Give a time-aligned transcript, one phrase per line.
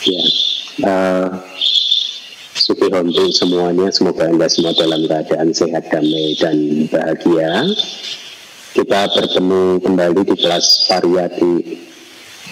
[0.00, 0.22] Ya,
[0.88, 1.28] uh,
[2.56, 7.68] Suki untuk semuanya, semoga Anda semua dalam keadaan sehat, damai, dan bahagia.
[8.72, 11.52] Kita bertemu kembali di kelas Pariyati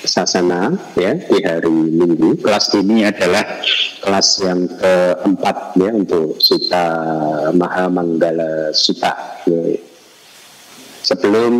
[0.04, 2.36] Sasana ya di hari Minggu.
[2.44, 3.64] Kelas ini adalah
[4.04, 6.86] kelas yang keempat ya untuk Suta
[7.56, 9.40] Maha Manggala Suta.
[11.00, 11.54] Sebelum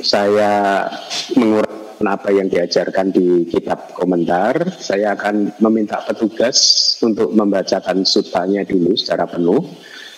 [0.00, 0.88] saya
[1.36, 8.94] menguraikan apa yang diajarkan di kitab komentar, saya akan meminta petugas untuk membacakan sutanya dulu
[8.94, 9.66] secara penuh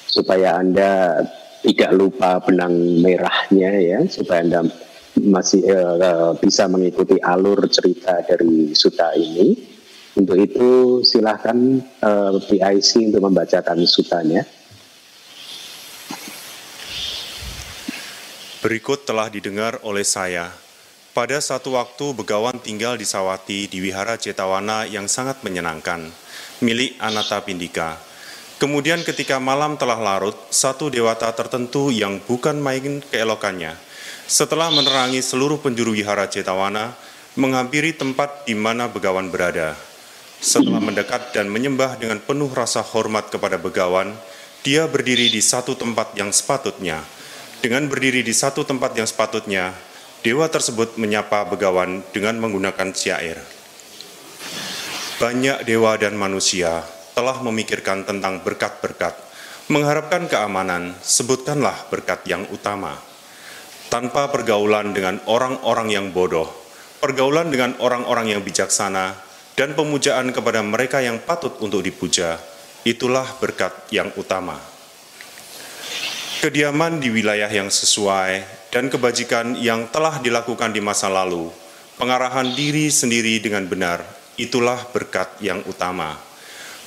[0.05, 1.24] supaya Anda
[1.65, 4.61] tidak lupa benang merahnya ya, supaya Anda
[5.16, 9.73] masih uh, bisa mengikuti alur cerita dari suta ini.
[10.10, 11.55] Untuk itu silahkan
[12.02, 14.43] uh, eh, PIC untuk membacakan sutanya.
[18.60, 20.51] Berikut telah didengar oleh saya
[21.20, 26.09] pada satu waktu Begawan tinggal di Sawati di Wihara Cetawana yang sangat menyenangkan,
[26.65, 28.01] milik Anata Pindika.
[28.56, 33.76] Kemudian ketika malam telah larut, satu dewata tertentu yang bukan main keelokannya,
[34.24, 36.96] setelah menerangi seluruh penjuru Wihara Cetawana,
[37.37, 39.76] menghampiri tempat di mana Begawan berada.
[40.41, 44.16] Setelah mendekat dan menyembah dengan penuh rasa hormat kepada Begawan,
[44.65, 47.04] dia berdiri di satu tempat yang sepatutnya.
[47.60, 49.90] Dengan berdiri di satu tempat yang sepatutnya,
[50.21, 53.40] Dewa tersebut menyapa begawan dengan menggunakan syair.
[55.16, 56.85] Banyak dewa dan manusia
[57.16, 59.16] telah memikirkan tentang berkat-berkat,
[59.73, 63.01] mengharapkan keamanan, sebutkanlah berkat yang utama.
[63.88, 66.53] Tanpa pergaulan dengan orang-orang yang bodoh,
[67.00, 69.16] pergaulan dengan orang-orang yang bijaksana,
[69.56, 72.37] dan pemujaan kepada mereka yang patut untuk dipuja,
[72.84, 74.60] itulah berkat yang utama.
[76.44, 81.50] Kediaman di wilayah yang sesuai dan kebajikan yang telah dilakukan di masa lalu,
[81.99, 84.03] pengarahan diri sendiri dengan benar,
[84.38, 86.15] itulah berkat yang utama.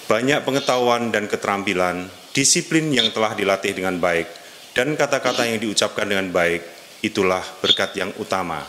[0.07, 4.27] Banyak pengetahuan dan keterampilan, disiplin yang telah dilatih dengan baik,
[4.71, 6.63] dan kata-kata yang diucapkan dengan baik,
[7.03, 8.63] itulah berkat yang utama.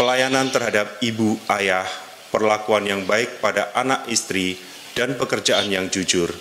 [0.00, 1.86] Pelayanan terhadap ibu, ayah,
[2.32, 4.56] perlakuan yang baik pada anak istri,
[4.92, 6.32] dan pekerjaan yang jujur,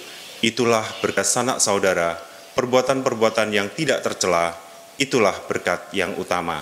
[0.43, 2.19] itulah berkat sanak saudara,
[2.55, 4.70] perbuatan-perbuatan yang tidak tercela,
[5.01, 6.61] itulah berkat yang utama.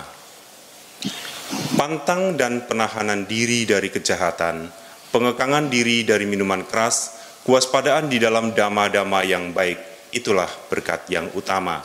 [1.76, 4.72] Pantang dan penahanan diri dari kejahatan,
[5.12, 11.84] pengekangan diri dari minuman keras, kewaspadaan di dalam dama-dama yang baik, itulah berkat yang utama.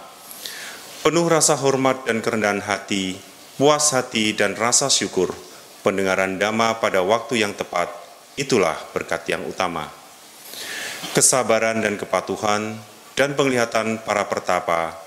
[1.03, 3.19] Penuh rasa hormat dan kerendahan hati,
[3.59, 5.35] puas hati dan rasa syukur,
[5.83, 7.91] pendengaran dama pada waktu yang tepat,
[8.39, 9.91] itulah berkat yang utama.
[11.11, 12.79] Kesabaran dan kepatuhan,
[13.15, 15.04] dan penglihatan para pertapa,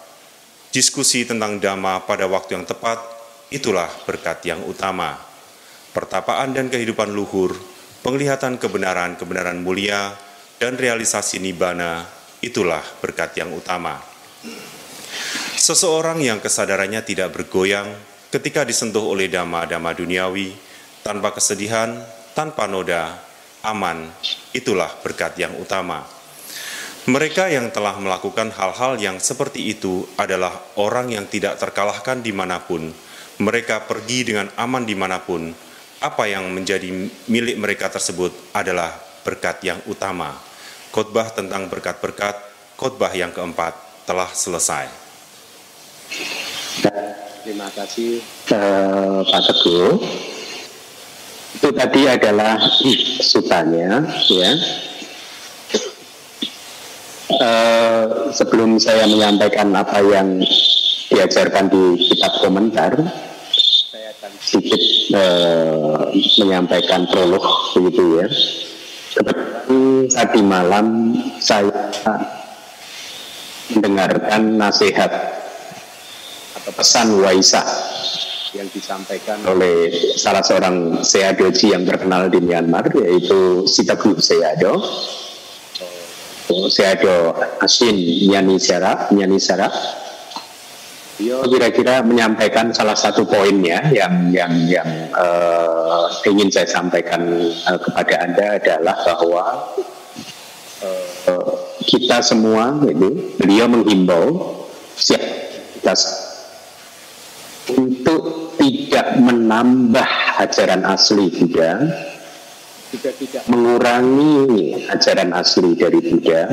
[0.79, 3.03] Diskusi tentang dhamma pada waktu yang tepat,
[3.51, 5.19] itulah berkat yang utama.
[5.91, 7.51] Pertapaan dan kehidupan luhur,
[8.07, 10.15] penglihatan kebenaran-kebenaran mulia,
[10.63, 12.07] dan realisasi nibana,
[12.39, 13.99] itulah berkat yang utama.
[15.59, 17.91] Seseorang yang kesadarannya tidak bergoyang
[18.31, 20.55] ketika disentuh oleh dhamma-dhamma duniawi,
[21.03, 21.99] tanpa kesedihan,
[22.39, 23.19] tanpa noda,
[23.67, 24.15] aman,
[24.55, 26.18] itulah berkat yang utama.
[27.09, 32.61] Mereka yang telah melakukan hal-hal yang seperti itu adalah orang yang tidak terkalahkan di mana
[32.61, 32.93] pun.
[33.41, 35.49] Mereka pergi dengan aman di mana pun.
[36.05, 36.93] Apa yang menjadi
[37.33, 38.93] milik mereka tersebut adalah
[39.25, 40.37] berkat yang utama.
[40.93, 42.37] Khotbah tentang berkat-berkat,
[42.77, 43.73] khotbah yang keempat
[44.05, 44.93] telah selesai.
[47.41, 48.21] Terima kasih
[48.53, 49.97] uh, Pak Teguh.
[51.57, 52.61] Itu tadi adalah
[53.25, 54.53] sutanya, ya
[57.29, 60.41] Uh, sebelum saya menyampaikan apa yang
[61.13, 62.97] diajarkan di kitab komentar,
[63.93, 66.09] saya akan sedikit uh,
[66.41, 67.45] menyampaikan prolog
[67.77, 68.27] begitu ya.
[69.13, 70.87] Kebetulan tadi malam
[71.37, 71.93] saya
[73.77, 75.13] mendengarkan nasihat
[76.57, 77.69] atau pesan Waisak
[78.57, 84.81] yang disampaikan oleh salah seorang Seadoji yang terkenal di Myanmar yaitu Sitagu Seado
[86.49, 87.17] ada
[87.61, 87.97] Asin
[88.29, 89.69] Nyanisara, Nyanisara.
[91.19, 97.27] Beliau kira-kira menyampaikan salah satu poinnya yang yang yang uh, ingin saya sampaikan
[97.67, 99.45] uh, kepada anda adalah bahwa
[100.87, 101.53] uh,
[101.83, 104.63] kita semua ini beliau menghimbau
[104.95, 105.19] siap
[105.75, 105.99] kita
[107.75, 111.83] untuk tidak menambah ajaran asli juga
[112.93, 113.43] juga tidak.
[113.49, 116.45] Mengurangi ajaran asli dari Buddha,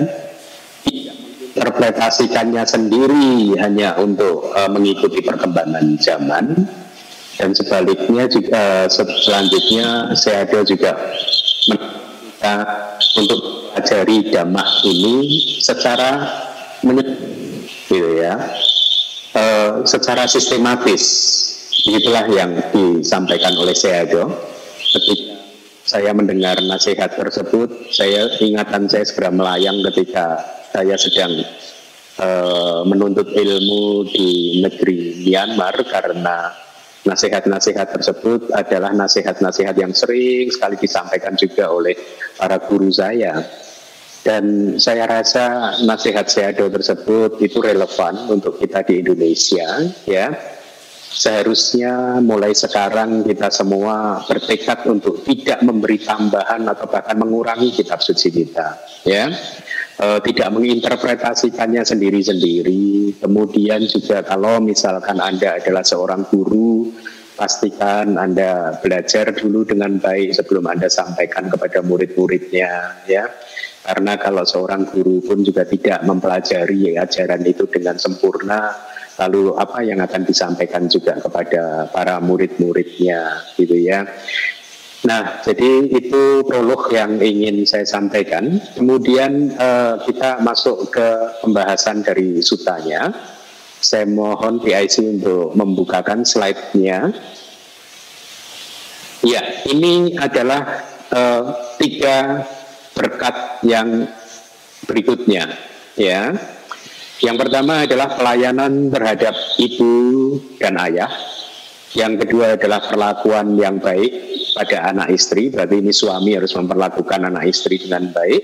[1.55, 6.67] interpretasikannya sendiri hanya untuk uh, mengikuti perkembangan zaman,
[7.35, 10.95] dan sebaliknya juga selanjutnya Seado juga
[11.67, 12.55] kita
[13.19, 13.39] untuk
[13.71, 15.15] pelajari damak ini
[15.59, 16.23] secara
[17.91, 18.39] gitu ya.
[19.35, 19.43] E,
[19.83, 21.03] secara sistematis.
[21.85, 24.31] Itulah yang disampaikan oleh Seado
[24.95, 25.34] ketika
[25.85, 30.41] saya mendengar nasihat tersebut saya ingatan saya segera melayang ketika
[30.73, 31.45] saya sedang
[32.17, 32.29] e,
[32.89, 36.65] menuntut ilmu di negeri Myanmar karena
[37.05, 41.93] Nasihat-nasihat tersebut adalah nasihat-nasihat yang sering sekali disampaikan juga oleh
[42.33, 43.45] para guru saya.
[44.25, 50.33] Dan saya rasa nasihat Seado tersebut itu relevan untuk kita di Indonesia, ya.
[51.15, 58.35] Seharusnya mulai sekarang kita semua bertekad untuk tidak memberi tambahan atau bahkan mengurangi kitab suci
[58.35, 58.75] kita,
[59.07, 59.31] ya
[60.03, 63.15] uh, tidak menginterpretasikannya sendiri-sendiri.
[63.23, 66.91] Kemudian juga kalau misalkan Anda adalah seorang guru,
[67.39, 73.23] pastikan Anda belajar dulu dengan baik sebelum Anda sampaikan kepada murid-muridnya ya.
[73.85, 78.73] Karena kalau seorang guru pun juga tidak mempelajari ajaran itu dengan sempurna,
[79.15, 84.03] lalu apa yang akan disampaikan juga kepada para murid-muridnya gitu ya.
[85.05, 88.57] Nah, jadi itu prolog yang ingin saya sampaikan.
[88.73, 91.07] Kemudian uh, kita masuk ke
[91.45, 93.13] pembahasan dari sutanya.
[93.85, 97.13] Saya mohon PIC untuk membukakan slide-nya.
[99.21, 102.41] Ya, ini adalah uh, tiga
[102.97, 104.09] berkat yang
[104.89, 105.53] berikutnya.
[105.93, 106.33] Ya,
[107.23, 109.93] yang pertama adalah pelayanan terhadap ibu
[110.59, 111.11] dan ayah.
[111.95, 114.11] Yang kedua adalah perlakuan yang baik
[114.51, 118.43] pada anak istri, berarti ini suami harus memperlakukan anak istri dengan baik.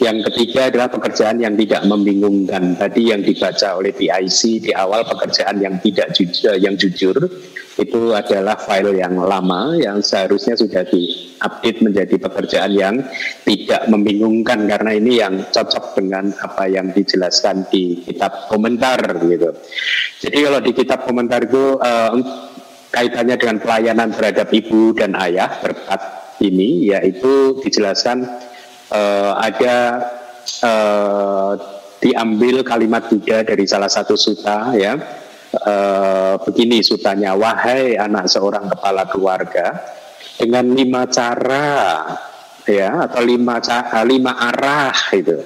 [0.00, 2.72] Yang ketiga adalah pekerjaan yang tidak membingungkan.
[2.72, 7.20] Tadi yang dibaca oleh PIC di awal pekerjaan yang tidak jujur, yang jujur
[7.76, 12.94] itu adalah file yang lama yang seharusnya sudah diupdate menjadi pekerjaan yang
[13.44, 19.52] tidak membingungkan karena ini yang cocok dengan apa yang dijelaskan di kitab komentar gitu.
[20.20, 22.16] Jadi kalau di kitab komentar itu uh,
[22.88, 26.00] kaitannya dengan pelayanan terhadap ibu dan ayah berkat
[26.40, 28.49] ini yaitu dijelaskan
[28.90, 29.76] uh, ada
[30.62, 31.52] uh,
[32.02, 34.98] diambil kalimat Buddha dari salah satu suta ya.
[35.50, 39.82] Uh, begini sutanya wahai anak seorang kepala keluarga
[40.38, 42.06] dengan lima cara
[42.70, 45.42] ya atau lima cara, lima arah itu.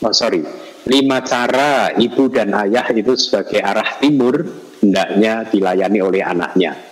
[0.00, 0.40] Oh sorry.
[0.86, 4.38] Lima cara ibu dan ayah itu sebagai arah timur
[4.78, 6.85] hendaknya dilayani oleh anaknya.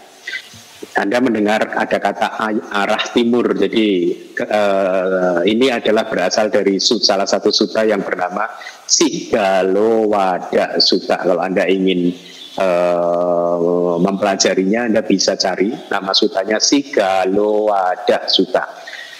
[0.94, 2.38] Anda mendengar ada kata
[2.70, 4.14] arah timur, jadi
[4.46, 8.46] uh, ini adalah berasal dari salah satu sutra yang bernama
[8.86, 11.18] Sigalowada Suta.
[11.18, 12.14] Kalau Anda ingin
[12.62, 18.62] uh, mempelajarinya, Anda bisa cari nama sutanya Sigalowada Suta.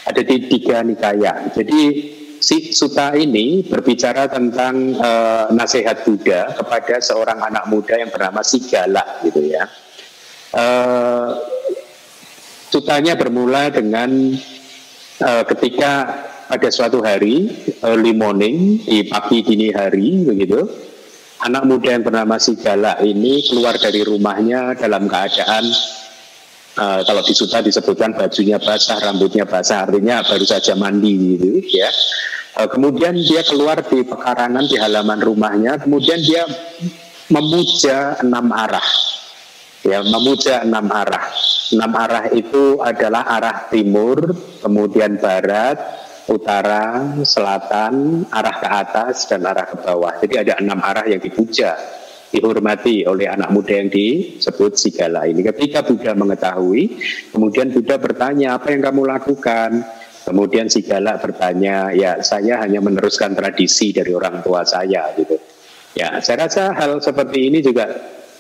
[0.07, 1.51] Ada di tiga nikaya.
[1.59, 1.83] Jadi
[2.39, 9.27] si Suta ini berbicara tentang uh, nasihat Buddha kepada seorang anak muda yang bernama Sigala
[9.27, 9.67] gitu ya.
[10.55, 11.54] Uh,
[12.75, 14.35] sutanya bermula dengan
[15.23, 16.11] uh, ketika
[16.51, 17.55] pada suatu hari
[17.87, 20.67] early morning di pagi dini hari begitu
[21.47, 25.71] anak muda yang bernama Sigala ini keluar dari rumahnya dalam keadaan
[26.83, 31.95] uh, kalau di Suta disebutkan bajunya basah, rambutnya basah, artinya baru saja mandi gitu ya.
[32.59, 36.43] Uh, kemudian dia keluar di pekarangan di halaman rumahnya, kemudian dia
[37.31, 39.14] memuja enam arah.
[39.85, 41.29] Ya, memuja enam arah.
[41.77, 44.33] Enam arah itu adalah arah timur,
[44.65, 45.77] kemudian barat,
[46.25, 50.17] utara, selatan, arah ke atas dan arah ke bawah.
[50.25, 51.77] Jadi ada enam arah yang dipuja
[52.35, 55.47] dihormati oleh anak muda yang disebut Sigala ini.
[55.47, 56.99] Ketika Buddha mengetahui,
[57.31, 59.87] kemudian Buddha bertanya, apa yang kamu lakukan?
[60.25, 65.39] Kemudian Sigala bertanya, ya saya hanya meneruskan tradisi dari orang tua saya gitu.
[65.95, 67.87] Ya, saya rasa hal seperti ini juga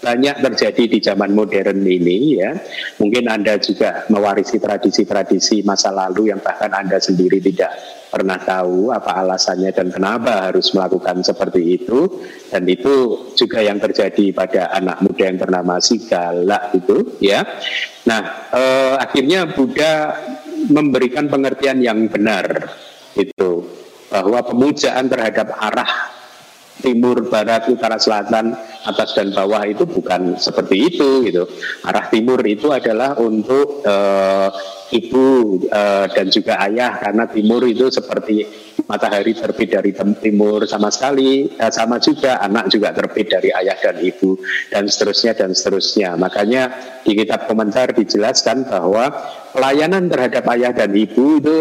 [0.04, 2.52] banyak terjadi di zaman modern ini ya.
[3.00, 7.72] Mungkin Anda juga mewarisi tradisi-tradisi masa lalu yang bahkan Anda sendiri tidak
[8.12, 14.30] pernah tahu apa alasannya dan kenapa harus melakukan seperti itu dan itu juga yang terjadi
[14.30, 17.42] pada anak muda yang bernama Sigala itu ya.
[18.06, 18.22] Nah,
[18.54, 20.14] eh, akhirnya Buddha
[20.68, 22.70] memberikan pengertian yang benar
[23.18, 23.66] itu
[24.14, 25.90] bahwa pemujaan terhadap arah
[26.84, 28.52] timur, barat, utara, selatan,
[28.84, 31.48] atas dan bawah itu bukan seperti itu gitu.
[31.88, 34.52] Arah timur itu adalah untuk uh,
[34.92, 38.44] ibu uh, dan juga ayah karena timur itu seperti
[38.84, 43.96] matahari terbit dari timur sama sekali eh, sama juga anak juga terbit dari ayah dan
[43.96, 44.36] ibu
[44.68, 46.68] dan seterusnya dan seterusnya makanya
[47.00, 49.08] di kitab komentar dijelaskan bahwa
[49.56, 51.56] pelayanan terhadap ayah dan ibu itu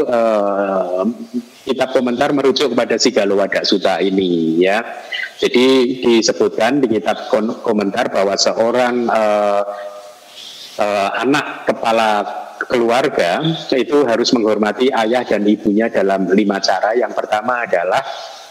[1.64, 4.84] kitab komentar merujuk kepada Sigalo Wadak Suta ini ya
[5.42, 5.66] jadi
[6.02, 7.30] disebutkan di kitab
[7.66, 9.64] komentar bahwa seorang eh,
[10.78, 12.10] eh, anak kepala
[12.70, 16.96] keluarga itu harus menghormati ayah dan ibunya dalam lima cara.
[16.96, 18.02] Yang pertama adalah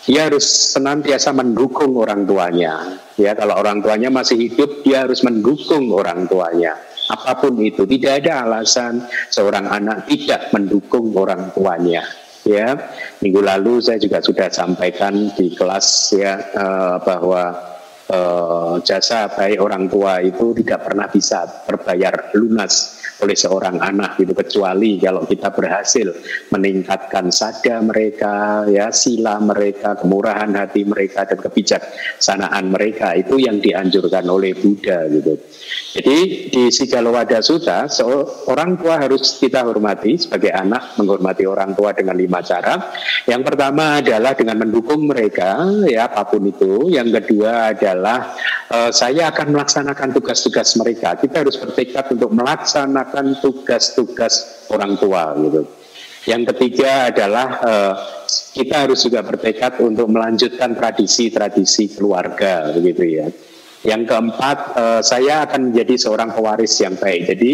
[0.02, 2.98] dia harus senantiasa mendukung orang tuanya.
[3.14, 6.74] Ya, kalau orang tuanya masih hidup, dia harus mendukung orang tuanya.
[7.06, 12.02] Apa pun itu, tidak ada alasan seorang anak tidak mendukung orang tuanya.
[12.42, 12.74] Ya,
[13.22, 15.86] minggu lalu saya juga sudah sampaikan di kelas
[16.18, 17.54] ya uh, bahwa
[18.10, 24.34] uh, jasa baik orang tua itu tidak pernah bisa terbayar lunas oleh seorang anak gitu
[24.34, 26.10] kecuali kalau kita berhasil
[26.50, 34.26] meningkatkan sada mereka ya sila mereka kemurahan hati mereka dan kebijaksanaan mereka itu yang dianjurkan
[34.26, 35.38] oleh Buddha gitu
[35.92, 42.16] jadi di Sigalowada Sutta seorang tua harus kita hormati sebagai anak menghormati orang tua dengan
[42.16, 42.96] lima cara.
[43.28, 46.88] Yang pertama adalah dengan mendukung mereka ya apa pun itu.
[46.88, 48.32] Yang kedua adalah
[48.72, 51.12] uh, saya akan melaksanakan tugas-tugas mereka.
[51.20, 55.62] Kita harus bertekad untuk melaksanakan tugas-tugas orang tua gitu.
[56.22, 57.94] Yang ketiga adalah uh,
[58.54, 63.26] kita harus juga bertekad untuk melanjutkan tradisi-tradisi keluarga begitu ya.
[63.82, 67.26] Yang keempat, uh, saya akan menjadi seorang pewaris yang baik.
[67.26, 67.52] Jadi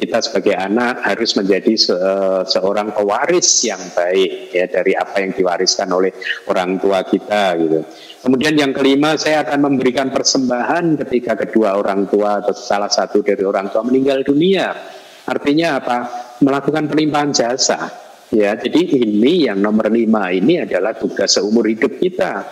[0.00, 5.32] kita sebagai anak harus menjadi se uh, seorang pewaris yang baik ya dari apa yang
[5.32, 6.12] diwariskan oleh
[6.48, 7.80] orang tua kita gitu.
[8.20, 13.40] Kemudian yang kelima, saya akan memberikan persembahan ketika kedua orang tua atau salah satu dari
[13.40, 14.99] orang tua meninggal dunia.
[15.26, 15.98] Artinya apa?
[16.40, 17.90] Melakukan pelimpahan jasa.
[18.30, 22.46] Ya, jadi ini yang nomor lima ini adalah tugas seumur hidup kita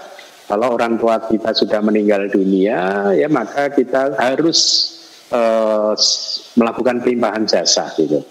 [0.48, 4.58] kalau orang tua kita sudah meninggal dunia, ya maka kita harus
[5.28, 5.92] uh,
[6.56, 8.24] melakukan pelimpahan jasa gitu.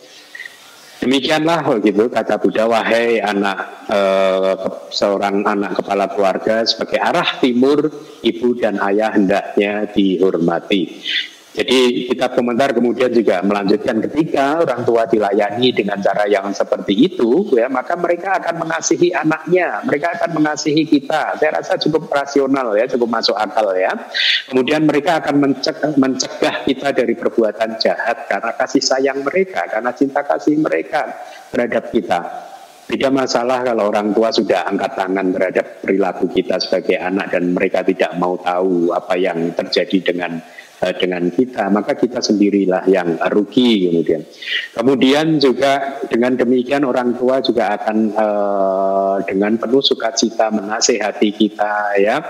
[0.98, 7.86] Demikianlah gitu kata Buddha wahai anak uh, seorang anak kepala keluarga sebagai arah timur
[8.26, 10.98] ibu dan ayah hendaknya dihormati.
[11.58, 17.50] Jadi kita komentar kemudian juga melanjutkan ketika orang tua dilayani dengan cara yang seperti itu,
[17.58, 21.34] ya maka mereka akan mengasihi anaknya, mereka akan mengasihi kita.
[21.42, 23.90] Saya rasa cukup rasional ya, cukup masuk akal ya.
[24.46, 30.22] Kemudian mereka akan mencegah, mencegah kita dari perbuatan jahat karena kasih sayang mereka, karena cinta
[30.22, 31.10] kasih mereka
[31.50, 32.20] terhadap kita.
[32.88, 37.84] Tidak masalah kalau orang tua sudah angkat tangan terhadap perilaku kita sebagai anak dan mereka
[37.84, 40.40] tidak mau tahu apa yang terjadi dengan
[40.78, 44.22] dengan kita, maka kita sendirilah yang rugi kemudian.
[44.78, 52.22] Kemudian juga dengan demikian orang tua juga akan uh, dengan penuh sukacita menasehati kita ya,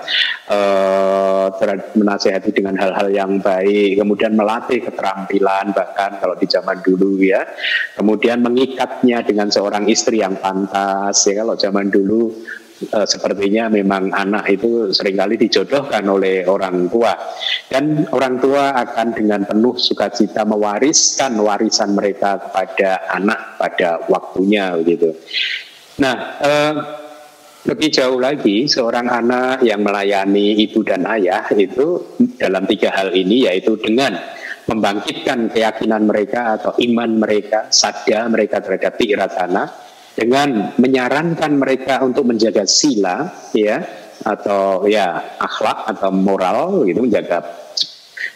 [0.47, 1.51] uh,
[1.99, 7.43] menasehati dengan hal-hal yang baik, kemudian melatih keterampilan bahkan kalau di zaman dulu ya,
[7.99, 11.43] kemudian mengikatnya dengan seorang istri yang pantas ya.
[11.43, 12.31] Kalau zaman dulu
[12.79, 17.13] e, sepertinya memang anak itu sering kali dijodohkan oleh orang tua
[17.67, 25.17] dan orang tua akan dengan penuh sukacita mewariskan warisan mereka kepada anak pada waktunya gitu.
[25.97, 26.51] Nah, e,
[27.67, 33.49] lebih jauh lagi seorang anak yang melayani ibu dan ayah itu dalam tiga hal ini
[33.49, 34.15] yaitu dengan
[34.67, 39.63] membangkitkan keyakinan mereka atau iman mereka, sadar mereka terhadap tiratana,
[40.17, 43.85] dengan menyarankan mereka untuk menjaga sila ya
[44.25, 47.45] atau ya akhlak atau moral gitu menjaga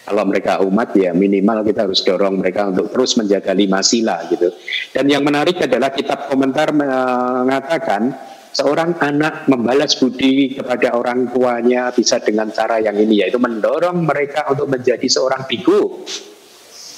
[0.06, 4.54] kalau mereka umat ya minimal kita harus dorong mereka untuk terus menjaga lima sila gitu.
[4.94, 8.14] Dan yang menarik adalah kitab komentar mengatakan
[8.54, 14.46] seorang anak membalas budi kepada orang tuanya bisa dengan cara yang ini yaitu mendorong mereka
[14.54, 16.06] untuk menjadi seorang biku.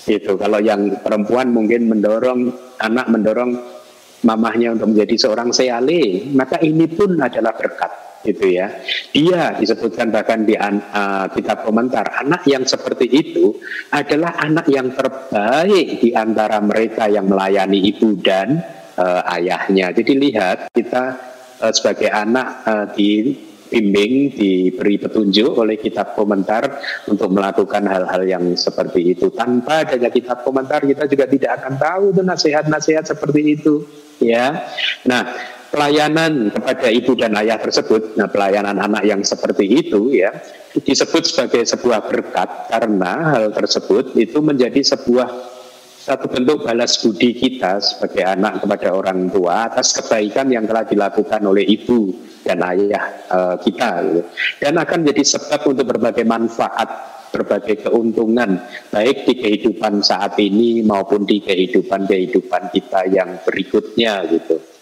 [0.03, 2.51] Itu kalau yang perempuan mungkin mendorong
[2.83, 3.72] anak mendorong
[4.23, 7.91] mamahnya untuk menjadi seorang seale, maka ini pun adalah berkat
[8.23, 8.71] itu ya.
[9.11, 13.59] Dia disebutkan bahkan di uh, kitab komentar, anak yang seperti itu
[13.91, 18.63] adalah anak yang terbaik di antara mereka yang melayani ibu dan
[18.95, 19.91] uh, ayahnya.
[19.91, 21.19] Jadi lihat kita
[21.59, 23.35] uh, sebagai anak uh, di
[23.73, 26.77] bimbing, diberi petunjuk oleh kitab komentar
[27.09, 29.33] untuk melakukan hal-hal yang seperti itu.
[29.33, 33.81] Tanpa adanya kitab komentar kita juga tidak akan tahu tuh nasihat-nasihat seperti itu
[34.21, 34.69] ya.
[35.09, 35.33] Nah,
[35.73, 40.29] pelayanan kepada ibu dan ayah tersebut, nah pelayanan anak yang seperti itu ya,
[40.77, 45.27] disebut sebagai sebuah berkat karena hal tersebut itu menjadi sebuah
[46.03, 51.39] satu bentuk balas budi kita sebagai anak kepada orang tua atas kebaikan yang telah dilakukan
[51.47, 52.11] oleh ibu
[52.43, 54.21] dan ayah uh, kita gitu.
[54.59, 56.91] dan akan menjadi sebab untuk berbagai manfaat
[57.31, 58.59] berbagai keuntungan
[58.91, 64.72] baik di kehidupan saat ini maupun di kehidupan kehidupan kita yang berikutnya gitu.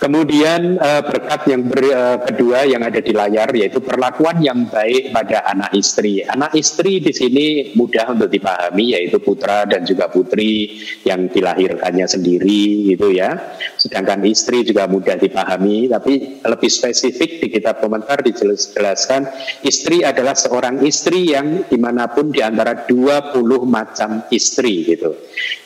[0.00, 5.12] Kemudian uh, berkat yang ber, uh, kedua yang ada di layar yaitu perlakuan yang baik
[5.12, 6.24] pada anak istri.
[6.24, 12.96] Anak istri di sini mudah untuk dipahami yaitu putra dan juga putri yang dilahirkannya sendiri
[12.96, 13.36] gitu ya.
[13.76, 19.28] Sedangkan istri juga mudah dipahami tapi lebih spesifik di kitab komentar dijelaskan
[19.68, 23.36] istri adalah seorang istri yang di mana pun di antara 20
[23.68, 25.12] macam istri gitu.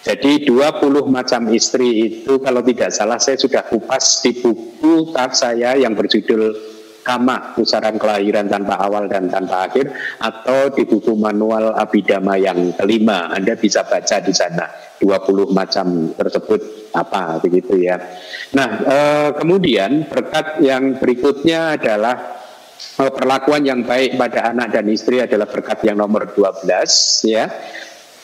[0.03, 5.77] Jadi 20 macam istri itu kalau tidak salah saya sudah kupas di buku tak saya
[5.77, 6.73] yang berjudul
[7.05, 13.29] Kama, Pusaran Kelahiran Tanpa Awal dan Tanpa Akhir, atau di buku manual Abidama yang kelima.
[13.29, 14.65] Anda bisa baca di sana
[14.97, 18.01] 20 macam tersebut apa begitu ya.
[18.57, 22.41] Nah, eh, kemudian berkat yang berikutnya adalah
[22.97, 26.65] eh, perlakuan yang baik pada anak dan istri adalah berkat yang nomor 12
[27.29, 27.53] ya.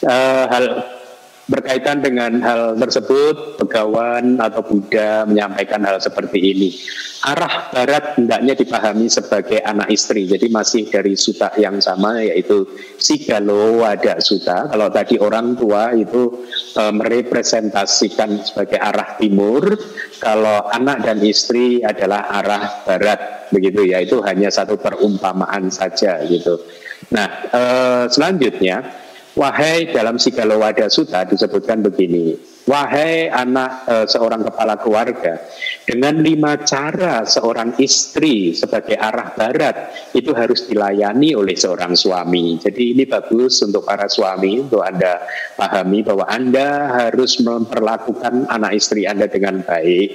[0.00, 0.64] Eh, hal
[1.50, 6.70] berkaitan dengan hal tersebut, Begawan atau Buddha menyampaikan hal seperti ini.
[7.20, 12.64] Arah barat hendaknya dipahami sebagai anak istri, jadi masih dari suta yang sama yaitu
[12.96, 14.72] Sigalo Wada Suta.
[14.72, 19.76] Kalau tadi orang tua itu e, merepresentasikan sebagai arah timur,
[20.16, 24.00] kalau anak dan istri adalah arah barat, begitu ya.
[24.00, 26.56] Itu hanya satu perumpamaan saja gitu.
[27.12, 27.62] Nah, e,
[28.08, 29.09] selanjutnya
[29.40, 32.36] Wahai dalam Sigalowada Sutta disebutkan begini,
[32.68, 35.40] wahai anak e, seorang kepala keluarga,
[35.90, 42.62] dengan lima cara seorang istri sebagai arah barat itu harus dilayani oleh seorang suami.
[42.62, 45.18] Jadi ini bagus untuk para suami untuk Anda
[45.58, 50.08] pahami bahwa Anda harus memperlakukan anak istri Anda dengan baik.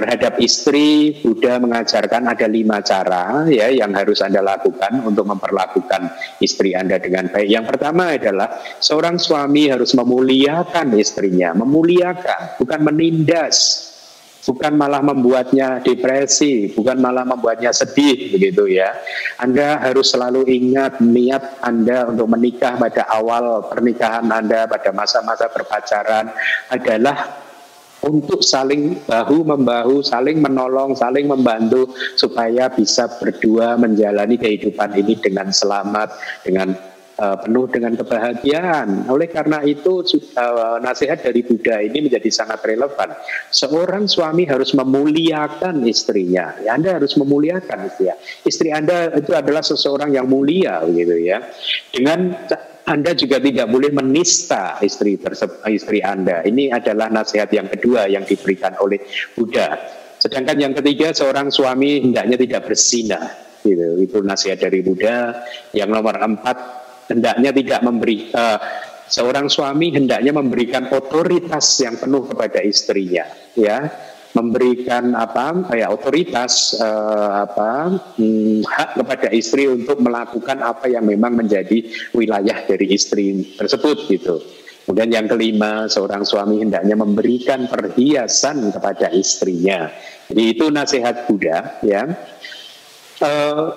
[0.00, 6.08] Terhadap istri, Buddha mengajarkan ada lima cara ya yang harus Anda lakukan untuk memperlakukan
[6.40, 7.48] istri Anda dengan baik.
[7.52, 8.48] Yang pertama adalah
[8.80, 11.97] seorang suami harus memuliakan istrinya, memuliakan,
[12.58, 13.88] bukan menindas,
[14.48, 18.96] bukan malah membuatnya depresi, bukan malah membuatnya sedih begitu ya.
[19.36, 26.32] Anda harus selalu ingat niat Anda untuk menikah pada awal pernikahan Anda pada masa-masa berpacaran
[26.72, 27.44] adalah
[27.98, 35.50] untuk saling bahu membahu, saling menolong, saling membantu supaya bisa berdua menjalani kehidupan ini dengan
[35.50, 36.14] selamat,
[36.46, 36.78] dengan
[37.18, 39.10] uh, penuh dengan kebahagiaan.
[39.10, 40.02] Oleh karena itu
[40.38, 43.12] uh, nasihat dari Buddha ini menjadi sangat relevan.
[43.50, 46.56] Seorang suami harus memuliakan istrinya.
[46.62, 48.08] Ya, anda harus memuliakan istri.
[48.46, 51.44] Istri Anda itu adalah seseorang yang mulia gitu ya.
[51.92, 52.32] Dengan
[52.88, 56.40] anda juga tidak boleh menista istri tersebut, istri Anda.
[56.40, 58.96] Ini adalah nasihat yang kedua yang diberikan oleh
[59.36, 59.76] Buddha.
[60.16, 63.28] Sedangkan yang ketiga, seorang suami hendaknya tidak bersinah.
[63.60, 64.08] Gitu.
[64.08, 65.44] Itu nasihat dari Buddha.
[65.76, 66.56] Yang nomor empat,
[67.08, 68.60] hendaknya tidak memberi uh,
[69.08, 73.24] seorang suami hendaknya memberikan otoritas yang penuh kepada istrinya
[73.56, 73.88] ya
[74.36, 81.32] memberikan apa ya otoritas uh, apa hmm, hak kepada istri untuk melakukan apa yang memang
[81.32, 84.36] menjadi wilayah dari istri tersebut gitu.
[84.84, 89.92] Kemudian yang kelima, seorang suami hendaknya memberikan perhiasan kepada istrinya.
[90.32, 92.08] Jadi itu nasihat Buddha ya.
[93.20, 93.74] Uh,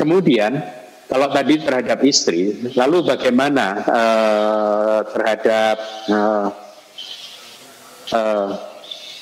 [0.00, 0.64] kemudian
[1.10, 6.48] kalau tadi terhadap istri, lalu bagaimana uh, terhadap uh,
[8.14, 8.48] uh,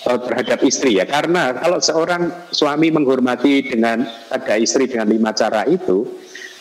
[0.04, 1.08] terhadap istri ya?
[1.08, 6.04] Karena kalau seorang suami menghormati dengan ada istri dengan lima cara itu,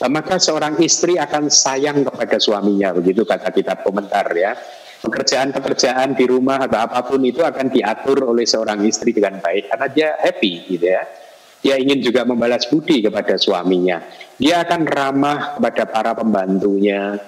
[0.08, 4.56] maka seorang istri akan sayang kepada suaminya, begitu kata kitab komentar ya.
[4.98, 9.88] Pekerjaan-pekerjaan di rumah atau apa pun itu akan diatur oleh seorang istri dengan baik karena
[9.92, 11.04] dia happy gitu ya.
[11.68, 14.00] Dia ingin juga membalas budi kepada suaminya.
[14.40, 17.20] Dia akan ramah kepada para pembantunya.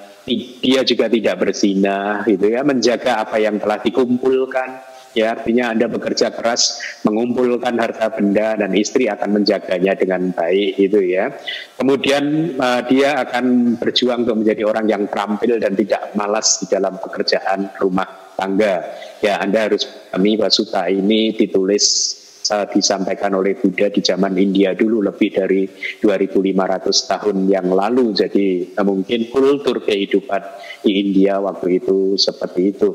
[0.63, 4.79] Dia juga tidak bersinah, gitu ya, menjaga apa yang telah dikumpulkan.
[5.11, 11.01] Ya, artinya Anda bekerja keras mengumpulkan harta benda dan istri akan menjaganya dengan baik itu
[11.03, 11.35] ya.
[11.75, 16.95] Kemudian uh, dia akan berjuang untuk menjadi orang yang terampil dan tidak malas di dalam
[17.01, 18.87] pekerjaan rumah tangga.
[19.19, 22.15] Ya, Anda harus pahami bahwa suta ini ditulis
[22.49, 25.69] uh, disampaikan oleh Buddha di zaman India dulu lebih dari
[26.01, 28.11] 2500 tahun yang lalu.
[28.13, 30.41] Jadi uh, mungkin kultur kehidupan
[30.83, 32.89] di India waktu itu seperti itu.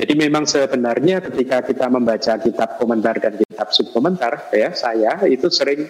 [0.00, 5.84] Jadi memang sebenarnya ketika kita membaca kitab komentar dan kitab subkomentar ya saya itu sering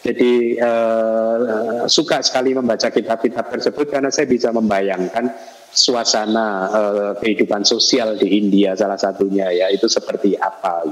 [0.00, 5.28] jadi uh, suka sekali membaca kitab-kitab tersebut karena saya bisa membayangkan
[5.68, 10.88] suasana uh, kehidupan sosial di India salah satunya ya itu seperti apa.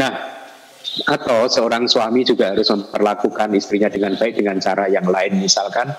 [0.00, 0.12] Nah,
[1.06, 5.38] atau seorang suami juga harus memperlakukan istrinya dengan baik dengan cara yang lain.
[5.38, 5.92] Misalkan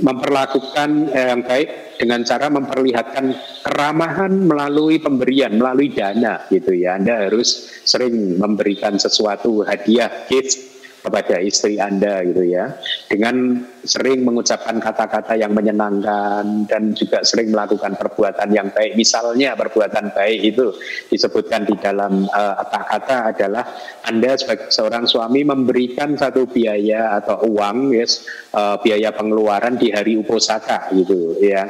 [0.00, 1.68] memperlakukan eh, yang baik
[2.00, 6.96] dengan cara memperlihatkan keramahan melalui pemberian melalui dana gitu ya.
[6.96, 12.76] Anda harus sering memberikan sesuatu hadiah gift kepada istri Anda gitu ya.
[13.08, 18.94] Dengan sering mengucapkan kata-kata yang menyenangkan dan juga sering melakukan perbuatan yang baik.
[18.94, 20.76] Misalnya perbuatan baik itu
[21.08, 23.64] disebutkan di dalam uh, kata-kata adalah
[24.04, 30.20] Anda sebagai seorang suami memberikan satu biaya atau uang yes, uh, biaya pengeluaran di hari
[30.20, 31.66] uposaka gitu ya.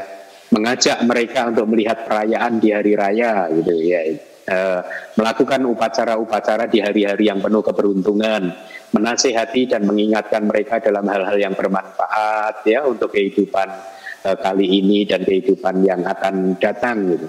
[0.51, 4.03] Mengajak mereka untuk melihat perayaan di hari raya gitu ya.
[4.51, 4.83] Uh,
[5.15, 8.51] melakukan upacara-upacara di hari-hari yang penuh keberuntungan
[8.91, 13.69] menasehati dan mengingatkan mereka dalam hal-hal yang bermanfaat ya untuk kehidupan
[14.27, 17.29] uh, kali ini dan kehidupan yang akan datang gitu.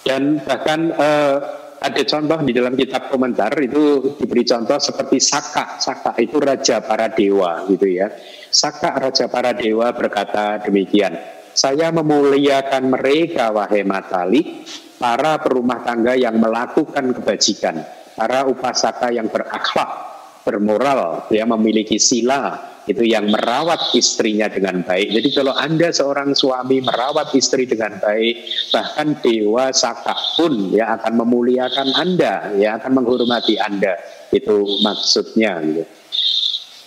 [0.00, 1.36] Dan bahkan uh,
[1.80, 5.80] ada contoh di dalam kitab komentar itu diberi contoh seperti Saka.
[5.80, 8.12] Saka itu raja para dewa gitu ya.
[8.52, 11.16] Saka raja para dewa berkata demikian.
[11.50, 14.62] Saya memuliakan mereka wahai matali,
[15.00, 17.80] para perumah tangga yang melakukan kebajikan,
[18.14, 20.09] para upasaka yang berakhlak,
[20.44, 25.14] bermoral, ya memiliki sila itu yang merawat istrinya dengan baik.
[25.14, 28.42] Jadi kalau Anda seorang suami merawat istri dengan baik,
[28.74, 34.00] bahkan dewa saka pun ya akan memuliakan Anda, ya akan menghormati Anda.
[34.34, 35.84] Itu maksudnya gitu.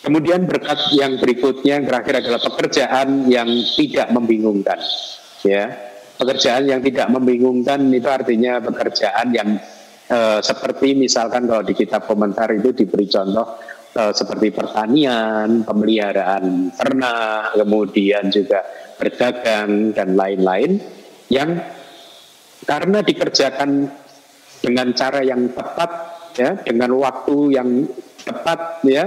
[0.04, 3.48] Kemudian berkat yang berikutnya yang terakhir adalah pekerjaan yang
[3.80, 4.76] tidak membingungkan.
[5.48, 5.72] Ya,
[6.20, 9.56] pekerjaan yang tidak membingungkan itu artinya pekerjaan yang
[10.04, 13.56] Eh, seperti misalkan kalau di kitab komentar itu diberi contoh
[13.96, 18.68] e, seperti pertanian, pemeliharaan ternak, kemudian juga
[19.00, 20.82] berdagang dan lain-lain
[21.30, 21.56] yang
[22.68, 23.88] karena dikerjakan
[24.64, 25.92] dengan cara yang tepat
[26.36, 27.70] ya, dengan waktu yang
[28.24, 29.06] tepat ya,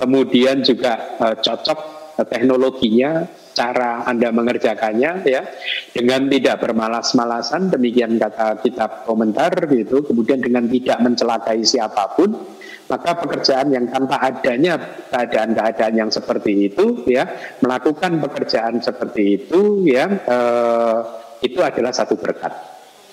[0.00, 1.78] kemudian juga e, cocok
[2.26, 3.26] teknologinya
[3.58, 5.42] cara Anda mengerjakannya ya.
[5.90, 10.06] Dengan tidak bermalas-malasan demikian kata kitab komentar gitu.
[10.06, 14.80] Kemudian dengan tidak mencelakai siapa pun maka pekerjaan yang tanpa adanya
[15.12, 17.28] keadaan-keadaan yang seperti itu ya
[17.60, 20.98] melakukan pekerjaan seperti itu ya eh,
[21.44, 22.50] itu adalah satu berkat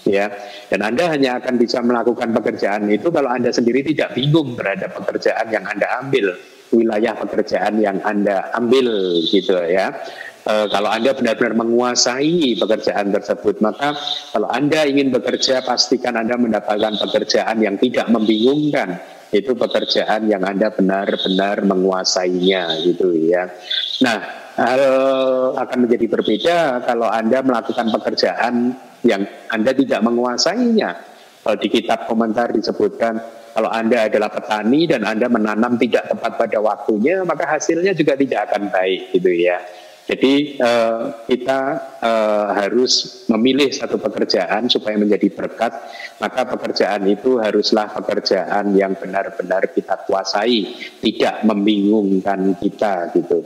[0.07, 0.31] ya.
[0.71, 5.51] Dan Anda hanya akan bisa melakukan pekerjaan itu kalau Anda sendiri tidak bingung terhadap pekerjaan
[5.51, 6.39] yang Anda ambil
[6.73, 9.91] wilayah pekerjaan yang Anda ambil gitu ya
[10.45, 13.97] e, kalau Anda benar-benar menguasai pekerjaan tersebut, maka
[14.31, 19.01] kalau Anda ingin bekerja, pastikan Anda mendapatkan pekerjaan yang tidak membingungkan.
[19.33, 23.49] Itu pekerjaan yang Anda benar-benar menguasainya, gitu ya.
[24.05, 24.21] Nah,
[24.55, 24.81] hal
[25.59, 30.89] akan menjadi berbeda kalau Anda melakukan pekerjaan yang Anda tidak menguasainya.
[31.43, 33.19] Kalau di kitab komentar disebutkan,
[33.51, 38.51] kalau Anda adalah petani dan Anda menanam tidak tepat pada waktunya, maka hasilnya juga tidak
[38.51, 39.59] akan baik, gitu ya.
[40.05, 41.61] Jadi uh, kita
[41.97, 45.73] uh, harus memilih satu pekerjaan supaya menjadi berkat,
[46.21, 53.41] maka pekerjaan itu haruslah pekerjaan yang benar-benar kita kuasai, tidak membingungkan kita gitu.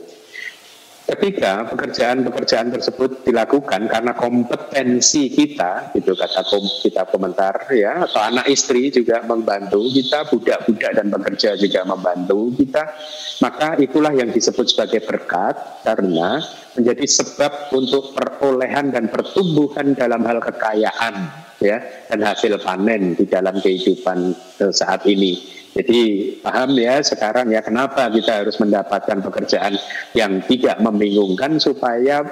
[1.09, 6.45] Ketika pekerjaan-pekerjaan tersebut dilakukan karena kompetensi kita, gitu kata
[6.85, 12.93] kita komentar ya, atau anak istri juga membantu kita, budak-budak dan pekerja juga membantu kita,
[13.41, 16.45] maka itulah yang disebut sebagai berkat karena
[16.77, 21.15] menjadi sebab untuk perolehan dan pertumbuhan dalam hal kekayaan
[21.57, 25.58] ya dan hasil panen di dalam kehidupan eh, saat ini.
[25.69, 29.77] Jadi paham ya sekarang ya kenapa kita harus mendapatkan pekerjaan
[30.17, 32.25] yang tidak membingungkan supaya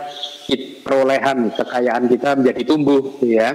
[0.82, 3.54] perolehan kekayaan kita menjadi tumbuh ya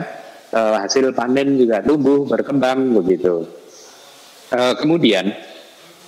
[0.54, 3.42] e, hasil panen juga tumbuh berkembang begitu.
[4.54, 5.34] E, kemudian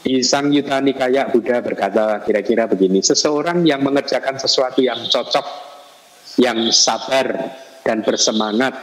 [0.04, 5.46] di Sang Yuta Nikaya Buddha berkata kira-kira begini, seseorang yang mengerjakan sesuatu yang cocok,
[6.36, 8.76] yang sabar dan bersemangat,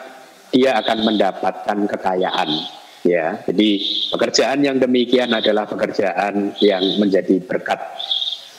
[0.50, 3.82] dia akan mendapatkan kekayaan Ya, jadi
[4.14, 7.82] pekerjaan yang demikian adalah pekerjaan yang menjadi berkat.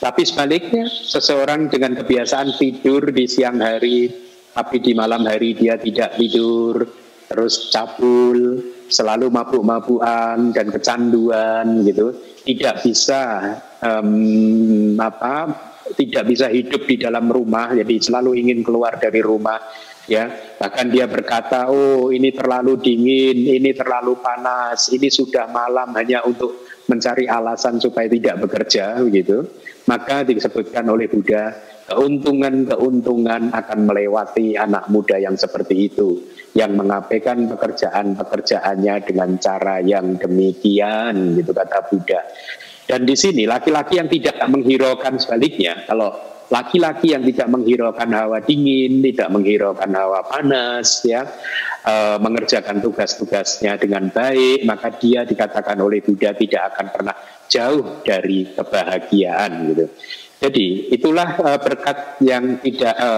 [0.03, 4.11] Tapi sebaliknya, seseorang dengan kebiasaan tidur di siang hari,
[4.51, 6.83] tapi di malam hari dia tidak tidur,
[7.31, 8.59] terus cabul,
[8.91, 12.11] selalu mabuk-mabukan dan kecanduan gitu,
[12.43, 13.23] tidak bisa
[13.79, 19.59] um, apa tidak bisa hidup di dalam rumah, jadi selalu ingin keluar dari rumah,
[20.11, 26.27] ya bahkan dia berkata oh ini terlalu dingin ini terlalu panas ini sudah malam hanya
[26.27, 29.47] untuk mencari alasan supaya tidak bekerja begitu.
[29.87, 31.51] Maka disebutkan oleh Buddha
[31.91, 36.23] keuntungan-keuntungan akan melewati anak muda yang seperti itu
[36.55, 42.23] yang mengabaikan pekerjaan-pekerjaannya dengan cara yang demikian gitu kata Buddha.
[42.87, 46.15] Dan di sini laki-laki yang tidak menghiraukan sebaliknya kalau
[46.53, 51.25] laki-laki yang tidak menghiraukan hawa dingin, tidak menghiraukan hawa panas, ya,
[51.81, 57.17] e, mengerjakan tugas-tugasnya dengan baik, maka dia dikatakan oleh Buddha tidak akan pernah
[57.49, 59.89] jauh dari kebahagiaan, gitu.
[60.45, 63.11] Jadi itulah e, berkat yang tidak e,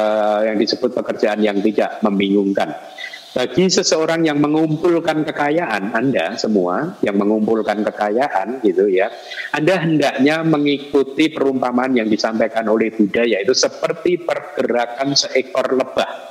[0.46, 2.70] yang disebut pekerjaan yang tidak membingungkan.
[3.34, 9.10] Bagi seseorang yang mengumpulkan kekayaan Anda semua yang mengumpulkan kekayaan gitu ya,
[9.50, 16.30] Anda hendaknya mengikuti perumpamaan yang disampaikan oleh Buddha yaitu seperti pergerakan seekor lebah.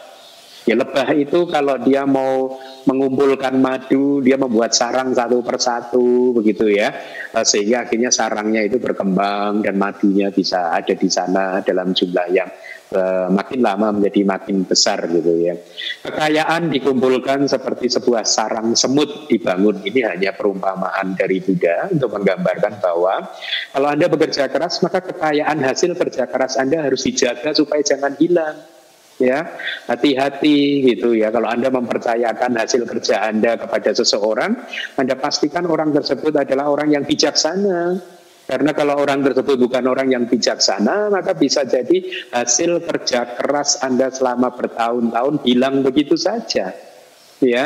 [0.64, 2.56] Ya lebah itu kalau dia mau
[2.88, 6.96] mengumpulkan madu, dia membuat sarang satu persatu begitu ya,
[7.44, 12.48] sehingga akhirnya sarangnya itu berkembang dan madunya bisa ada di sana dalam jumlah yang
[12.92, 15.56] uh, makin lama menjadi makin besar gitu ya.
[16.04, 19.80] Kekayaan dikumpulkan seperti sebuah sarang semut dibangun.
[19.86, 23.32] Ini hanya perumpamaan dari Buddha untuk menggambarkan bahwa
[23.72, 28.74] kalau Anda bekerja keras maka kekayaan hasil kerja keras Anda harus dijaga supaya jangan hilang
[29.22, 29.46] ya
[29.86, 34.58] hati-hati gitu ya kalau anda mempercayakan hasil kerja anda kepada seseorang
[34.98, 38.02] anda pastikan orang tersebut adalah orang yang bijaksana
[38.44, 42.04] karena kalau orang tersebut bukan orang yang bijaksana, maka bisa jadi
[42.36, 46.76] hasil kerja keras Anda selama bertahun-tahun hilang begitu saja.
[47.40, 47.64] Ya,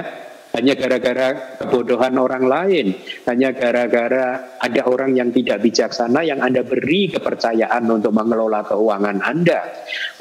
[0.54, 2.94] hanya gara-gara kebodohan orang lain,
[3.26, 9.66] hanya gara-gara ada orang yang tidak bijaksana yang Anda beri kepercayaan untuk mengelola keuangan Anda.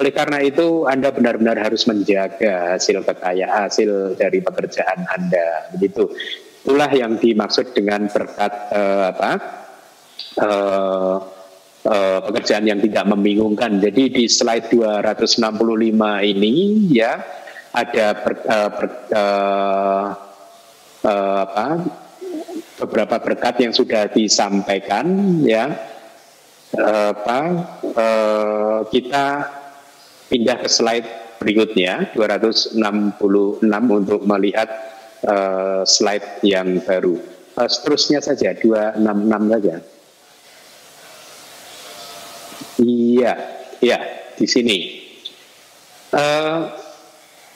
[0.01, 5.73] Oleh karena itu, Anda benar-benar harus menjaga hasil kekayaan, hasil dari pekerjaan Anda.
[5.77, 6.09] Begitu.
[6.65, 9.66] Itulah yang dimaksud dengan berkat uh, apa?
[10.41, 11.17] Uh,
[11.87, 13.79] uh, pekerjaan yang tidak membingungkan.
[13.79, 15.43] Jadi di slide 265
[16.25, 16.55] ini
[16.93, 17.23] ya
[17.77, 20.07] ada per, uh, per, uh,
[21.05, 21.69] uh, apa,
[22.81, 25.73] beberapa berkat yang sudah disampaikan ya
[26.77, 27.41] uh, apa
[27.95, 29.25] uh, kita
[30.29, 32.77] pindah ke slide berikutnya 266
[33.93, 34.69] untuk melihat
[35.25, 37.21] uh, slide yang baru.
[37.57, 39.77] Uh, seterusnya saja 266 saja.
[42.77, 43.33] Iya,
[43.81, 43.99] iya
[44.37, 44.79] di sini.
[46.13, 46.69] Uh,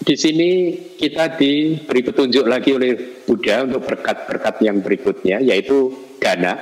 [0.00, 0.50] di sini
[0.96, 6.56] kita diberi petunjuk lagi oleh Buddha untuk berkat-berkat yang berikutnya, yaitu dana.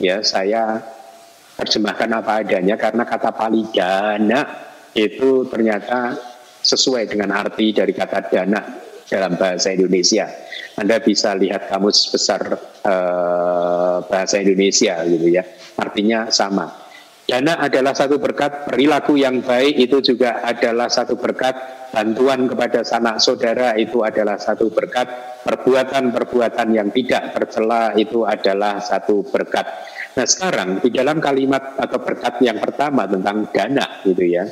[0.00, 0.80] Ya, saya
[1.60, 4.48] terjemahkan apa adanya karena kata pali dana
[4.96, 6.16] itu ternyata
[6.64, 8.60] sesuai dengan arti dari kata dana
[9.04, 10.24] dalam bahasa Indonesia.
[10.80, 15.44] Anda bisa lihat kamus besar uh, bahasa Indonesia gitu ya.
[15.76, 16.89] Artinya sama.
[17.30, 21.54] Dana adalah satu berkat, perilaku yang baik itu juga adalah satu berkat,
[21.94, 29.22] bantuan kepada sanak saudara itu adalah satu berkat, perbuatan-perbuatan yang tidak tercela itu adalah satu
[29.22, 29.62] berkat.
[30.18, 34.50] Nah sekarang di dalam kalimat atau berkat yang pertama tentang dana gitu ya,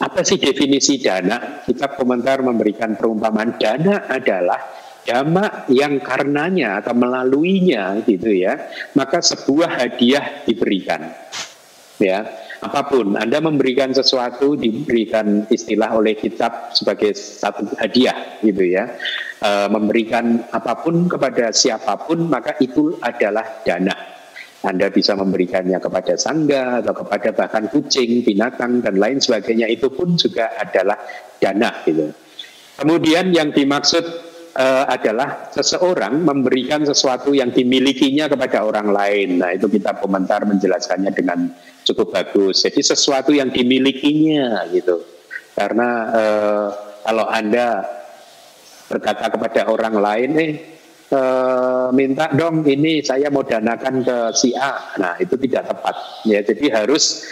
[0.00, 1.60] apa sih definisi dana?
[1.68, 3.60] Kita komentar memberikan perumpamaan.
[3.60, 4.64] Dana adalah
[5.04, 11.12] dhamma yang karenanya atau melaluinya gitu ya, maka sebuah hadiah diberikan
[11.96, 12.28] ya
[12.60, 18.96] apa pun Anda memberikan sesuatu diberikan istilah oleh kitab sebagai satu hadiah gitu ya
[19.40, 24.16] e, memberikan apa pun kepada siapa pun maka itu adalah dana
[24.66, 30.18] anda bisa memberikannya kepada sangga atau kepada bahkan kucing, binatang dan lain sebagainya itu pun
[30.18, 30.98] juga adalah
[31.38, 32.10] dana gitu.
[32.74, 34.04] Kemudian yang dimaksud
[34.58, 39.38] uh, adalah seseorang memberikan sesuatu yang dimilikinya kepada orang lain.
[39.38, 41.46] Nah, itu kita komentar menjelaskannya dengan
[41.86, 42.66] cukup bagus.
[42.66, 45.00] Jadi sesuatu yang dimilikinya gitu.
[45.54, 46.68] Karena eh,
[47.06, 47.86] kalau anda
[48.90, 50.52] berkata kepada orang lain, eh
[51.06, 54.98] eh minta dong ini saya mau danakan ke si A.
[54.98, 55.96] Nah itu tidak tepat.
[56.26, 57.22] Ya jadi harus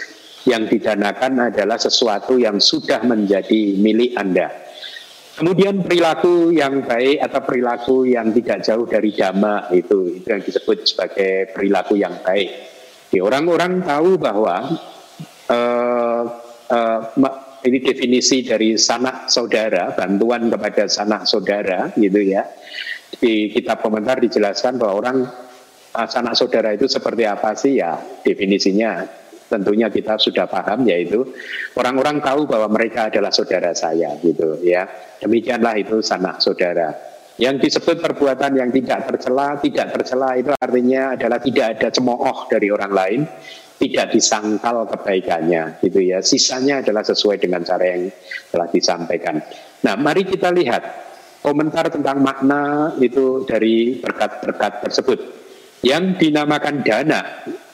[0.47, 4.49] yang didanakan adalah sesuatu yang sudah menjadi milik anda.
[5.35, 10.87] Kemudian perilaku yang baik atau perilaku yang tidak jauh dari dhamma itu itu yang disebut
[10.87, 12.74] sebagai perilaku yang baik.
[13.19, 14.55] Orang-orang tahu bahwa
[15.51, 16.23] uh,
[16.69, 16.99] uh,
[17.65, 22.45] ini definisi dari sanak saudara, bantuan kepada sanak saudara, gitu ya.
[23.15, 25.17] Di kitab komentar dijelaskan bahwa orang
[25.95, 29.07] uh, sanak saudara itu seperti apa sih ya definisinya
[29.45, 31.21] tentunya kita sudah paham yaitu
[31.77, 34.89] orang-orang tahu bahwa mereka adalah saudara saya gitu ya.
[35.21, 37.14] Demikianlah itu sanak saudara.
[37.35, 42.71] Yang disebut perbuatan yang tidak tercela, tidak tercela itu artinya adalah tidak ada cemooh dari
[42.71, 43.21] orang lain,
[43.75, 46.23] tidak disangkal kebaikannya gitu ya.
[46.23, 48.07] Sisanya adalah sesuai dengan cara yang
[48.47, 49.35] telah disampaikan.
[49.83, 50.83] Nah, mari kita lihat
[51.43, 55.19] komentar tentang makna itu dari berkat-berkat tersebut.
[55.83, 57.21] Yang dinamakan dana,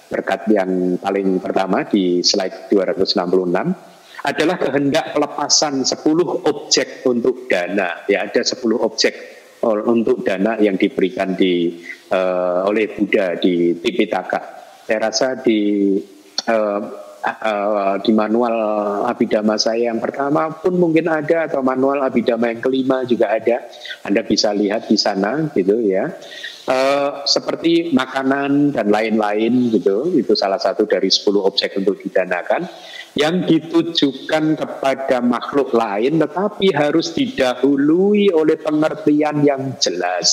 [0.10, 8.02] berkat yang paling pertama di slide 266 adalah kehendak pelepasan 10 objek untuk dana.
[8.10, 11.78] Ya, ada 10 objek untuk dana yang diberikan di
[12.10, 14.41] uh, oleh Buddha di Tipitaka.
[14.86, 15.93] Saya rasa di
[16.50, 16.82] uh,
[17.21, 18.56] uh, di manual
[19.06, 23.69] abidama saya yang pertama pun mungkin ada atau manual abidama yang kelima juga ada.
[24.02, 26.10] Anda bisa lihat di sana gitu ya.
[26.62, 32.69] Uh, seperti makanan dan lain-lain gitu, itu salah satu dari 10 objek untuk didanakan
[33.15, 40.30] yang ditujukan kepada makhluk lain tetapi harus didahului oleh pengertian yang jelas.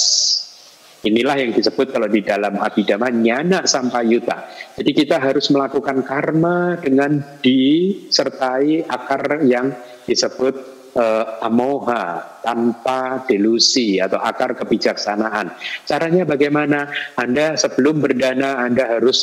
[0.99, 4.51] Inilah yang disebut kalau di dalam abidama nyana sampayuta.
[4.75, 9.79] Jadi kita harus melakukan karma dengan disertai akar yang
[10.11, 15.53] disebut uh, amoha tanpa delusi atau akar kebijaksanaan.
[15.85, 16.91] Caranya bagaimana?
[17.15, 19.23] Anda sebelum berdana Anda harus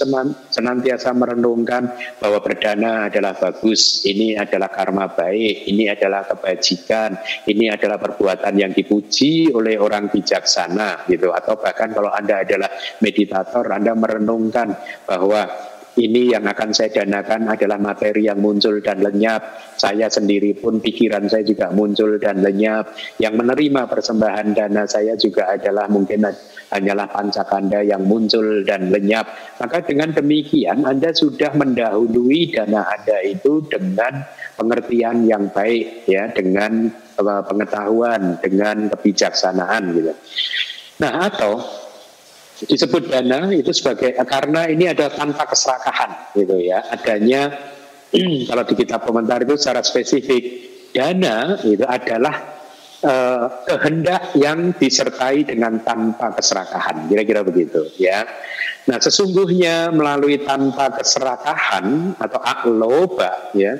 [0.51, 1.89] senantiasa merenungkan
[2.21, 7.17] bahwa berdana adalah bagus, ini adalah karma baik, ini adalah kebajikan,
[7.49, 12.69] ini adalah perbuatan yang dipuji oleh orang bijaksana gitu atau bahkan kalau Anda adalah
[13.01, 14.75] meditator Anda merenungkan
[15.09, 15.49] bahwa
[15.95, 19.63] ini yang akan saya danakan adalah materi yang muncul dan lenyap.
[19.79, 22.91] Saya sendiri pun pikiran saya juga muncul dan lenyap.
[23.15, 26.27] Yang menerima persembahan dana saya juga adalah mungkin
[26.75, 29.55] hanyalah pancakanda yang muncul dan lenyap.
[29.55, 34.27] Maka dengan demikian Anda sudah mendahului dana Anda itu dengan
[34.59, 36.91] pengertian yang baik ya, dengan
[37.23, 40.13] pengetahuan, dengan kebijaksanaan gitu.
[40.99, 41.84] Nah, atau
[42.63, 46.87] disebut dana itu sebagai karena ini ada tanpa keserakahan gitu ya.
[46.87, 47.51] Adanya
[48.49, 50.43] kalau di kitab komentar itu secara spesifik
[50.95, 52.63] dana itu adalah
[53.03, 58.23] uh, kehendak yang disertai dengan tanpa keserakahan kira-kira begitu ya.
[58.87, 63.75] Nah sesungguhnya melalui tanpa keserakahan atau akloba ya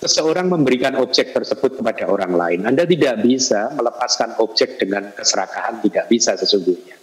[0.00, 2.60] seseorang memberikan objek tersebut kepada orang lain.
[2.62, 6.99] Anda tidak bisa melepaskan objek dengan keserakahan tidak bisa sesungguhnya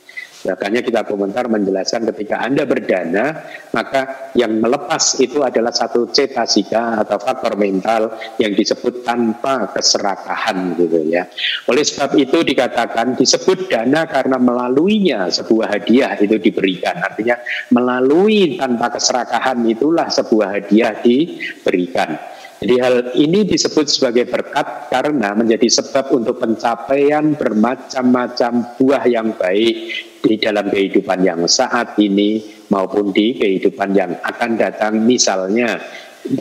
[0.47, 3.43] Makanya kita komentar menjelaskan ketika Anda berdana,
[3.75, 11.03] maka yang melepas itu adalah satu cetasika atau faktor mental yang disebut tanpa keserakahan gitu
[11.11, 11.27] ya.
[11.67, 17.03] Oleh sebab itu dikatakan disebut dana karena melaluinya sebuah hadiah itu diberikan.
[17.03, 17.35] Artinya
[17.75, 22.37] melalui tanpa keserakahan itulah sebuah hadiah diberikan.
[22.57, 29.93] Jadi hal ini disebut sebagai berkat karena menjadi sebab untuk pencapaian bermacam-macam buah yang baik
[30.27, 34.99] di dalam kehidupan yang saat ini maupun di kehidupan yang akan datang.
[35.07, 35.79] Misalnya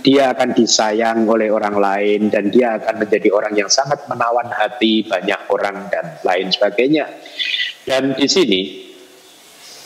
[0.02, 5.06] dia akan disayang oleh orang lain dan dia akan menjadi orang yang sangat menawan hati
[5.06, 7.06] banyak orang dan lain sebagainya.
[7.86, 8.60] Dan di sini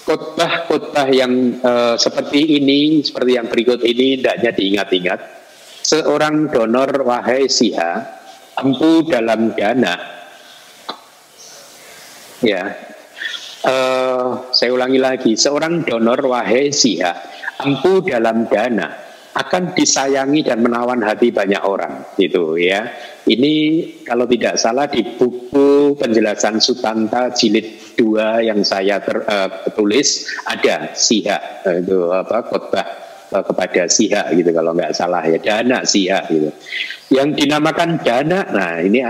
[0.09, 5.21] khotbah-khotbah yang uh, seperti ini, seperti yang berikut ini, tidaknya diingat-ingat
[5.85, 8.21] seorang donor wahai siha
[8.57, 9.97] ampu dalam dana
[12.45, 12.63] ya
[13.65, 17.13] uh, saya ulangi lagi seorang donor wahai siha
[17.61, 22.91] ampu dalam dana akan disayangi dan menawan hati banyak orang gitu ya
[23.31, 30.27] ini kalau tidak salah di buku penjelasan Sutanta jilid 2 yang saya ter, uh, tulis
[30.49, 35.87] ada siha uh, itu apa khotbah Eh, kepada siha gitu kalau nggak salah ya dana
[35.87, 36.51] siha gitu.
[37.15, 39.07] Yang dinamakan dana, nah ini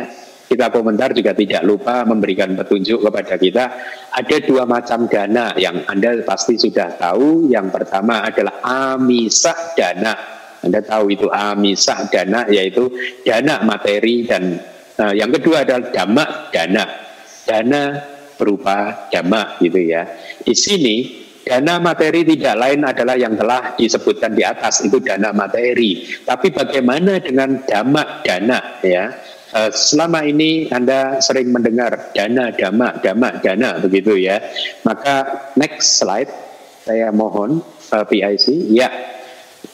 [0.50, 3.64] kita komentar juga tidak lupa memberikan petunjuk kepada kita
[4.10, 7.46] ada dua macam dana yang Anda pasti sudah tahu.
[7.46, 10.18] Yang pertama adalah amisah dana.
[10.58, 12.90] Anda tahu itu amisah dana yaitu
[13.22, 14.58] dana materi dan
[14.98, 16.84] uh, yang kedua adalah dhamma dana.
[17.46, 17.82] Dana
[18.34, 20.02] berupa dhamma gitu ya.
[20.42, 26.04] Di sini Dana materi tidak lain adalah yang telah disebutkan di atas itu dana materi.
[26.22, 29.08] Tapi bagaimana dengan dama dana ya?
[29.50, 34.38] Eh, selama ini Anda sering mendengar dana, dama, dama, dana begitu ya.
[34.86, 36.30] Maka next slide
[36.86, 37.58] saya mohon
[37.90, 38.46] uh, eh, PIC.
[38.70, 38.88] Ya,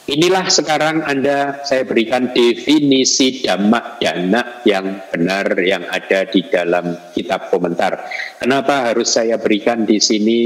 [0.07, 7.51] Inilah sekarang Anda saya berikan definisi dhamma dana yang benar yang ada di dalam kitab
[7.51, 8.07] komentar.
[8.39, 10.39] Kenapa harus saya berikan di sini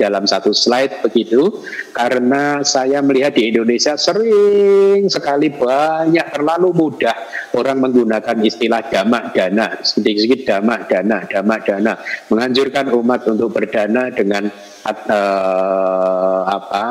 [0.00, 1.60] dalam satu slide begitu?
[1.92, 7.16] Karena saya melihat di Indonesia sering sekali banyak terlalu mudah
[7.52, 12.00] orang menggunakan istilah dhamma dana, sedikit-sedikit dhamma dana, dhamma dana,
[12.32, 14.48] menganjurkan umat untuk berdana dengan
[14.86, 16.86] uh, apa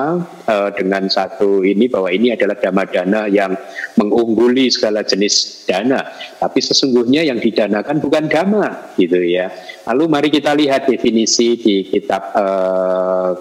[0.47, 3.51] uh, dengan satu ini bahwa ini adalah dana dana yang
[3.99, 6.07] mengungguli segala jenis dana.
[6.39, 9.51] Tapi sesungguhnya yang didanakan bukan dhamma gitu ya.
[9.91, 13.31] Lalu mari kita lihat definisi di kitab uh,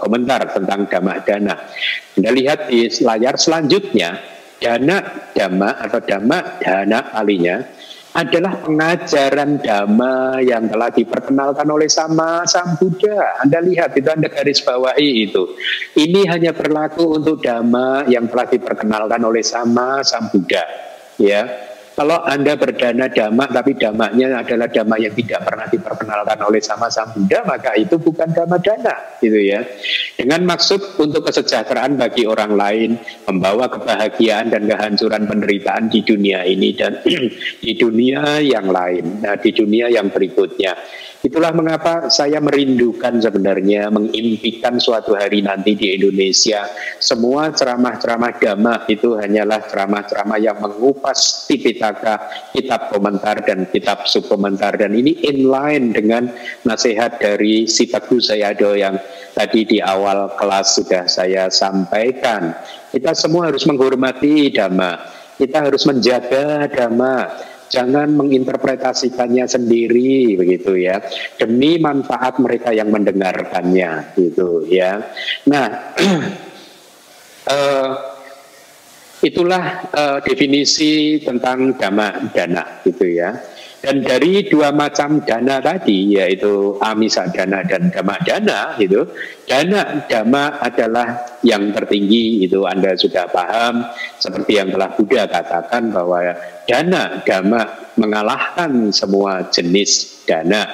[0.00, 1.54] komentar tentang dhamma dana.
[2.16, 4.20] Anda lihat di layar selanjutnya
[4.56, 7.75] dana dhamma atau dhamma dana alinya
[8.16, 13.44] adalah pengajaran dhamma yang telah diperkenalkan oleh sama Sang Buddha.
[13.44, 15.52] Anda lihat itu Anda garis bawahi itu.
[15.92, 20.64] Ini hanya berlaku untuk dhamma yang telah diperkenalkan oleh sama Sang Buddha.
[21.20, 21.44] Ya,
[21.96, 27.08] kalau Anda berdana dhamma tapi dhammanya adalah dhamma yang tidak pernah diperkenalkan oleh sama Sang
[27.16, 29.64] Buddha, maka itu bukan dhamma dana, gitu ya.
[30.12, 36.76] Dengan maksud untuk kesejahteraan bagi orang lain, membawa kebahagiaan dan kehancuran penderitaan di dunia ini
[36.76, 37.00] dan
[37.64, 40.76] di dunia yang lain, nah di dunia yang berikutnya.
[41.26, 46.70] Itulah mengapa saya merindukan sebenarnya mengimpikan suatu hari nanti di Indonesia.
[47.02, 54.78] Semua ceramah-ceramah dhamma itu hanyalah ceramah-ceramah yang mengupas Tipitaka, kitab komentar dan kitab subkomentar.
[54.78, 56.30] Dan ini inline dengan
[56.62, 58.94] nasihat dari si Bagus Sayado yang
[59.34, 62.54] tadi di awal kelas sudah saya sampaikan.
[62.94, 65.02] Kita semua harus menghormati dhamma,
[65.42, 71.02] kita harus menjaga dhamma Jangan menginterpretasikannya sendiri begitu ya.
[71.38, 75.02] Demi manfaat mereka yang mendengarkannya gitu ya.
[75.50, 75.66] Nah,
[77.50, 77.90] uh,
[79.28, 83.55] itulah uh, definisi tentang dhamma dana gitu ya.
[83.86, 89.06] Dan dari dua macam dana tadi, yaitu amisa dana dan dhamma dana, itu
[89.46, 93.86] dana dhamma adalah yang tertinggi, itu Anda sudah paham,
[94.18, 96.18] seperti yang telah Buddha katakan bahwa
[96.66, 100.66] dana dhamma mengalahkan semua jenis dana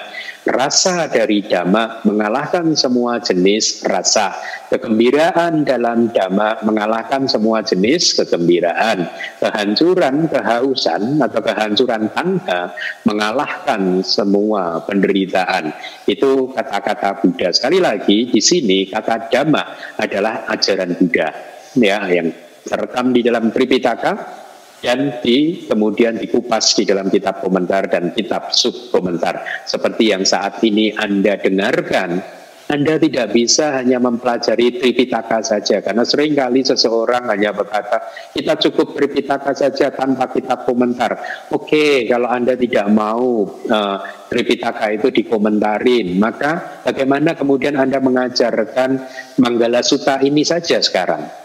[0.42, 4.34] Rasa dari dhamma mengalahkan semua jenis rasa.
[4.74, 9.06] Kegembiraan dalam dhamma mengalahkan semua jenis kegembiraan.
[9.38, 12.74] Kehancuran, kehausan atau kehancuran tangga
[13.06, 15.70] mengalahkan semua penderitaan.
[16.10, 17.54] Itu kata-kata Buddha.
[17.54, 21.30] Sekali lagi di sini kata dhamma adalah ajaran Buddha
[21.78, 22.34] ya yang
[22.66, 24.41] terekam di dalam Tripitaka
[24.82, 30.58] dan di kemudian dikupas di dalam kitab komentar dan kitab sub komentar seperti yang saat
[30.66, 37.52] ini Anda dengarkan anda tidak bisa hanya mempelajari Tripitaka saja karena sering kali seseorang hanya
[37.52, 38.00] berkata
[38.32, 41.20] kita cukup Tripitaka saja tanpa kitab komentar.
[41.52, 43.96] Oke, kalau Anda tidak mau uh,
[44.32, 48.90] Tripitaka itu dikomentarin, maka bagaimana kemudian Anda mengajarkan
[49.36, 51.41] Manggala Sutta ini saja sekarang?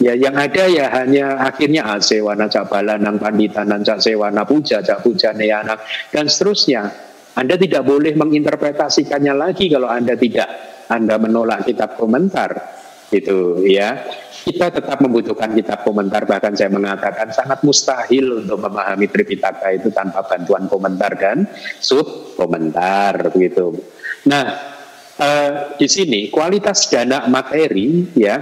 [0.00, 2.48] Ya yang ada ya hanya akhirnya asewana
[3.20, 5.76] panditanan cak sewana puja cak puja neyanang
[6.08, 6.88] dan seterusnya.
[7.36, 10.48] Anda tidak boleh menginterpretasikannya lagi kalau Anda tidak
[10.88, 12.80] Anda menolak kitab komentar
[13.12, 14.06] itu ya
[14.40, 20.24] kita tetap membutuhkan kitab komentar bahkan saya mengatakan sangat mustahil untuk memahami Tripitaka itu tanpa
[20.24, 21.44] bantuan komentar dan
[21.76, 23.76] sub komentar begitu.
[24.32, 24.46] Nah
[25.20, 28.40] eh, di sini kualitas dana materi ya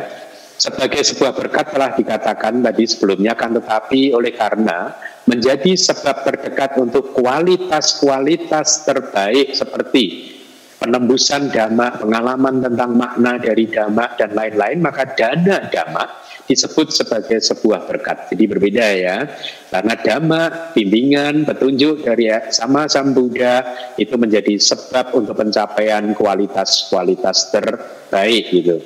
[0.58, 4.90] sebagai sebuah berkat telah dikatakan tadi sebelumnya kan tetapi oleh karena
[5.30, 10.34] menjadi sebab terdekat untuk kualitas-kualitas terbaik seperti
[10.82, 16.04] penembusan dhamma, pengalaman tentang makna dari dhamma dan lain-lain maka dana dhamma
[16.48, 18.32] disebut sebagai sebuah berkat.
[18.32, 19.28] Jadi berbeda ya.
[19.68, 23.62] Karena dhamma, bimbingan, petunjuk dari sama Sang Buddha
[24.00, 28.80] itu menjadi sebab untuk pencapaian kualitas-kualitas terbaik gitu.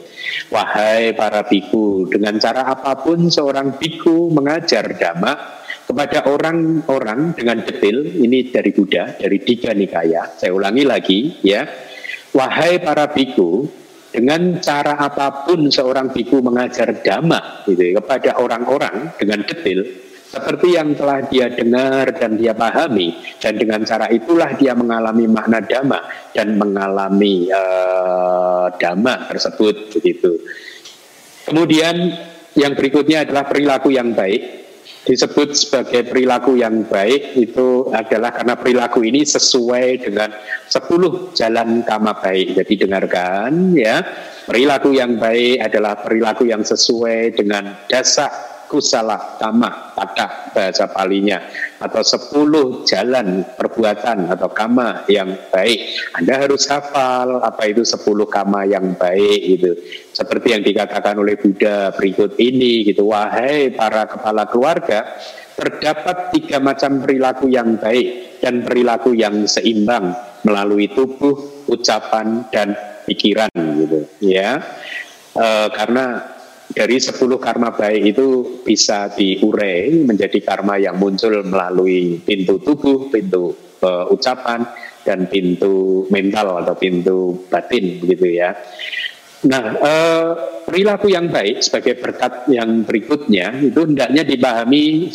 [0.50, 8.06] Wahai para biku, dengan cara apa pun seorang biku mengajar dhamma kepada orang-orang dengan detail,
[8.06, 11.66] ini dari Buddha, dari Tiga Nikaya, saya ulangi lagi ya.
[12.32, 13.68] Wahai para biku,
[14.12, 19.80] dengan cara apa pun seorang biku mengajar dhamma gitu, ya, kepada orang-orang dengan detail,
[20.32, 25.64] seperti yang telah dia dengar dan dia pahami dan dengan cara itulah dia mengalami makna
[25.64, 26.00] dhamma
[26.36, 30.40] dan mengalami uh, dhamma tersebut begitu.
[31.48, 31.96] Kemudian
[32.56, 34.40] yang berikutnya adalah perilaku yang baik
[35.02, 40.30] disebut sebagai perilaku yang baik itu adalah karena perilaku ini sesuai dengan
[40.70, 42.54] 10 jalan kama baik.
[42.58, 43.98] Jadi dengarkan ya
[44.42, 51.44] Perilaku yang baik adalah perilaku yang sesuai dengan dasar kusala kama pada bahasa palinya.
[51.76, 55.92] Atau sepuluh jalan perbuatan atau kama yang baik.
[56.16, 59.76] Anda harus hafal apa itu sepuluh kama yang baik itu
[60.16, 63.12] seperti yang dikatakan oleh Buddha berikut ini gitu.
[63.12, 65.04] Wahai para kepala keluarga
[65.52, 73.52] terdapat tiga macam perilaku yang baik dan perilaku yang seimbang melalui tubuh ucapan dan pikiran
[73.52, 74.58] gitu ya.
[75.36, 75.46] E,
[75.76, 76.24] karena
[76.72, 78.28] dari 10 karma baik itu
[78.64, 83.52] bisa diurai menjadi karma yang muncul melalui pintu tubuh, pintu
[83.84, 84.64] uh, ucapan,
[85.04, 88.56] dan pintu mental atau pintu batin begitu ya.
[89.42, 90.30] Nah, uh,
[90.62, 95.10] perilaku yang baik sebagai berkat yang berikutnya itu hendaknya dipahami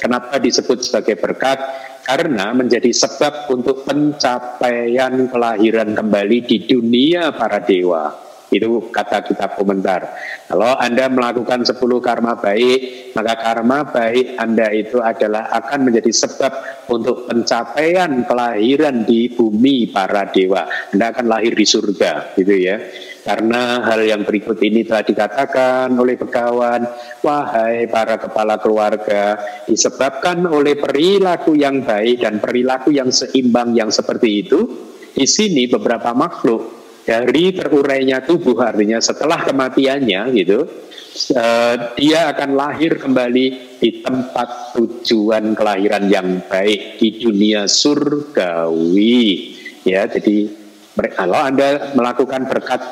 [0.00, 1.60] kenapa disebut sebagai berkat
[2.08, 10.08] karena menjadi sebab untuk pencapaian kelahiran kembali di dunia para dewa itu kata kitab komentar.
[10.48, 16.52] Kalau Anda melakukan 10 karma baik, maka karma baik Anda itu adalah akan menjadi sebab
[16.88, 20.64] untuk pencapaian kelahiran di bumi para dewa.
[20.96, 22.80] Anda akan lahir di surga, gitu ya.
[23.28, 26.88] Karena hal yang berikut ini telah dikatakan oleh pegawan,
[27.20, 29.36] wahai para kepala keluarga,
[29.68, 34.64] disebabkan oleh perilaku yang baik dan perilaku yang seimbang yang seperti itu,
[35.12, 36.78] di sini beberapa makhluk
[37.08, 40.68] dari terurainya tubuh artinya setelah kematiannya gitu
[41.32, 43.46] uh, dia akan lahir kembali
[43.80, 49.56] di tempat tujuan kelahiran yang baik di dunia surgawi.
[49.88, 50.52] Ya jadi
[51.16, 52.84] kalau anda melakukan berkat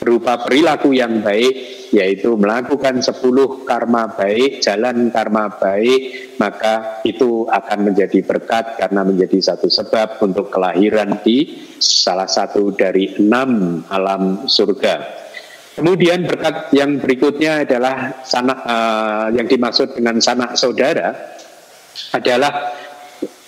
[0.00, 7.92] berupa perilaku yang baik yaitu melakukan 10 karma baik, jalan karma baik, maka itu akan
[7.92, 15.20] menjadi berkat karena menjadi satu sebab untuk kelahiran di salah satu dari enam alam surga.
[15.76, 21.36] Kemudian berkat yang berikutnya adalah sanak uh, yang dimaksud dengan sanak saudara
[22.12, 22.72] adalah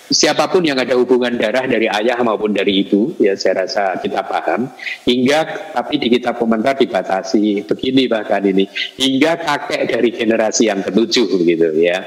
[0.09, 4.25] siapa pun yang ada hubungan darah dari ayah maupun dari ibu, ya saya rasa kita
[4.25, 4.69] paham.
[5.07, 11.27] Hingga tapi di kitab komentar dibatasi begini bahkan ini hingga kakek dari generasi yang ketujuh
[11.41, 12.05] gitu ya.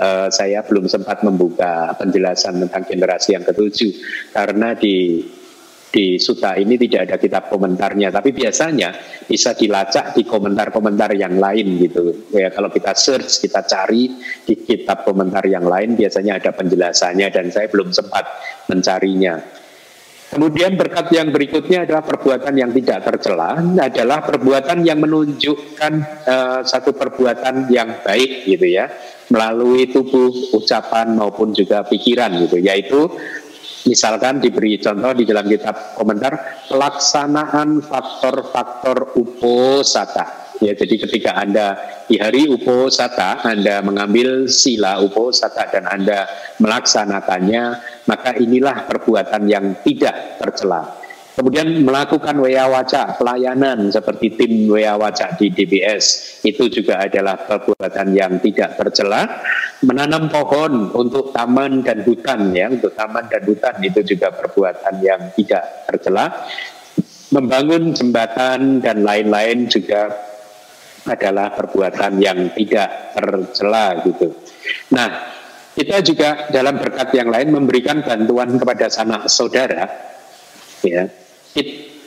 [0.00, 3.92] Uh, saya belum sempat membuka penjelasan tentang generasi yang ketujuh
[4.32, 5.20] karena di
[5.90, 8.94] di Suta ini tidak ada kitab komentarnya, tapi biasanya
[9.26, 12.30] bisa dilacak di komentar-komentar yang lain gitu.
[12.30, 14.14] Ya kalau kita search, kita cari
[14.46, 18.24] di kitab komentar yang lain biasanya ada penjelasannya dan saya belum sempat
[18.70, 19.60] mencarinya.
[20.30, 26.94] Kemudian berkat yang berikutnya adalah perbuatan yang tidak tercela, adalah perbuatan yang menunjukkan uh, satu
[26.94, 28.94] perbuatan yang baik gitu ya,
[29.26, 33.10] melalui tubuh, ucapan maupun juga pikiran gitu, yaitu
[33.88, 40.52] Misalkan diberi contoh di dalam kitab komentar pelaksanaan faktor-faktor uposata.
[40.60, 46.28] Ya, jadi ketika Anda di hari uposata, Anda mengambil sila uposata dan Anda
[46.60, 47.64] melaksanakannya,
[48.04, 50.99] maka inilah perbuatan yang tidak tercela.
[51.40, 58.12] Kemudian melakukan WA Waca, pelayanan seperti tim WA Waca di DBS, itu juga adalah perbuatan
[58.12, 59.40] yang tidak tercela.
[59.80, 65.32] Menanam pohon untuk taman dan hutan, ya, untuk taman dan hutan itu juga perbuatan yang
[65.32, 66.28] tidak tercela.
[67.32, 70.12] Membangun jembatan dan lain-lain juga
[71.08, 74.28] adalah perbuatan yang tidak tercela gitu.
[74.92, 75.08] Nah,
[75.72, 79.88] kita juga dalam berkat yang lain memberikan bantuan kepada sanak saudara,
[80.84, 81.29] ya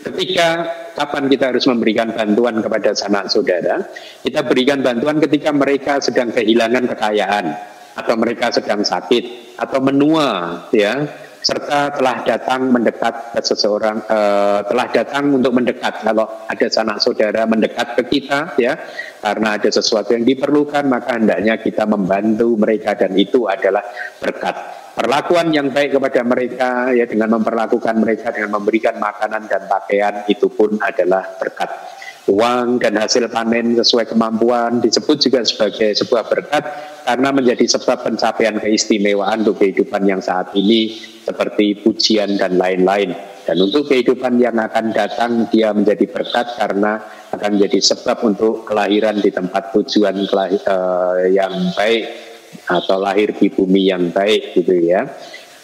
[0.04, 0.50] ketika
[0.94, 3.88] kapan kita harus memberikan bantuan kepada sanak saudara,
[4.22, 7.46] kita berikan bantuan ketika mereka sedang kehilangan kekayaan
[7.94, 10.28] atau mereka sedang sakit atau menua
[10.74, 11.06] ya
[11.44, 16.00] serta telah datang mendekat ke seseorang uh, telah datang untuk mendekat.
[16.00, 18.80] Kalau ada sanak saudara mendekat ke kita ya
[19.20, 23.84] karena ada sesuatu yang diperlukan maka hendaknya kita membantu mereka dan itu adalah
[24.24, 30.24] berkat perlakuan yang baik kepada mereka ya dengan memperlakukan mereka dengan memberikan makanan dan pakaian
[30.30, 31.70] itu pun adalah berkat.
[32.24, 36.64] Uang dan hasil panen sesuai kemampuan disebut juga sebagai sebuah berkat
[37.04, 43.12] karena menjadi sebab pencapaian keistimewaan untuk kehidupan yang saat ini seperti pujian dan lain-lain.
[43.44, 47.04] Dan untuk kehidupan yang akan datang dia menjadi berkat karena
[47.36, 52.33] akan menjadi sebab untuk kelahiran di tempat tujuan uh, yang baik
[52.74, 55.06] atau lahir di bumi yang baik gitu ya.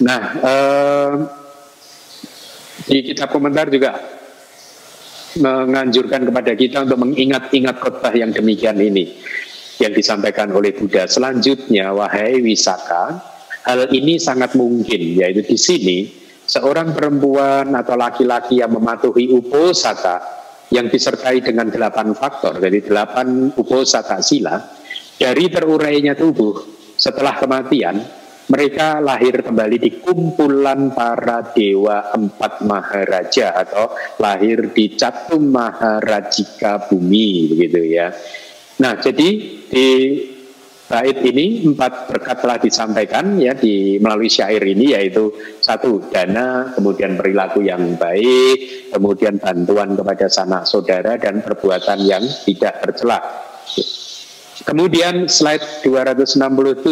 [0.05, 1.12] Nah, eh,
[2.86, 3.97] di kitab komentar juga
[5.38, 9.14] menganjurkan kepada kita untuk mengingat-ingat khotbah yang demikian ini
[9.78, 11.05] yang disampaikan oleh Buddha.
[11.05, 13.22] Selanjutnya, wahai wisaka,
[13.64, 15.97] hal ini sangat mungkin, yaitu di sini
[16.49, 20.39] seorang perempuan atau laki-laki yang mematuhi uposata
[20.74, 24.57] yang disertai dengan delapan faktor, jadi delapan uposatha sila,
[25.18, 28.04] dari terurainya tubuh setelah kematian,
[28.50, 37.56] mereka lahir kembali di kumpulan para dewa empat maharaja atau lahir di catum maharajika bumi
[37.56, 38.10] begitu ya.
[38.82, 39.30] Nah, jadi
[39.70, 39.88] di
[40.89, 45.30] bait ini empat berkat telah disampaikan ya di melalui syair ini yaitu
[45.62, 52.82] satu dana, kemudian perilaku yang baik, kemudian bantuan kepada sanak saudara dan perbuatan yang tidak
[52.82, 53.22] tercela.
[54.68, 56.84] Kemudian slide 267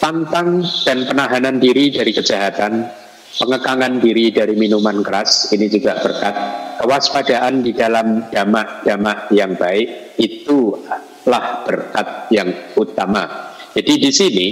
[0.00, 2.88] tantang dan penahanan diri dari kejahatan,
[3.36, 6.34] pengekangan diri dari minuman keras, ini juga berkat
[6.80, 12.48] kewaspadaan di dalam damak-damak yang baik, itulah berkat yang
[12.80, 13.52] utama.
[13.76, 14.48] Jadi di sini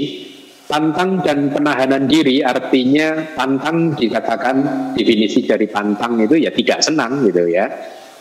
[0.68, 7.48] pantang dan penahanan diri artinya pantang dikatakan definisi dari pantang itu ya tidak senang gitu
[7.48, 7.70] ya,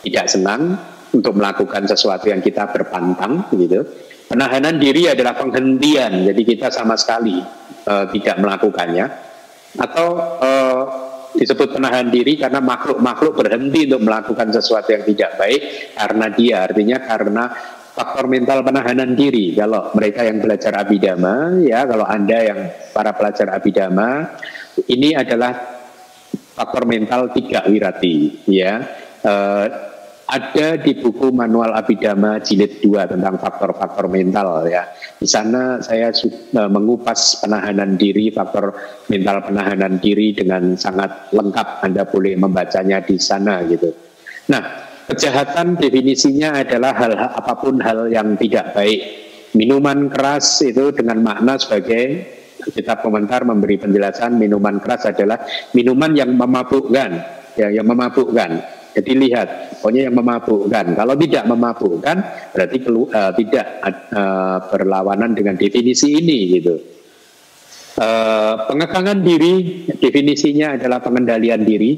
[0.00, 3.86] tidak senang untuk melakukan sesuatu yang kita berpantang gitu
[4.26, 7.38] Penahanan diri adalah penghentian, jadi kita sama sekali
[7.86, 9.06] uh, tidak melakukannya.
[9.78, 10.80] Atau uh,
[11.38, 15.62] disebut penahan diri karena makhluk-makhluk berhenti untuk melakukan sesuatu yang tidak baik
[15.94, 17.44] karena dia, artinya karena
[17.94, 19.54] faktor mental penahanan diri.
[19.54, 24.26] Kalau mereka yang belajar abidama, ya kalau anda yang para pelajar abidama,
[24.90, 25.54] ini adalah
[26.58, 28.82] faktor mental tiga wirati, ya.
[29.22, 29.94] Uh,
[30.26, 34.90] ada di buku manual Abidama jilid 2 tentang faktor-faktor mental ya.
[35.14, 38.74] Di sana saya sudah mengupas penahanan diri, faktor
[39.06, 41.86] mental penahanan diri dengan sangat lengkap.
[41.86, 43.94] Anda boleh membacanya di sana gitu.
[44.50, 44.62] Nah,
[45.06, 49.00] kejahatan definisinya adalah hal apa pun hal yang tidak baik.
[49.54, 52.34] Minuman keras itu dengan makna sebagai
[52.74, 55.38] kitab komentar memberi penjelasan minuman keras adalah
[55.70, 57.10] minuman yang memabukkan,
[57.54, 60.96] ya, yang memabukkan jadi lihat, pokoknya yang memabukkan.
[60.96, 62.16] Kalau tidak memabukkan,
[62.56, 63.66] berarti kelu, uh, tidak
[64.08, 66.80] uh, berlawanan dengan definisi ini gitu.
[68.00, 71.92] Uh, pengekangan diri definisinya adalah pengendalian diri,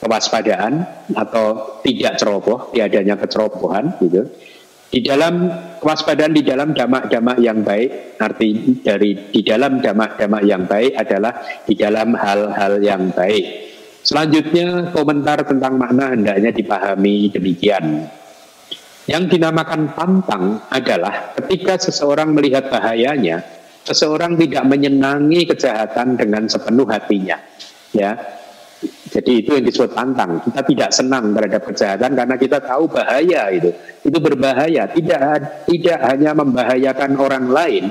[0.00, 4.24] kewaspadaan atau tidak ceroboh, tiadanya kecerobohan gitu.
[4.88, 5.52] Di dalam
[5.84, 11.76] kewaspadaan di dalam damak-damak yang baik, arti dari di dalam damak-damak yang baik adalah di
[11.76, 13.71] dalam hal-hal yang baik.
[14.02, 18.10] Selanjutnya komentar tentang makna hendaknya dipahami demikian.
[19.06, 23.42] Yang dinamakan pantang adalah ketika seseorang melihat bahayanya,
[23.82, 27.38] seseorang tidak menyenangi kejahatan dengan sepenuh hatinya.
[27.94, 28.18] Ya,
[29.12, 30.40] jadi itu yang disebut pantang.
[30.42, 33.70] Kita tidak senang terhadap kejahatan karena kita tahu bahaya itu.
[34.02, 34.88] Itu berbahaya.
[34.88, 35.20] Tidak
[35.68, 37.84] tidak hanya membahayakan orang lain,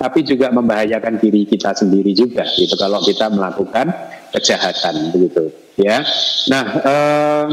[0.00, 2.48] tapi juga membahayakan diri kita sendiri juga.
[2.48, 3.92] Gitu kalau kita melakukan
[4.32, 6.02] kejahatan begitu ya
[6.48, 7.46] nah eh,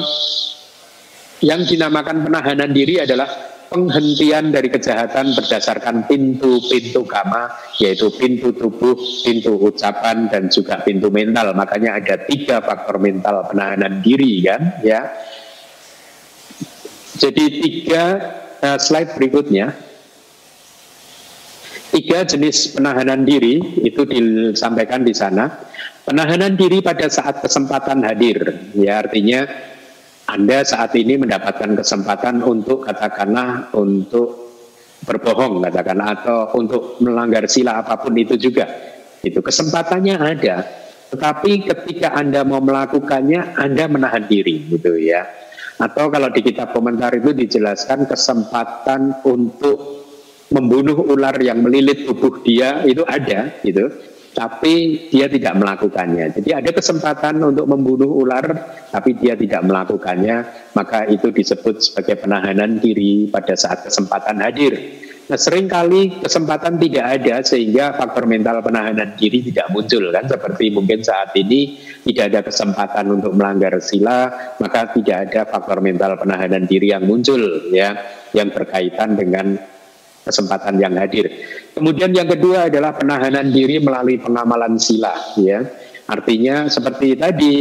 [1.40, 9.56] yang dinamakan penahanan diri adalah penghentian dari kejahatan berdasarkan pintu-pintu kama yaitu pintu tubuh, pintu
[9.56, 11.54] ucapan dan juga pintu mental.
[11.54, 15.06] Makanya ada tiga faktor mental penahanan diri kan ya.
[17.20, 18.04] Jadi tiga
[18.66, 19.76] uh, slide berikutnya
[21.94, 25.70] tiga jenis penahanan diri itu disampaikan di sana.
[26.10, 28.42] Penahanan diri pada saat kesempatan hadir,
[28.74, 29.46] ya artinya
[30.26, 34.58] Anda saat ini mendapatkan kesempatan untuk katakanlah untuk
[35.06, 38.66] berbohong katakanlah atau untuk melanggar sila apa pun itu juga.
[39.22, 40.66] Itu kesempatannya ada,
[41.14, 45.30] tetapi ketika Anda mau melakukannya Anda menahan diri gitu ya.
[45.78, 50.10] Atau kalau di kitab komentar itu dijelaskan kesempatan untuk
[50.50, 53.94] membunuh ular yang melilit tubuh dia itu ada gitu
[54.40, 56.32] tapi dia tidak melakukannya.
[56.32, 58.48] Jadi ada kesempatan untuk membunuh ular,
[58.88, 64.80] tapi dia tidak melakukannya, maka itu disebut sebagai penahanan diri pada saat kesempatan hadir.
[65.28, 70.74] Nah sering kali kesempatan tidak ada sehingga faktor mental penahanan diri tidak muncul kan seperti
[70.74, 74.26] mungkin saat ini tidak ada kesempatan untuk melanggar sila
[74.58, 77.94] maka tidak ada faktor mental penahanan diri yang muncul ya
[78.34, 79.54] yang berkaitan dengan
[80.30, 81.30] kesempatan yang hadir.
[81.74, 85.64] Kemudian yang kedua adalah penahanan diri melalui pengamalan sila ya.
[86.10, 87.56] Artinya seperti tadi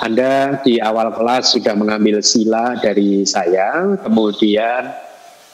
[0.00, 4.88] Anda di awal kelas sudah mengambil sila dari saya, kemudian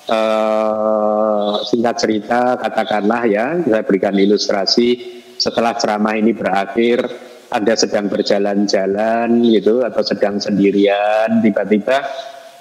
[0.07, 7.03] eh, singkat cerita katakanlah ya, saya berikan ilustrasi setelah ceramah ini berakhir
[7.51, 11.99] Anda sedang berjalan-jalan gitu atau sedang sendirian tiba-tiba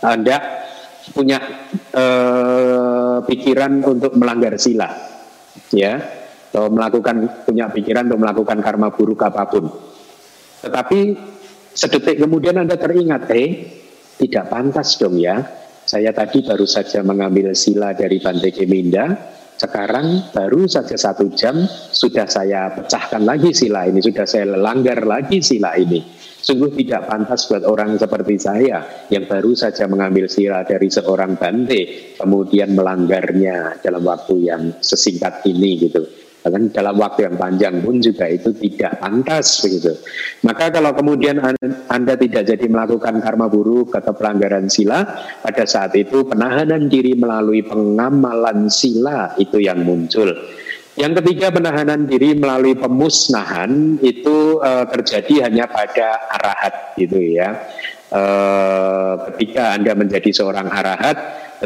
[0.01, 0.65] Anda
[1.13, 1.37] punya
[1.93, 4.89] eh, pikiran untuk melanggar sila,
[5.75, 5.99] ya,
[6.55, 9.67] atau melakukan punya pikiran untuk melakukan karma buruk apa pun.
[10.63, 10.99] Tetapi
[11.75, 13.49] sedetik kemudian Anda teringat, eh
[14.15, 15.43] tidak pantas dong ya,
[15.83, 22.27] saya tadi baru saja mengambil sila dari Bante Keminda, sekarang baru saja satu jam sudah
[22.27, 26.14] saya pecahkan lagi sila ini, sudah saya langgar lagi sila ini.
[26.45, 32.13] Sungguh tidak pantas buat orang seperti saya yang baru saja mengambil sila dari seorang bante,
[32.21, 36.05] kemudian melanggarnya dalam waktu yang sesingkat ini gitu.
[36.45, 39.97] Bahkan dalam waktu yang panjang pun juga itu tidak pantas begitu.
[40.45, 41.41] Maka kalau kemudian
[41.89, 45.01] Anda tidak jadi melakukan karma buruk atau pelanggaran sila,
[45.41, 50.29] pada saat itu penahanan diri melalui pengamalan sila itu yang muncul.
[50.95, 57.67] Yang ketiga penahanan diri melalui pemusnahan itu e, terjadi hanya pada arahat gitu ya.
[58.07, 58.21] E,
[59.31, 61.17] ketika Anda menjadi seorang arahat,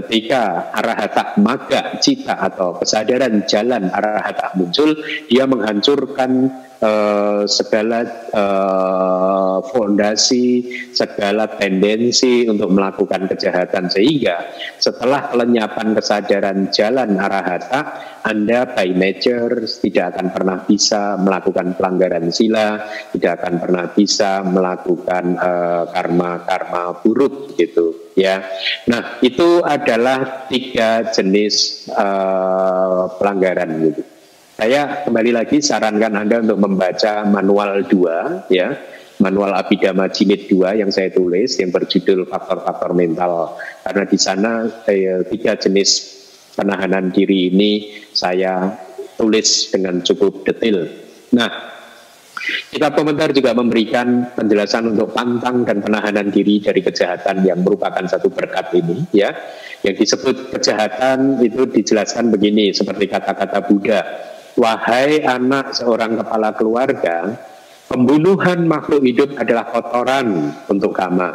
[0.02, 4.98] ketika arahata maga cita atau kesadaran jalan arahata muncul,
[5.30, 6.50] dia menghancurkan
[6.84, 17.82] uh, segala uh, fondasi, segala tendensi untuk melakukan kejahatan sehingga setelah kelenyapan kesadaran jalan arahata,
[18.24, 22.84] Anda by nature tidak akan pernah bisa melakukan pelanggaran sila,
[23.16, 28.44] tidak akan pernah bisa melakukan uh, karma-karma buruk gitu ya.
[28.92, 34.19] Nah itu adalah tiga jenis uh, pelanggaran gitu.
[34.60, 38.76] Saya kembali lagi sarankan Anda untuk membaca manual 2 ya,
[39.24, 43.56] manual Abhidhamma Jilid 2 yang saya tulis yang berjudul faktor-faktor mental.
[43.88, 45.90] Karena di sana eh, tiga jenis
[46.60, 48.76] penahanan diri ini saya
[49.16, 50.92] tulis dengan cukup detail.
[51.40, 51.80] Nah,
[52.68, 58.28] kita komentar juga memberikan penjelasan untuk pantang dan penahanan diri dari kejahatan yang merupakan satu
[58.28, 59.32] berkat ini ya.
[59.88, 64.04] Yang disebut kejahatan itu dijelaskan begini seperti kata-kata Buddha
[64.60, 67.32] Wahai anak seorang kepala keluarga,
[67.88, 71.32] pembunuhan makhluk hidup adalah kotoran untuk kama.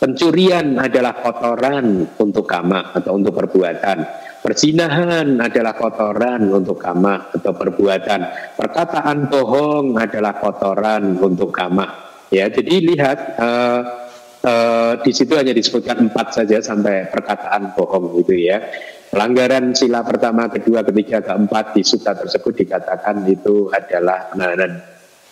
[0.00, 4.08] Pencurian adalah kotoran untuk kama atau untuk perbuatan.
[4.40, 8.20] Persinahan adalah kotoran untuk kama atau perbuatan.
[8.56, 11.92] Perkataan bohong adalah kotoran untuk kama.
[12.32, 13.80] Ya, jadi lihat uh,
[14.40, 18.64] uh, di situ hanya disebutkan empat saja sampai perkataan bohong gitu ya.
[19.16, 24.76] Pelanggaran sila pertama, kedua, ketiga, keempat di suta tersebut dikatakan itu adalah penahanan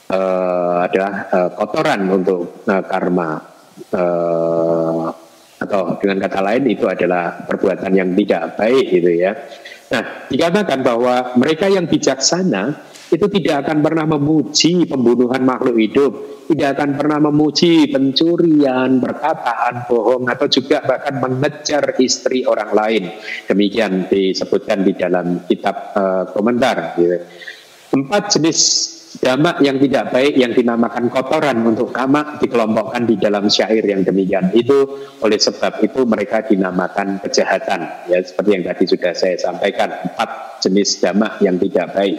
[0.09, 3.45] uh, adalah uh, kotoran untuk uh, karma
[3.93, 5.05] uh,
[5.61, 9.37] atau dengan kata lain itu adalah perbuatan yang tidak baik gitu ya.
[9.95, 12.75] Nah, dikatakan bahwa mereka yang bijaksana
[13.15, 16.13] itu tidak akan pernah memuji pembunuhan makhluk hidup,
[16.51, 23.03] tidak akan pernah memuji pencurian, perkataan bohong atau juga bahkan mengejar istri orang lain.
[23.47, 26.99] Demikian disebutkan di dalam kitab uh, komentar.
[26.99, 27.23] Gitu.
[27.95, 28.59] Empat jenis
[29.23, 34.51] damak yang tidak baik yang dinamakan kotoran untuk kama dikelompokkan di dalam syair yang demikian.
[34.51, 38.11] Itu oleh sebab itu mereka dinamakan kejahatan.
[38.11, 42.19] Ya seperti yang tadi sudah saya sampaikan empat jenis damak yang tidak baik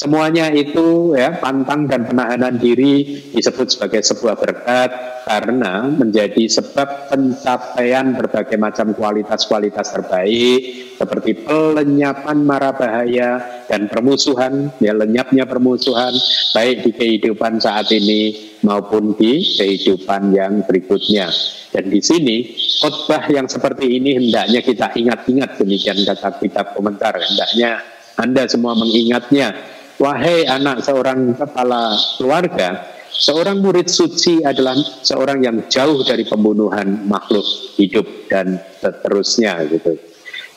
[0.00, 4.88] Semuanya itu ya pantang dan penahanan diri disebut sebagai sebuah berkat
[5.28, 10.60] karena menjadi sebab pencapaian berbagai macam kualitas-kualitas terbaik
[10.96, 16.16] seperti pelenyapan mara bahaya dan permusuhan ya lenyapnya permusuhan
[16.56, 21.28] baik di kehidupan saat ini maupun di kehidupan yang berikutnya.
[21.76, 27.84] Dan di sini khotbah yang seperti ini hendaknya kita ingat-ingat demikian kata kitab komentar hendaknya
[28.16, 34.72] Anda semua mengingatnya Wahai anak seorang kepala keluarga, seorang murid suci adalah
[35.04, 37.44] seorang yang jauh dari pembunuhan makhluk
[37.76, 40.00] hidup dan seterusnya gitu.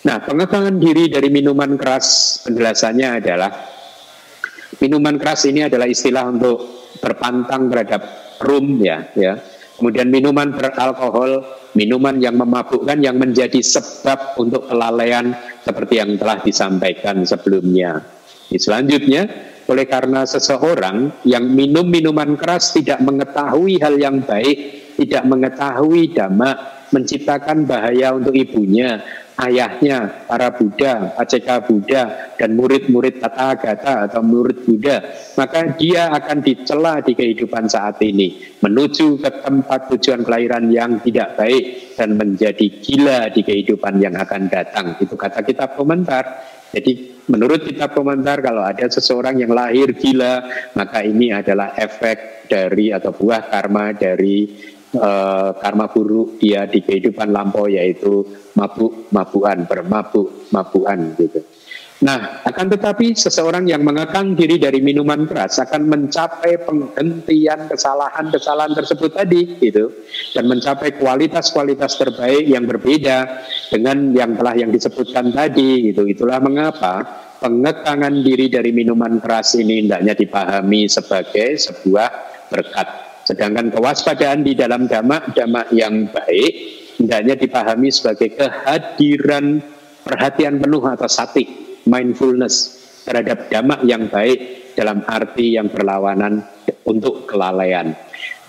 [0.07, 3.51] Nah, pengekangan diri dari minuman keras penjelasannya adalah
[4.79, 8.03] minuman keras ini adalah istilah untuk berpantang terhadap
[8.39, 9.43] rum ya, ya.
[9.75, 11.43] Kemudian minuman beralkohol,
[11.75, 15.35] minuman yang memabukkan yang menjadi sebab untuk kelalaian
[15.67, 18.22] seperti yang telah disampaikan sebelumnya.
[18.57, 19.23] Selanjutnya,
[19.63, 26.51] oleh karena seseorang yang minum minuman keras tidak mengetahui hal yang baik, tidak mengetahui dhamma,
[26.93, 29.01] menciptakan bahaya untuk ibunya,
[29.39, 35.01] ayahnya, para Buddha, Aceka Buddha, dan murid-murid Tata Gata atau murid Buddha,
[35.33, 41.33] maka dia akan dicela di kehidupan saat ini, menuju ke tempat tujuan kelahiran yang tidak
[41.33, 44.93] baik dan menjadi gila di kehidupan yang akan datang.
[45.01, 46.45] Itu kata kitab komentar.
[46.73, 50.43] Jadi menurut kitab komentar kalau ada seseorang yang lahir gila
[50.75, 54.51] maka ini adalah efek dari atau buah karma dari
[54.97, 58.27] uh, karma buruk dia di kehidupan lampau yaitu
[58.59, 61.41] mabuk mabukan bermabuk mabukan gitu.
[62.01, 69.13] Nah, akan tetapi seseorang yang mengekang diri dari minuman keras akan mencapai penghentian kesalahan-kesalahan tersebut
[69.13, 69.93] tadi, gitu,
[70.33, 76.09] dan mencapai kualitas-kualitas terbaik yang berbeda dengan yang telah yang disebutkan tadi, gitu.
[76.09, 77.05] Itulah mengapa
[77.39, 82.09] pengekangan diri dari minuman keras ini hendaknya dipahami sebagai sebuah
[82.49, 82.87] berkat.
[83.23, 86.51] Sedangkan kewaspadaan di dalam damak-damak yang baik
[86.99, 89.63] hendaknya dipahami sebagai kehadiran
[90.03, 96.43] perhatian penuh atas sati mindfulness terhadap damak yang baik dalam arti yang berlawanan
[96.87, 97.93] untuk kelalaian.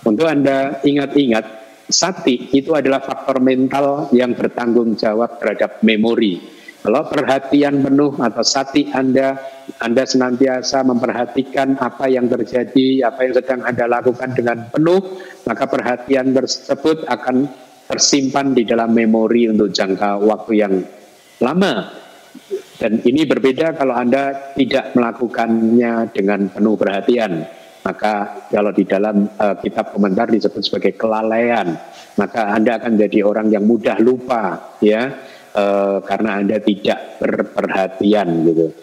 [0.05, 1.45] Untuk Anda ingat-ingat,
[1.89, 6.53] sati itu adalah faktor mental yang bertanggung jawab terhadap memori.
[6.85, 9.33] Kalau perhatian penuh atau sati Anda,
[9.81, 15.01] Anda senantiasa memperhatikan apa yang terjadi, apa yang sedang Anda lakukan dengan penuh,
[15.49, 17.49] maka perhatian tersebut akan
[17.89, 20.73] tersimpan di dalam memori untuk jangka waktu yang
[21.41, 22.04] lama
[22.75, 27.47] dan ini berbeda kalau Anda tidak melakukannya dengan penuh perhatian.
[27.85, 31.77] Maka kalau di dalam uh, kitab komentar disebut sebagai kelalaian,
[32.17, 35.13] maka Anda akan jadi orang yang mudah lupa ya
[35.53, 38.73] uh, karena Anda tidak berperhatian gitu.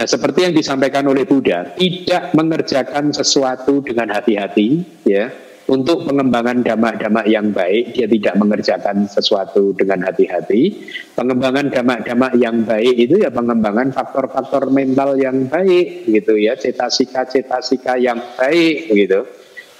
[0.00, 5.28] Nah, seperti yang disampaikan oleh Buddha, tidak mengerjakan sesuatu dengan hati-hati ya
[5.68, 10.88] untuk pengembangan damak-damak yang baik, dia tidak mengerjakan sesuatu dengan hati-hati.
[11.14, 18.18] Pengembangan damak-damak yang baik itu ya pengembangan faktor-faktor mental yang baik, gitu ya, cetasika-cetasika yang
[18.34, 19.28] baik, gitu,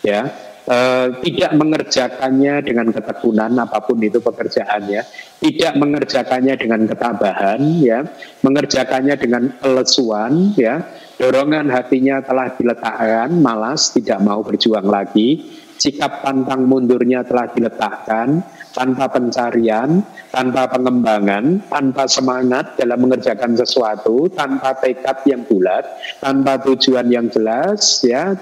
[0.06, 0.30] ya.
[0.70, 0.78] E,
[1.26, 5.02] tidak mengerjakannya dengan ketekunan apa pun itu pekerjaannya,
[5.42, 8.06] tidak mengerjakannya dengan ketabahan, ya,
[8.46, 10.86] mengerjakannya dengan kelesuan, ya,
[11.18, 18.44] dorongan hatinya telah diletakkan, malas, tidak mau berjuang lagi, sikap pantang mundurnya telah diletakkan
[18.76, 25.88] tanpa pencarian, tanpa pengembangan, tanpa semangat dalam mengerjakan sesuatu, tanpa tekad yang bulat,
[26.20, 28.36] tanpa tujuan yang jelas, ya.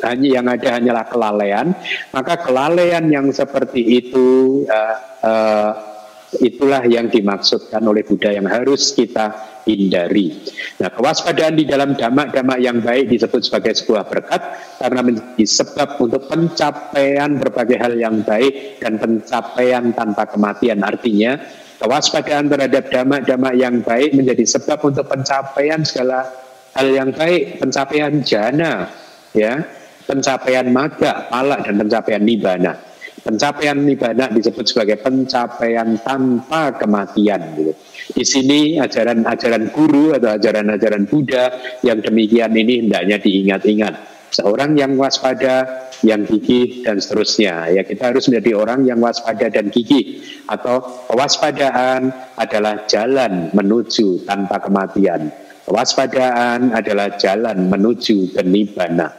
[0.00, 1.76] Hanya yang ada hanyalah kelalaian,
[2.08, 5.89] maka kelalaian yang seperti itu uh, uh,
[6.38, 9.34] itulah yang dimaksudkan oleh Buddha yang harus kita
[9.66, 10.30] hindari.
[10.78, 14.42] Nah, kewaspadaan di dalam damak-damak yang baik disebut sebagai sebuah berkat
[14.78, 20.80] karena menjadi sebab untuk pencapaian berbagai hal yang baik dan pencapaian tanpa kematian.
[20.86, 21.34] Artinya,
[21.82, 26.30] kewaspadaan terhadap damak-damak yang baik menjadi sebab untuk pencapaian segala
[26.78, 28.86] hal yang baik, pencapaian jana,
[29.34, 29.66] ya,
[30.06, 32.89] pencapaian maga, pala dan pencapaian nibana.
[33.20, 37.52] Pencapaian nibana disebut sebagai pencapaian tanpa kematian.
[37.52, 37.72] Gitu.
[38.16, 41.52] Di sini ajaran-ajaran guru atau ajaran-ajaran Buddha
[41.84, 43.94] yang demikian ini hendaknya diingat-ingat.
[44.30, 47.68] Seorang yang waspada, yang gigih dan seterusnya.
[47.74, 54.64] Ya kita harus menjadi orang yang waspada dan gigih atau kewaspadaan adalah jalan menuju tanpa
[54.64, 55.28] kematian.
[55.68, 59.12] Kewaspadaan adalah jalan menuju ke nibbana.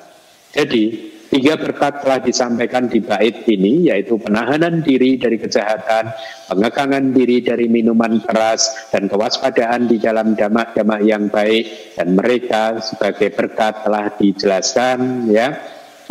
[0.51, 6.11] Jadi Tiga berkat telah disampaikan di bait ini, yaitu penahanan diri dari kejahatan,
[6.51, 11.95] pengekangan diri dari minuman keras, dan kewaspadaan di dalam damak-damak yang baik.
[11.95, 15.55] Dan mereka sebagai berkat telah dijelaskan ya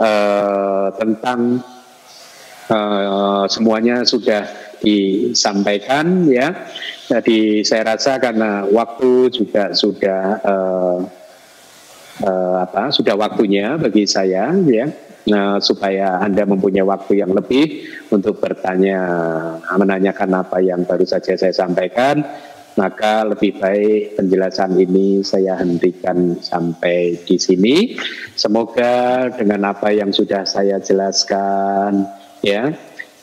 [0.01, 1.69] eh, tentang
[2.73, 4.49] eh, semuanya sudah
[4.81, 6.65] disampaikan ya.
[7.13, 10.99] Jadi saya rasa karena waktu juga sudah eh,
[12.25, 18.41] eh, apa sudah waktunya bagi saya ya Nah, supaya Anda mempunyai waktu yang lebih untuk
[18.41, 18.99] bertanya,
[19.77, 22.25] menanyakan apa yang baru saja saya sampaikan,
[22.81, 27.99] maka lebih baik penjelasan ini saya hentikan sampai di sini.
[28.33, 32.09] Semoga dengan apa yang sudah saya jelaskan,
[32.41, 32.73] ya,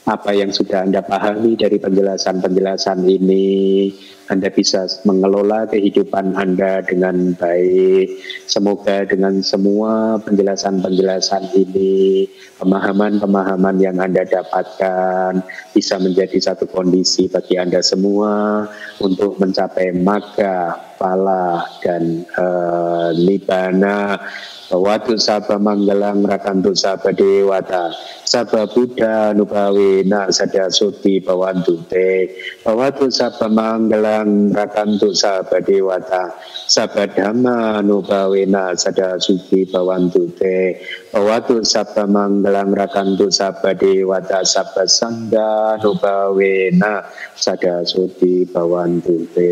[0.05, 3.89] apa yang sudah Anda pahami dari penjelasan-penjelasan ini,
[4.27, 8.19] anda bisa mengelola kehidupan Anda dengan baik.
[8.43, 12.27] Semoga dengan semua penjelasan-penjelasan ini,
[12.59, 18.67] pemahaman-pemahaman yang Anda dapatkan bisa menjadi satu kondisi bagi Anda semua
[18.99, 24.19] untuk mencapai maka, pala, dan uh, nibana
[24.67, 27.95] Watu sapa manggalang rakantu sapa dewata
[28.27, 32.35] Sapa Buddha nubawe na sada suti bawantu te
[32.67, 36.31] Watu sapa manggalang rakantu sapa dewata
[36.67, 40.79] Sapa dhamma nubawe na sada suti bawantu te
[41.11, 47.03] Watu sapa manggalang rakantu sapa dewata Sapa sangga nubawe na
[47.35, 49.51] sada suti bawantu te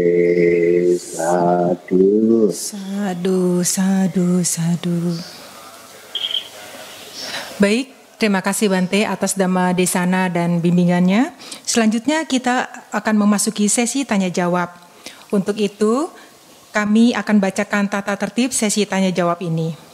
[0.95, 2.51] Sadu.
[2.51, 5.15] Sadu, sadu, sadu.
[7.55, 7.94] Baik,
[8.25, 11.29] terima kasih Bante atas Dhamma Desana dan bimbingannya.
[11.61, 14.73] Selanjutnya kita akan memasuki sesi tanya jawab.
[15.29, 16.09] Untuk itu,
[16.73, 19.84] kami akan bacakan tata tertib sesi tanya jawab ini.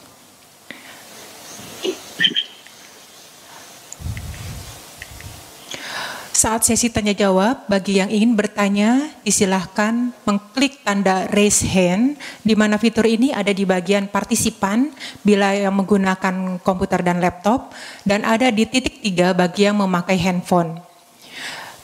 [6.32, 12.80] Saat sesi tanya jawab, bagi yang ingin bertanya, disilahkan mengklik tanda raise hand, di mana
[12.80, 14.96] fitur ini ada di bagian partisipan
[15.28, 17.76] bila yang menggunakan komputer dan laptop,
[18.08, 20.80] dan ada di titik tiga bagi yang memakai handphone.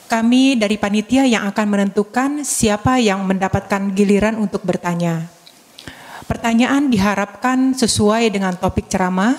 [0.08, 5.28] Kami dari panitia yang akan menentukan siapa yang mendapatkan giliran untuk bertanya.
[6.24, 9.36] Pertanyaan diharapkan sesuai dengan topik ceramah.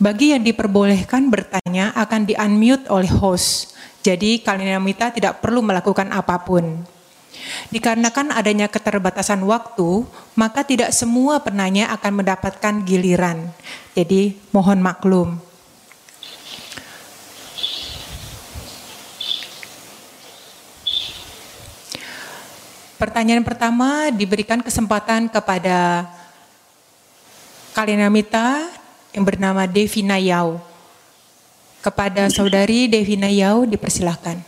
[0.00, 3.76] Bagi yang diperbolehkan bertanya akan di-unmute oleh host.
[4.02, 6.82] Jadi kalian minta tidak perlu melakukan apa pun.
[7.70, 13.54] Dikarenakan adanya keterbatasan waktu, maka tidak semua penanya akan mendapatkan giliran.
[13.94, 15.38] Jadi mohon maklum.
[22.98, 26.06] Pertanyaan pertama diberikan kesempatan kepada
[27.74, 28.68] Kalinamita
[29.10, 30.71] yang bernama Devina Yau.
[31.82, 34.38] Kepada saudari Devina Yau dipersilahkan.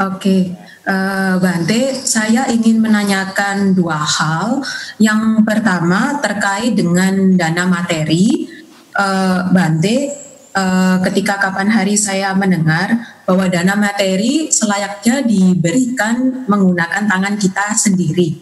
[0.00, 0.56] Oke,
[0.88, 4.64] uh, Bante, saya ingin menanyakan dua hal.
[4.96, 8.48] Yang pertama terkait dengan dana materi.
[8.96, 10.08] Uh, Bante,
[10.56, 18.40] uh, ketika kapan hari saya mendengar bahwa dana materi selayaknya diberikan menggunakan tangan kita sendiri.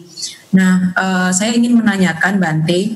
[0.55, 2.95] Nah, uh, saya ingin menanyakan Bante,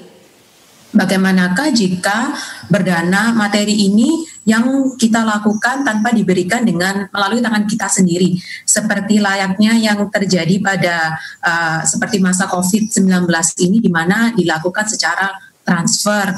[0.93, 2.31] bagaimanakah jika
[2.69, 9.73] berdana materi ini yang kita lakukan tanpa diberikan dengan melalui tangan kita sendiri, seperti layaknya
[9.75, 13.25] yang terjadi pada uh, seperti masa COVID-19
[13.65, 15.33] ini, di mana dilakukan secara
[15.65, 16.31] transfer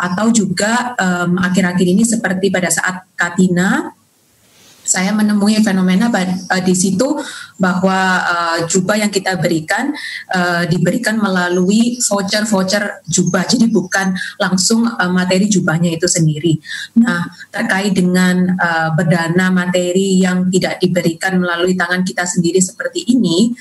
[0.00, 0.96] atau juga
[1.36, 3.92] akhir-akhir um, ini seperti pada saat Katina
[4.90, 7.14] saya menemui fenomena uh, di situ
[7.54, 9.94] bahwa uh, jubah yang kita berikan
[10.34, 16.58] uh, diberikan melalui voucher-voucher jubah, jadi bukan langsung uh, materi jubahnya itu sendiri.
[16.98, 23.54] Nah, terkait dengan uh, berdana materi yang tidak diberikan melalui tangan kita sendiri seperti ini,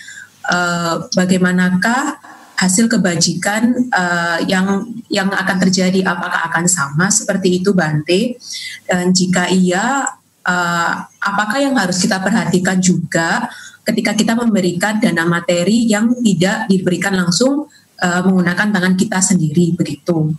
[0.50, 2.18] uh, bagaimanakah
[2.60, 6.04] hasil kebajikan uh, yang yang akan terjadi?
[6.04, 8.36] Apakah akan sama seperti itu Bante?
[8.84, 13.50] Dan jika iya uh, apakah yang harus kita perhatikan juga
[13.84, 17.66] ketika kita memberikan dana materi yang tidak diberikan langsung
[18.00, 20.32] uh, menggunakan tangan kita sendiri begitu.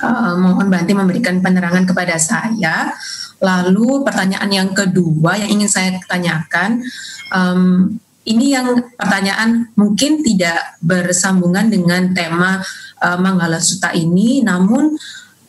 [0.00, 2.92] Uh, mohon Banti memberikan penerangan kepada saya.
[3.40, 6.84] Lalu pertanyaan yang kedua yang ingin saya tanyakan,
[7.32, 7.96] um,
[8.28, 12.60] ini yang pertanyaan mungkin tidak bersambungan dengan tema
[13.00, 14.92] uh, Manggala Suta ini, namun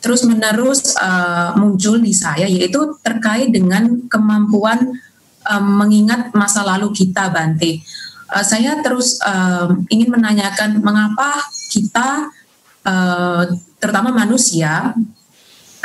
[0.02, 4.98] terus menerus uh, muncul di saya yaitu terkait dengan kemampuan
[5.46, 7.80] um, mengingat masa lalu kita Bante.
[8.28, 12.34] Uh, saya terus um, ingin menanyakan mengapa kita
[12.84, 13.46] uh,
[13.78, 14.98] terutama manusia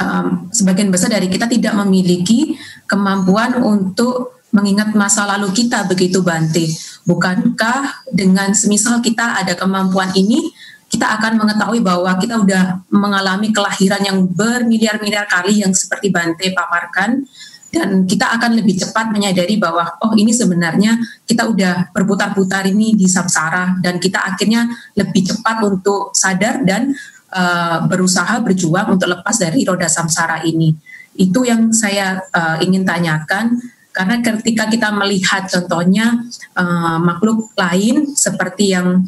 [0.00, 2.56] um, sebagian besar dari kita tidak memiliki
[2.88, 6.64] kemampuan untuk mengingat masa lalu kita begitu Bante.
[7.04, 10.48] Bukankah dengan semisal kita ada kemampuan ini
[10.86, 17.26] kita akan mengetahui bahwa kita sudah mengalami kelahiran yang bermiliar-miliar kali yang seperti Bante paparkan.
[17.66, 20.96] Dan kita akan lebih cepat menyadari bahwa oh ini sebenarnya
[21.28, 23.76] kita udah berputar-putar ini di samsara.
[23.82, 26.94] Dan kita akhirnya lebih cepat untuk sadar dan
[27.34, 30.72] uh, berusaha berjuang untuk lepas dari roda samsara ini.
[31.18, 33.58] Itu yang saya uh, ingin tanyakan.
[33.90, 36.24] Karena ketika kita melihat contohnya
[36.54, 39.04] uh, makhluk lain seperti yang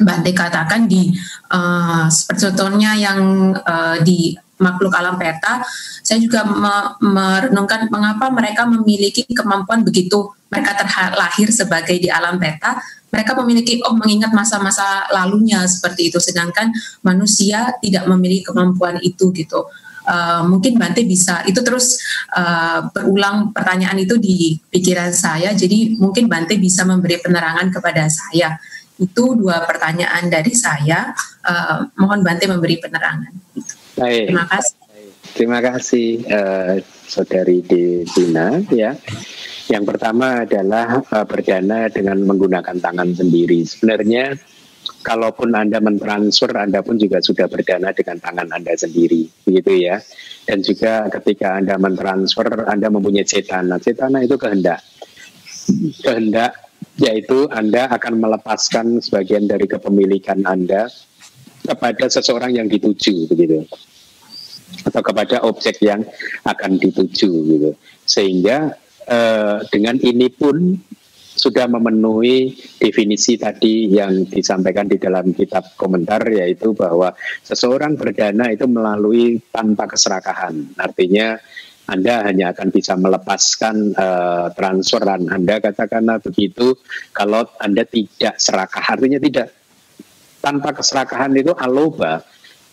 [0.00, 1.12] Bante katakan di
[1.52, 5.64] uh, seperti contohnya yang uh, di makhluk alam peta,
[6.04, 10.32] saya juga me merenungkan mengapa mereka memiliki kemampuan begitu.
[10.50, 12.76] Mereka terlahir sebagai di alam peta,
[13.08, 16.74] mereka memiliki oh mengingat masa-masa lalunya seperti itu, sedangkan
[17.06, 19.64] manusia tidak memiliki kemampuan itu gitu.
[20.00, 22.02] Uh, mungkin Bante bisa itu terus
[22.34, 28.58] uh, berulang pertanyaan itu di pikiran saya, jadi mungkin Bante bisa memberi penerangan kepada saya
[29.00, 31.16] itu dua pertanyaan dari saya.
[31.40, 33.32] Uh, mohon Bante memberi penerangan.
[33.96, 34.28] Baik.
[34.28, 34.74] Terima kasih.
[35.30, 36.72] Terima kasih uh,
[37.08, 38.92] Saudari Devina ya.
[39.70, 43.64] Yang pertama adalah uh, berdana dengan menggunakan tangan sendiri.
[43.64, 44.36] Sebenarnya
[45.00, 50.02] kalaupun Anda mentransfer, Anda pun juga sudah berdana dengan tangan Anda sendiri, begitu ya.
[50.44, 53.78] Dan juga ketika Anda mentransfer, Anda mempunyai cetana.
[53.78, 54.82] Cetana itu kehendak.
[56.02, 56.69] Kehendak
[57.00, 60.92] yaitu Anda akan melepaskan sebagian dari kepemilikan Anda
[61.64, 63.64] kepada seseorang yang dituju begitu
[64.84, 66.04] atau kepada objek yang
[66.44, 67.70] akan dituju gitu
[68.04, 68.76] sehingga
[69.08, 70.76] eh, dengan ini pun
[71.40, 78.68] sudah memenuhi definisi tadi yang disampaikan di dalam kitab komentar yaitu bahwa seseorang berdana itu
[78.68, 80.76] melalui tanpa keserakahan.
[80.76, 81.40] Artinya
[81.90, 86.78] anda hanya akan bisa melepaskan uh, transferan Anda katakanlah begitu
[87.10, 88.94] kalau Anda tidak serakah.
[88.94, 89.50] Artinya tidak.
[90.38, 92.22] Tanpa keserakahan itu aloba.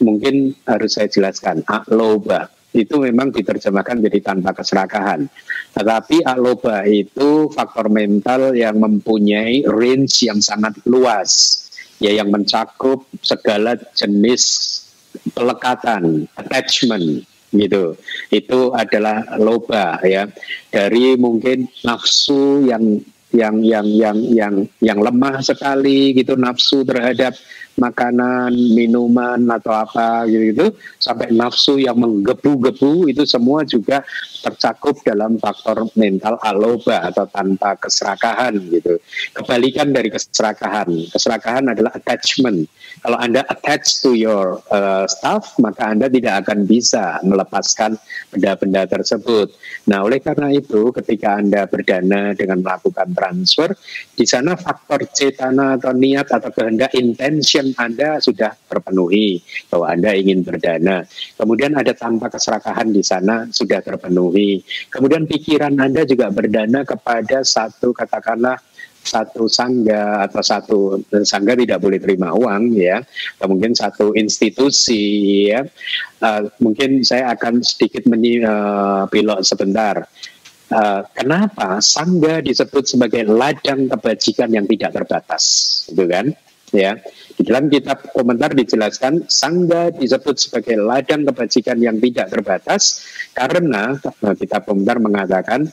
[0.05, 1.65] Mungkin harus saya jelaskan.
[1.65, 2.45] Aloba.
[2.77, 5.25] Itu memang diterjemahkan jadi tanpa keserakahan.
[5.73, 11.65] Tetapi aloba itu faktor mental yang mempunyai range yang sangat luas,
[11.97, 14.77] ya yang mencakup segala jenis
[15.33, 17.95] pelekatan, attachment, gitu.
[18.31, 20.27] Itu adalah loba ya.
[20.71, 22.99] Dari mungkin nafsu yang
[23.35, 27.35] yang yang yang yang yang lemah sekali gitu nafsu terhadap
[27.77, 34.01] makanan, minuman atau apa gitu, sampai nafsu yang menggebu-gebu itu semua juga
[34.41, 38.97] tercakup dalam faktor mental aloba atau tanpa keserakahan gitu.
[39.37, 42.65] Kebalikan dari keserakahan, keserakahan adalah attachment.
[42.97, 48.01] Kalau Anda attach to your uh, stuff, maka Anda tidak akan bisa melepaskan
[48.33, 49.53] benda-benda tersebut.
[49.85, 53.77] Nah, oleh karena itu ketika Anda berdana dengan melakukan transfer,
[54.17, 60.45] di sana faktor cetana atau niat atau kehendak intention anda sudah terpenuhi bahwa Anda ingin
[60.45, 61.03] berdana.
[61.35, 64.63] Kemudian ada tanpa keserakahan di sana sudah terpenuhi.
[64.87, 68.59] Kemudian pikiran Anda juga berdana kepada satu katakanlah
[69.07, 70.79] satu sangga atau satu
[71.23, 72.99] sangga tidak boleh terima uang ya
[73.39, 75.63] atau mungkin satu institusi ya
[76.19, 80.03] uh, mungkin saya akan sedikit menyilok uh, sebentar
[80.75, 85.43] uh, kenapa sangga disebut sebagai ladang kebajikan yang tidak terbatas
[85.87, 86.35] gitu kan
[86.75, 86.99] ya
[87.37, 93.95] di dalam kitab komentar dijelaskan sangga disebut sebagai ladang kebajikan yang tidak terbatas karena
[94.35, 95.71] kitab komentar mengatakan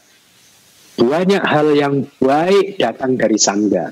[0.95, 3.91] banyak hal yang baik datang dari sangga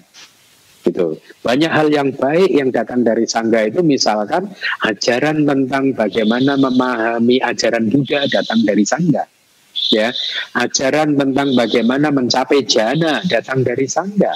[0.82, 1.18] gitu.
[1.46, 4.50] Banyak hal yang baik yang datang dari sangga itu misalkan
[4.82, 9.24] ajaran tentang bagaimana memahami ajaran Buddha datang dari sangga.
[9.92, 10.08] Ya,
[10.56, 14.32] ajaran tentang bagaimana mencapai jana datang dari sangga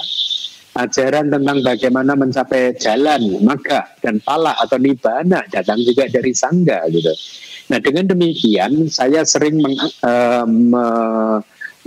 [0.77, 7.09] ajaran tentang bagaimana mencapai jalan, maka dan pala atau nibana datang juga dari sangga gitu.
[7.73, 9.75] Nah dengan demikian saya sering meng,
[10.05, 10.85] uh, me,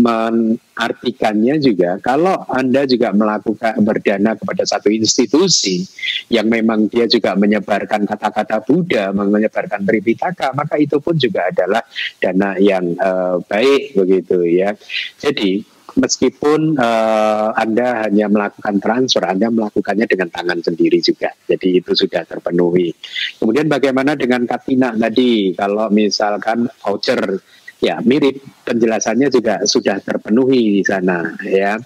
[0.00, 5.84] mengartikannya juga kalau Anda juga melakukan berdana kepada satu institusi
[6.32, 11.84] yang memang dia juga menyebarkan kata-kata Buddha, menyebarkan Tripitaka, maka itu pun juga adalah
[12.16, 14.72] dana yang uh, baik begitu ya.
[15.20, 15.60] Jadi
[15.96, 21.32] meskipun uh, Anda hanya melakukan transfer, Anda melakukannya dengan tangan sendiri juga.
[21.46, 22.92] Jadi itu sudah terpenuhi.
[23.38, 25.56] Kemudian bagaimana dengan katina tadi?
[25.56, 27.40] Kalau misalkan voucher,
[27.80, 31.80] ya mirip penjelasannya juga sudah terpenuhi di sana, ya.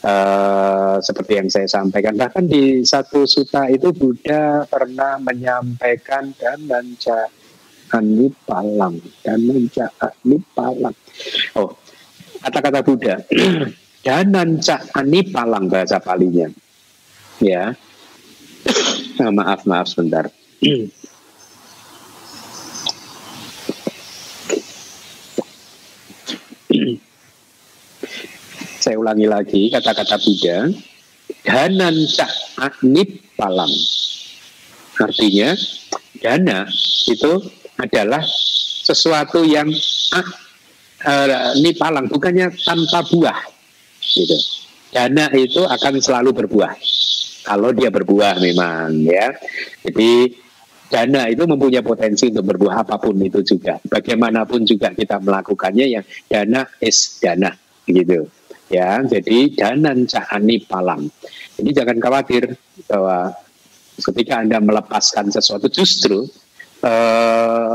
[0.00, 7.28] Uh, seperti yang saya sampaikan bahkan di satu suta itu Buddha pernah menyampaikan dan manca
[8.48, 8.96] palang
[9.26, 9.90] dan manca
[10.54, 10.94] palang
[11.58, 11.74] oh
[12.40, 13.20] kata-kata Buddha.
[14.06, 16.48] Danan cak ani palang bahasa palinya.
[17.40, 17.76] Ya.
[19.20, 20.32] Nah, maaf, maaf sebentar.
[28.80, 30.72] Saya ulangi lagi kata-kata Buddha.
[31.44, 33.04] Danan cak ani
[33.36, 33.72] palang.
[35.00, 35.56] Artinya,
[36.20, 36.68] dana
[37.08, 37.32] itu
[37.80, 38.20] adalah
[38.84, 39.72] sesuatu yang
[41.04, 43.40] uh, ini palang bukannya tanpa buah
[44.00, 44.36] gitu.
[44.90, 46.74] Dana itu akan selalu berbuah
[47.46, 49.32] kalau dia berbuah memang ya.
[49.86, 50.34] Jadi
[50.90, 53.78] dana itu mempunyai potensi untuk berbuah apa pun itu juga.
[53.86, 57.54] Bagaimanapun juga kita melakukannya yang dana is dana
[57.86, 58.26] gitu
[58.68, 59.00] ya.
[59.06, 61.06] Jadi dana cahani palang.
[61.56, 62.56] Jadi jangan khawatir
[62.90, 63.30] bahwa
[64.00, 66.24] ketika anda melepaskan sesuatu justru
[66.82, 67.74] uh,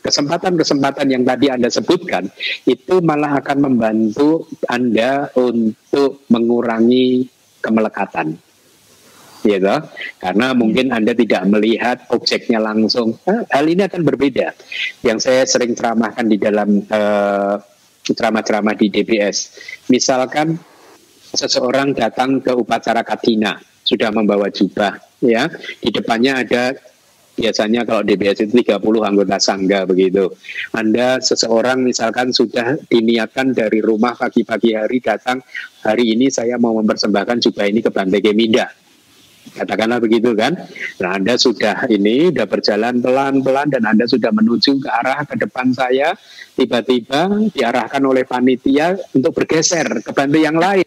[0.00, 2.28] kesempatan-kesempatan yang tadi Anda sebutkan
[2.64, 7.28] itu malah akan membantu Anda untuk mengurangi
[7.60, 8.36] kemelekatan.
[9.40, 9.76] Gitu.
[10.20, 13.16] Karena mungkin Anda tidak melihat objeknya langsung.
[13.24, 14.52] hal ini akan berbeda.
[15.00, 17.56] Yang saya sering ceramahkan di dalam uh,
[18.04, 19.56] ceramah-ceramah di DBS.
[19.88, 20.60] Misalkan
[21.32, 23.56] seseorang datang ke upacara katina
[23.86, 25.46] sudah membawa jubah ya
[25.78, 26.74] di depannya ada
[27.40, 30.28] biasanya kalau DBS itu 30 anggota sangga begitu.
[30.76, 35.40] Anda seseorang misalkan sudah diniatkan dari rumah pagi-pagi hari datang
[35.80, 38.68] hari ini saya mau mempersembahkan jubah ini ke Bante Geminda.
[39.56, 40.52] Katakanlah begitu kan.
[41.00, 45.72] Nah Anda sudah ini sudah berjalan pelan-pelan dan Anda sudah menuju ke arah ke depan
[45.72, 46.12] saya.
[46.54, 50.84] Tiba-tiba diarahkan oleh panitia untuk bergeser ke Bante yang lain.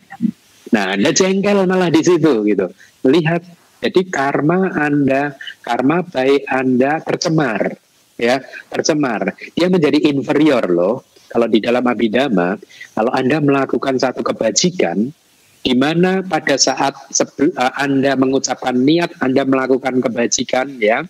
[0.69, 2.69] Nah Anda jengkel malah di situ gitu.
[3.03, 3.41] Lihat,
[3.83, 7.75] jadi karma Anda, karma baik Anda tercemar,
[8.15, 8.39] ya,
[8.71, 9.35] tercemar.
[9.51, 11.03] Dia menjadi inferior loh.
[11.27, 12.55] Kalau di dalam abidama,
[12.95, 15.11] kalau Anda melakukan satu kebajikan,
[15.63, 21.03] di mana pada saat uh, Anda mengucapkan niat Anda melakukan kebajikan ya,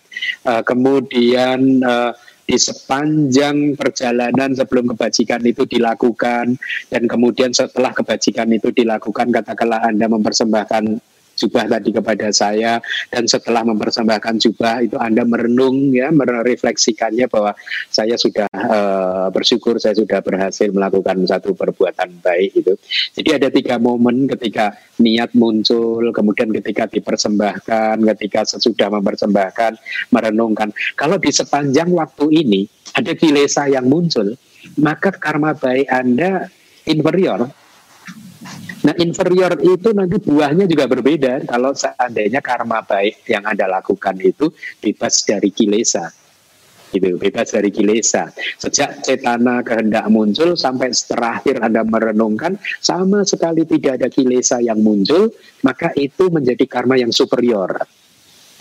[0.50, 6.60] uh, kemudian uh, di sepanjang perjalanan sebelum kebajikan itu dilakukan
[6.92, 12.78] dan kemudian setelah kebajikan itu dilakukan katakanlah Anda mempersembahkan jubah tadi kepada saya
[13.10, 17.58] dan setelah mempersembahkan jubah itu Anda merenung ya merefleksikannya bahwa
[17.90, 22.74] saya sudah uh, bersyukur saya sudah berhasil melakukan satu perbuatan baik itu.
[23.18, 29.82] Jadi ada tiga momen ketika niat muncul, kemudian ketika dipersembahkan, ketika sesudah mempersembahkan,
[30.14, 30.70] merenungkan.
[30.94, 32.62] Kalau di sepanjang waktu ini
[32.94, 34.38] ada kilesa yang muncul,
[34.78, 36.48] maka karma baik Anda
[36.86, 37.63] inferior
[38.84, 44.52] Nah inferior itu nanti buahnya juga berbeda kalau seandainya karma baik yang Anda lakukan itu
[44.84, 46.12] bebas dari kilesa.
[46.94, 48.30] Gitu, bebas dari kilesa.
[48.62, 55.34] Sejak cetana kehendak muncul sampai terakhir Anda merenungkan sama sekali tidak ada kilesa yang muncul,
[55.66, 57.82] maka itu menjadi karma yang superior.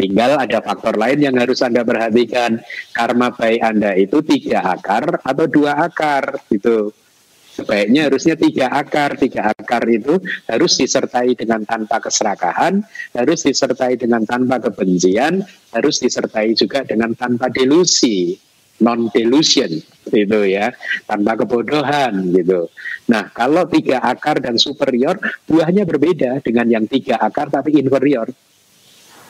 [0.01, 2.65] Tinggal ada faktor lain yang harus Anda perhatikan.
[2.97, 6.91] Karma baik Anda itu tiga akar atau dua akar gitu.
[7.63, 9.15] Sebaiknya harusnya tiga akar.
[9.15, 10.19] Tiga akar itu
[10.51, 12.83] harus disertai dengan tanpa keserakahan,
[13.15, 18.35] harus disertai dengan tanpa kebencian, harus disertai juga dengan tanpa delusi,
[18.83, 19.71] non delusion
[20.11, 20.75] itu ya,
[21.07, 22.67] tanpa kebodohan gitu.
[23.07, 28.27] Nah, kalau tiga akar dan superior, buahnya berbeda dengan yang tiga akar tapi inferior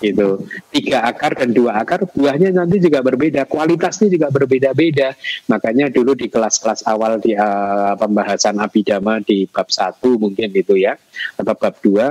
[0.03, 0.43] gitu.
[0.75, 5.15] Tiga akar dan dua akar buahnya nanti juga berbeda, kualitasnya juga berbeda-beda.
[5.47, 10.99] Makanya dulu di kelas-kelas awal di uh, pembahasan abidama di bab satu mungkin itu ya
[11.39, 12.11] atau bab dua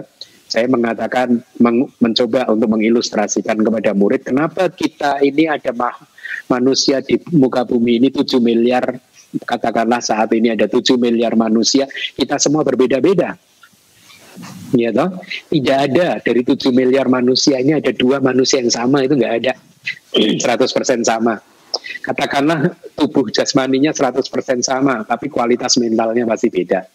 [0.52, 5.96] saya mengatakan meng, mencoba untuk mengilustrasikan kepada murid kenapa kita ini ada mah,
[6.52, 9.00] manusia di muka bumi ini 7 miliar
[9.48, 11.88] katakanlah saat ini ada 7 miliar manusia
[12.20, 13.40] kita semua berbeda-beda
[14.76, 15.20] ya toh?
[15.52, 16.08] Tidak ada.
[16.24, 19.54] Dari 7 miliar manusia ini ada dua manusia yang sama itu nggak ada.
[20.16, 21.40] 100% sama.
[22.02, 24.22] Katakanlah tubuh jasmaninya 100%
[24.62, 26.86] sama tapi kualitas mentalnya masih beda.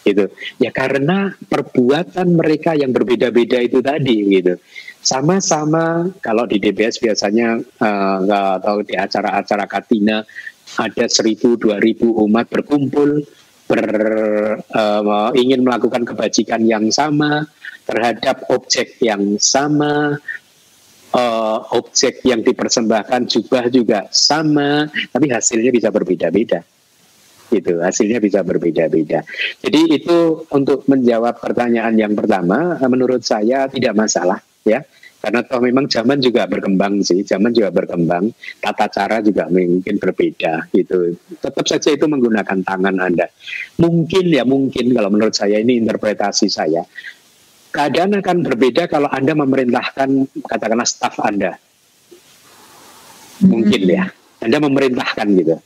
[0.00, 0.32] Gitu.
[0.56, 4.56] Ya karena perbuatan mereka yang berbeda-beda itu tadi gitu.
[5.00, 10.24] Sama-sama kalau di DBS biasanya uh, atau di acara-acara Katina
[10.76, 13.24] ada 1000 2000 umat berkumpul
[13.70, 13.84] ber,
[14.74, 17.46] uh, ingin melakukan kebajikan yang sama
[17.86, 20.18] terhadap objek yang sama,
[21.14, 26.66] uh, objek yang dipersembahkan juga juga sama, tapi hasilnya bisa berbeda-beda.
[27.50, 29.26] Itu hasilnya bisa berbeda-beda.
[29.58, 34.82] Jadi itu untuk menjawab pertanyaan yang pertama, menurut saya tidak masalah, ya
[35.20, 40.72] karena toh memang zaman juga berkembang sih, zaman juga berkembang, tata cara juga mungkin berbeda
[40.72, 41.12] gitu.
[41.36, 43.28] Tetap saja itu menggunakan tangan Anda.
[43.76, 46.88] Mungkin ya mungkin kalau menurut saya ini interpretasi saya.
[47.70, 51.54] Keadaan akan berbeda kalau Anda memerintahkan katakanlah staf Anda.
[53.44, 54.08] Mungkin ya.
[54.40, 55.56] Anda memerintahkan gitu.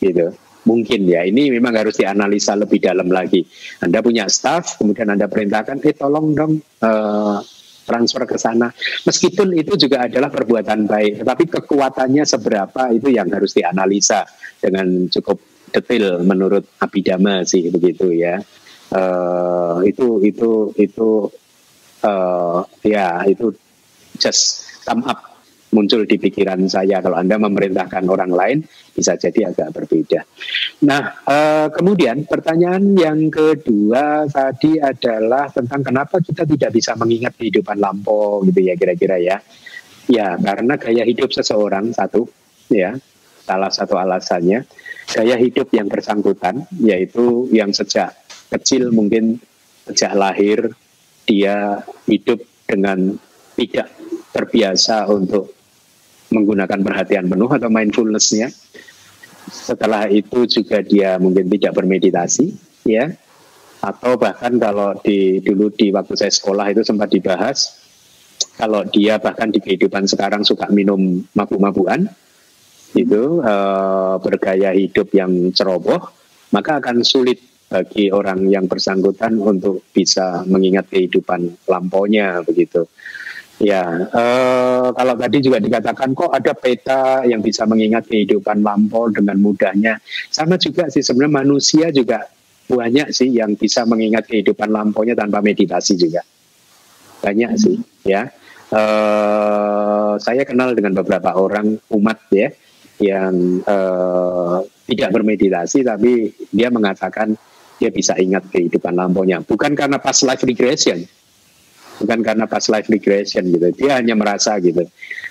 [0.00, 0.26] Gitu
[0.66, 3.46] mungkin ya ini memang harus dianalisa lebih dalam lagi.
[3.78, 7.38] Anda punya staff, kemudian Anda perintahkan, eh tolong dong uh,
[7.86, 8.74] transfer ke sana.
[9.06, 14.26] Meskipun itu juga adalah perbuatan baik, tetapi kekuatannya seberapa itu yang harus dianalisa
[14.58, 15.38] dengan cukup
[15.70, 18.42] detail menurut Abidama sih begitu ya.
[18.86, 21.30] Uh, itu itu itu
[22.06, 23.50] uh, ya itu
[24.18, 25.35] just sum up
[25.74, 28.58] muncul di pikiran saya kalau Anda memerintahkan orang lain
[28.94, 30.22] bisa jadi agak berbeda.
[30.86, 37.80] Nah, eh, kemudian pertanyaan yang kedua tadi adalah tentang kenapa kita tidak bisa mengingat kehidupan
[37.82, 39.38] lampau gitu ya kira-kira ya.
[40.06, 42.30] Ya, karena gaya hidup seseorang satu
[42.70, 42.94] ya,
[43.42, 44.62] salah satu alasannya
[45.06, 48.14] gaya hidup yang bersangkutan yaitu yang sejak
[48.50, 49.38] kecil mungkin
[49.86, 50.74] sejak lahir
[51.26, 53.14] dia hidup dengan
[53.54, 53.90] tidak
[54.34, 55.55] terbiasa untuk
[56.30, 58.50] menggunakan perhatian penuh atau mindfulnessnya.
[59.46, 62.46] Setelah itu juga dia mungkin tidak bermeditasi,
[62.86, 63.14] ya.
[63.78, 67.78] Atau bahkan kalau di dulu di waktu saya sekolah itu sempat dibahas,
[68.58, 72.10] kalau dia bahkan di kehidupan sekarang suka minum mabuk-mabukan,
[72.96, 73.54] itu e,
[74.18, 76.10] bergaya hidup yang ceroboh,
[76.50, 82.86] maka akan sulit bagi orang yang bersangkutan untuk bisa mengingat kehidupan lampaunya begitu.
[83.56, 89.40] Ya, uh, kalau tadi juga dikatakan kok ada peta yang bisa mengingat kehidupan lampau dengan
[89.40, 89.96] mudahnya.
[90.28, 92.28] Sama juga sih sebenarnya manusia juga
[92.68, 96.20] banyak sih yang bisa mengingat kehidupan lampaunya tanpa meditasi juga.
[97.24, 98.28] Banyak sih ya.
[98.68, 102.52] Uh, saya kenal dengan beberapa orang umat ya
[103.00, 107.38] yang uh, tidak bermeditasi tapi dia mengatakan
[107.76, 111.04] dia bisa ingat kehidupan lampaunya bukan karena past life regression
[112.02, 113.72] bukan karena past life regression gitu.
[113.76, 114.84] Dia hanya merasa gitu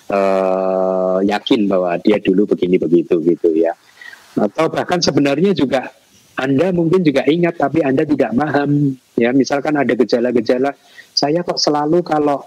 [0.09, 3.73] uh, yakin bahwa dia dulu begini begitu gitu ya.
[4.35, 5.91] Atau bahkan sebenarnya juga
[6.35, 9.31] anda mungkin juga ingat tapi Anda tidak paham ya.
[9.31, 10.75] Misalkan ada gejala-gejala
[11.15, 12.43] saya kok selalu kalau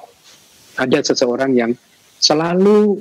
[0.76, 1.72] ada seseorang yang
[2.20, 3.00] selalu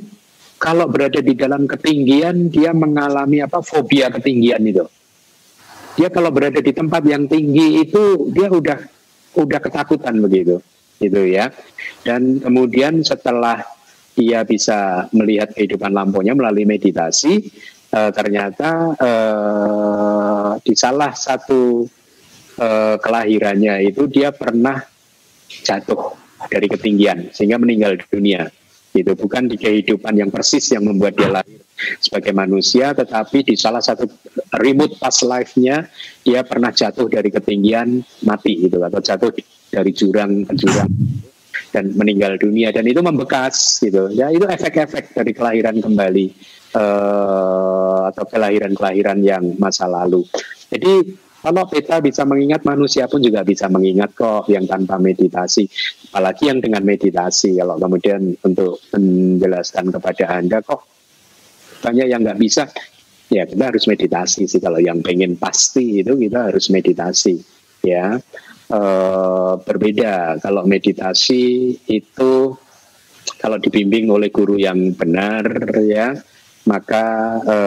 [0.58, 4.88] kalau berada di dalam ketinggian dia mengalami apa fobia ketinggian itu.
[6.00, 8.80] Dia kalau berada di tempat yang tinggi itu dia udah
[9.38, 10.64] udah ketakutan begitu,
[10.98, 11.54] gitu ya.
[12.02, 13.64] Dan kemudian setelah
[14.18, 17.54] dia bisa melihat kehidupan lampunya melalui meditasi,
[17.94, 21.86] eh, ternyata eh, di salah satu
[22.58, 24.82] eh, kelahirannya itu dia pernah
[25.48, 26.18] jatuh
[26.50, 28.50] dari ketinggian sehingga meninggal dunia
[28.98, 31.62] itu bukan di kehidupan yang persis yang membuat dia lahir
[32.02, 34.10] sebagai manusia tetapi di salah satu
[34.58, 35.86] remote past life-nya
[36.26, 39.30] dia pernah jatuh dari ketinggian mati gitu atau jatuh
[39.70, 40.92] dari jurang ke jurang
[41.76, 46.26] dan meninggal dunia dan itu membekas gitu ya itu efek-efek dari kelahiran kembali
[46.74, 50.24] uh, atau kelahiran-kelahiran yang masa lalu
[50.72, 51.04] jadi
[51.38, 55.70] kalau peta bisa mengingat, manusia pun juga bisa mengingat kok yang tanpa meditasi.
[56.12, 57.62] Apalagi yang dengan meditasi.
[57.62, 60.84] Kalau kemudian untuk menjelaskan kepada Anda kok
[61.86, 62.68] banyak yang nggak bisa,
[63.30, 64.60] ya kita harus meditasi sih.
[64.60, 67.40] Kalau yang pengen pasti itu kita harus meditasi.
[67.86, 68.18] Ya,
[68.68, 68.82] e,
[69.64, 70.38] berbeda.
[70.44, 72.54] Kalau meditasi itu
[73.38, 75.48] kalau dibimbing oleh guru yang benar
[75.84, 76.16] ya,
[76.68, 77.06] maka
[77.44, 77.58] e,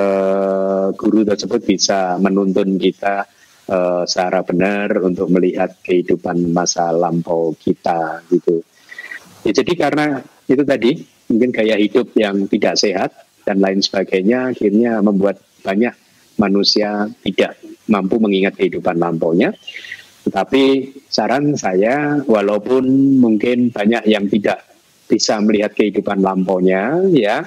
[0.94, 3.26] guru tersebut bisa menuntun kita
[3.70, 8.60] uh, secara benar untuk melihat kehidupan masa lampau kita gitu.
[9.46, 10.20] Ya, jadi karena
[10.50, 11.00] itu tadi
[11.30, 13.14] mungkin gaya hidup yang tidak sehat
[13.46, 15.94] dan lain sebagainya akhirnya membuat banyak
[16.36, 17.56] manusia tidak
[17.86, 19.54] mampu mengingat kehidupan lampaunya.
[20.26, 20.64] Tetapi
[21.08, 22.84] saran saya walaupun
[23.18, 24.62] mungkin banyak yang tidak
[25.10, 27.42] bisa melihat kehidupan lampaunya ya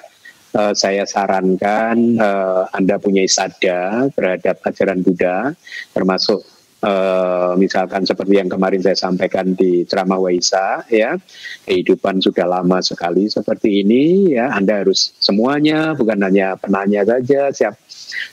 [0.53, 5.51] uh, saya sarankan uh, Anda punya sada terhadap ajaran Buddha,
[5.91, 6.45] termasuk
[6.85, 11.17] uh, misalkan seperti yang kemarin saya sampaikan di ceramah Waisa, ya
[11.65, 17.75] kehidupan sudah lama sekali seperti ini, ya Anda harus semuanya, bukan hanya penanya saja, siap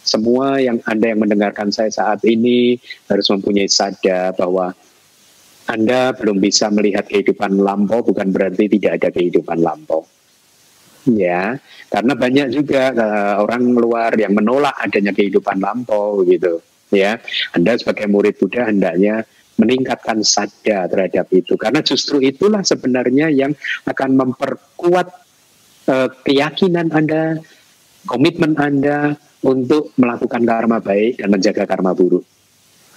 [0.02, 4.72] semua yang Anda yang mendengarkan saya saat ini harus mempunyai sada bahwa
[5.70, 10.02] anda belum bisa melihat kehidupan lampau bukan berarti tidak ada kehidupan lampau.
[11.06, 16.58] Ya karena banyak juga uh, orang luar yang menolak adanya kehidupan lampau gitu
[16.90, 17.22] ya.
[17.54, 19.22] Anda sebagai murid Buddha hendaknya
[19.62, 23.54] meningkatkan sadar terhadap itu karena justru itulah sebenarnya yang
[23.86, 25.08] akan memperkuat
[25.86, 27.38] uh, keyakinan Anda
[28.10, 29.14] komitmen Anda
[29.44, 32.24] untuk melakukan karma baik dan menjaga karma buruk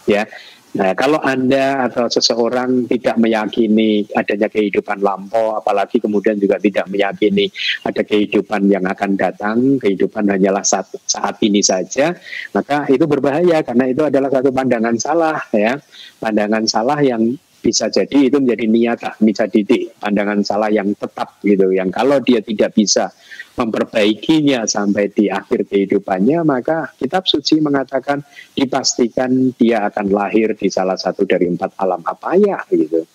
[0.10, 0.28] ya
[0.74, 7.46] Nah, kalau Anda atau seseorang tidak meyakini adanya kehidupan lampau, apalagi kemudian juga tidak meyakini
[7.86, 12.18] ada kehidupan yang akan datang, kehidupan hanyalah saat, saat ini saja,
[12.58, 15.78] maka itu berbahaya karena itu adalah satu pandangan salah ya.
[16.18, 21.72] Pandangan salah yang bisa jadi itu menjadi niat bisa didik pandangan salah yang tetap gitu.
[21.72, 23.16] Yang kalau dia tidak bisa
[23.56, 28.20] memperbaikinya sampai di akhir kehidupannya maka kitab suci mengatakan
[28.52, 33.08] dipastikan dia akan lahir di salah satu dari empat alam apa ya gitu.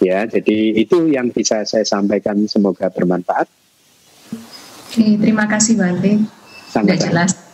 [0.00, 2.40] Ya jadi itu yang bisa saya sampaikan.
[2.48, 3.52] Semoga bermanfaat.
[4.88, 6.24] Oke, terima kasih Bante.
[6.72, 7.49] Sudah jelas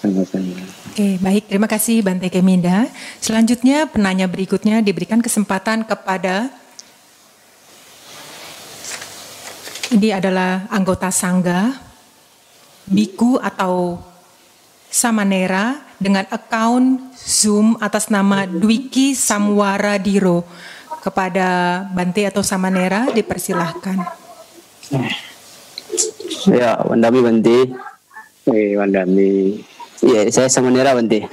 [0.00, 0.52] sama-sama
[0.92, 1.52] Oke, baik.
[1.52, 2.88] Terima kasih Bante Keminda.
[3.20, 6.48] Selanjutnya penanya berikutnya diberikan kesempatan kepada
[9.92, 11.76] ini adalah anggota sangga,
[12.88, 14.00] biku atau
[14.88, 20.44] samanera dengan akun Zoom atas nama Dwiki Samwara Diro.
[21.04, 23.94] Kepada Bante atau Samanera dipersilahkan.
[26.50, 27.58] Ya, Wandami Bante.
[28.50, 29.62] Eh, Wandami.
[30.04, 31.24] Iya, saya sama Nera Bante.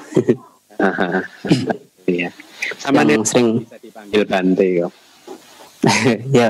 [2.04, 2.36] Iya.
[2.84, 4.94] Sama Nera sering bisa dipanggil Bante kok.
[6.36, 6.48] Iya,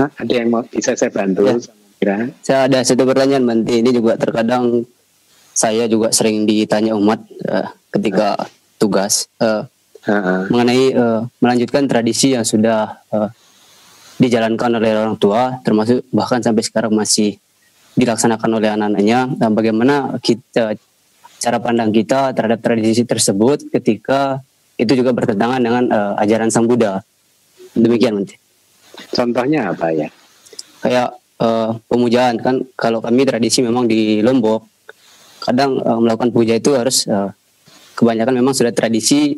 [0.00, 1.56] ada yang mau bisa saya bantu ya.
[2.00, 2.16] Kira?
[2.40, 3.84] Saya ada satu pertanyaan Bante.
[3.84, 4.84] Ini juga terkadang
[5.52, 8.48] saya juga sering ditanya umat uh, ketika
[8.80, 9.68] tugas uh,
[10.08, 10.48] uh-huh.
[10.48, 13.28] mengenai uh, melanjutkan tradisi yang sudah uh,
[14.16, 17.36] dijalankan oleh orang tua, termasuk bahkan sampai sekarang masih
[17.98, 20.78] dilaksanakan oleh anak-anaknya dan bagaimana kita
[21.40, 24.44] cara pandang kita terhadap tradisi tersebut ketika
[24.76, 27.00] itu juga bertentangan dengan uh, ajaran Sang Buddha.
[27.76, 28.36] Demikian nanti.
[29.12, 30.08] Contohnya apa ya?
[30.80, 34.68] Kayak uh, pemujaan kan kalau kami tradisi memang di Lombok
[35.40, 37.32] kadang uh, melakukan puja itu harus uh,
[37.96, 39.36] kebanyakan memang sudah tradisi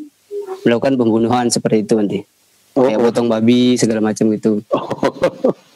[0.66, 2.18] melakukan pembunuhan seperti itu nanti.
[2.78, 2.86] Oh.
[2.86, 4.62] Kayak potong babi segala macam itu.
[4.70, 5.54] Oke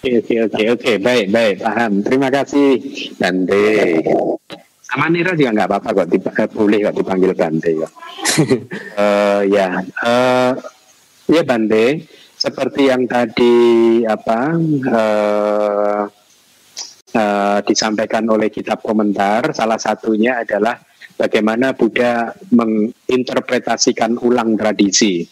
[0.00, 2.00] oke oke oke baik baik paham.
[2.00, 2.80] Terima kasih
[3.20, 3.60] Bante.
[4.90, 7.88] Sama Nira juga nggak apa-apa kok dip, eh, boleh kok dipanggil Bante ya.
[8.98, 9.68] uh, ya
[10.02, 10.52] uh,
[11.30, 13.54] ya Bante seperti yang tadi
[14.02, 14.56] apa
[14.90, 16.02] uh,
[17.14, 20.80] uh, disampaikan oleh kitab komentar salah satunya adalah
[21.14, 25.22] bagaimana Buddha menginterpretasikan ulang tradisi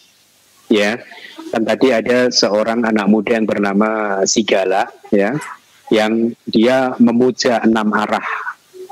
[0.69, 1.01] ya
[1.49, 5.37] kan tadi ada seorang anak muda yang bernama Sigala ya
[5.89, 8.49] yang dia memuja enam arah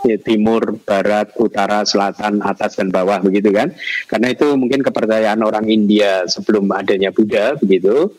[0.07, 3.75] ya, timur, barat, utara, selatan, atas dan bawah begitu kan?
[4.09, 8.17] Karena itu mungkin kepercayaan orang India sebelum adanya Buddha begitu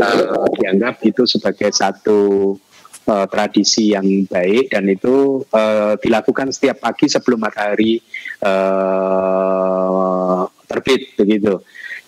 [0.00, 2.52] uh, dianggap itu sebagai satu
[3.10, 8.00] uh, tradisi yang baik dan itu uh, dilakukan setiap pagi sebelum matahari
[8.44, 11.60] uh, terbit begitu.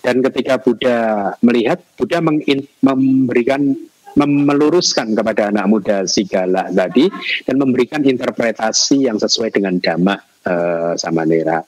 [0.07, 3.74] Dan ketika Buddha melihat, Buddha memberikan
[4.16, 7.11] meluruskan kepada anak muda Sigala tadi
[7.43, 10.16] dan memberikan interpretasi yang sesuai dengan dhamma
[10.47, 11.61] uh, Samanera.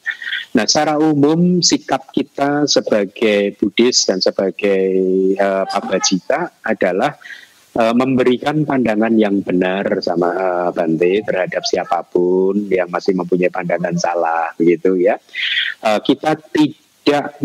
[0.56, 4.86] Nah, secara umum sikap kita sebagai Buddhis dan sebagai
[5.36, 7.20] uh, Pabajita adalah
[7.76, 13.92] uh, memberikan pandangan yang benar sama uh, Bante terhadap siapa pun yang masih mempunyai pandangan
[14.00, 15.20] salah begitu ya.
[15.84, 17.40] Uh, kita tidak tidak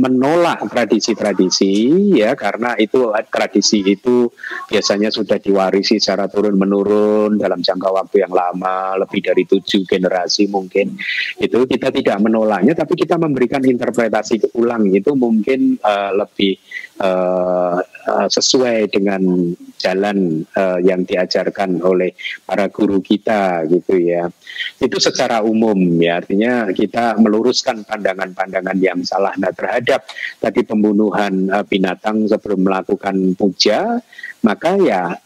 [0.00, 4.32] menolak tradisi-tradisi ya karena itu tradisi itu
[4.72, 10.48] biasanya sudah diwarisi secara turun menurun dalam jangka waktu yang lama lebih dari tujuh generasi
[10.48, 10.96] mungkin.
[11.36, 16.56] Itu kita tidak menolaknya tapi kita memberikan interpretasi ulang itu mungkin uh, lebih
[17.04, 22.16] uh, sesuai dengan jalan uh, yang diajarkan oleh
[22.48, 24.32] para guru kita gitu ya.
[24.80, 28.45] Itu secara umum ya artinya kita meluruskan pandangan-pandangan
[28.80, 30.06] yang salah nah terhadap
[30.38, 34.00] tadi pembunuhan uh, binatang sebelum melakukan puja
[34.42, 35.16] maka ya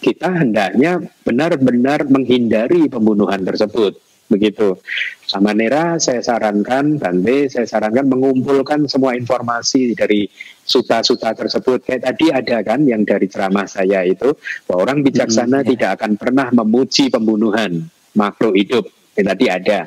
[0.00, 3.96] kita hendaknya benar-benar menghindari pembunuhan tersebut
[4.26, 4.78] begitu.
[5.26, 10.26] Sama Nera saya sarankan, Bante saya sarankan mengumpulkan semua informasi dari
[10.62, 11.82] suta-suta tersebut.
[11.82, 14.34] Kayak tadi ada kan yang dari ceramah saya itu,
[14.66, 15.68] bahwa orang bijaksana hmm, ya.
[15.74, 18.84] tidak akan pernah memuji pembunuhan makhluk hidup.
[19.14, 19.80] Kayak tadi ada.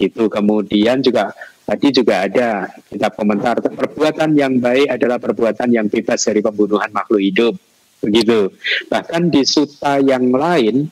[0.00, 1.32] Itu kemudian juga
[1.66, 7.20] tadi juga ada kita komentar perbuatan yang baik adalah perbuatan yang bebas dari pembunuhan makhluk
[7.20, 7.54] hidup.
[8.00, 8.54] Begitu.
[8.86, 10.86] Bahkan di suta yang lain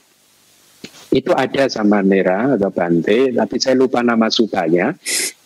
[1.15, 4.91] itu ada sama Nera atau Bante, tapi saya lupa nama sutanya.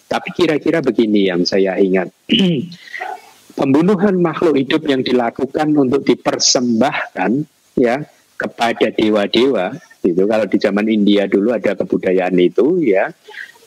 [0.08, 2.08] Tapi kira-kira begini yang saya ingat.
[3.58, 7.44] Pembunuhan makhluk hidup yang dilakukan untuk dipersembahkan
[7.76, 8.00] ya
[8.38, 9.74] kepada dewa-dewa
[10.06, 13.10] itu kalau di zaman India dulu ada kebudayaan itu ya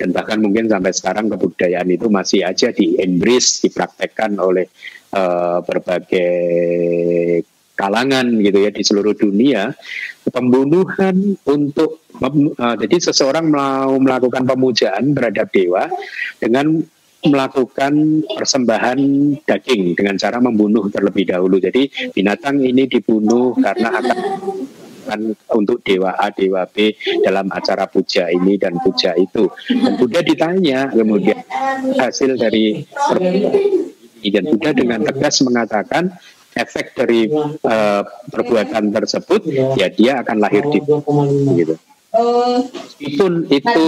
[0.02, 4.66] dan bahkan mungkin sampai sekarang kebudayaan itu masih aja di embrace dipraktekkan oleh
[5.14, 7.46] uh, berbagai
[7.78, 9.70] kalangan gitu ya di seluruh dunia
[10.26, 15.86] pembunuhan untuk uh, jadi seseorang mau melakukan pemujaan terhadap dewa
[16.42, 16.82] dengan
[17.22, 18.98] melakukan persembahan
[19.46, 21.62] daging dengan cara membunuh terlebih dahulu.
[21.62, 24.18] Jadi binatang ini dibunuh karena akan
[25.04, 26.96] kan untuk dewa A, dewa B
[27.26, 29.50] dalam acara puja ini dan puja itu.
[29.68, 31.42] Dan Buddha ditanya kemudian
[31.98, 32.86] hasil dari
[34.22, 36.14] dan Buddha dengan tegas mengatakan
[36.54, 37.32] efek dari
[37.64, 39.42] uh, perbuatan tersebut
[39.80, 40.80] ya dia akan lahir di
[41.58, 41.76] gitu.
[43.00, 43.84] itu itu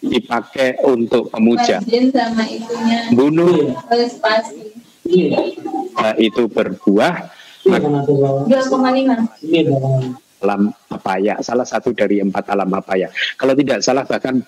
[0.00, 1.84] dipakai untuk pemuja.
[3.12, 3.76] Bunuh
[6.00, 7.28] uh, itu berbuah
[10.40, 14.40] alam apa ya salah satu dari empat alam apa ya kalau tidak salah bahkan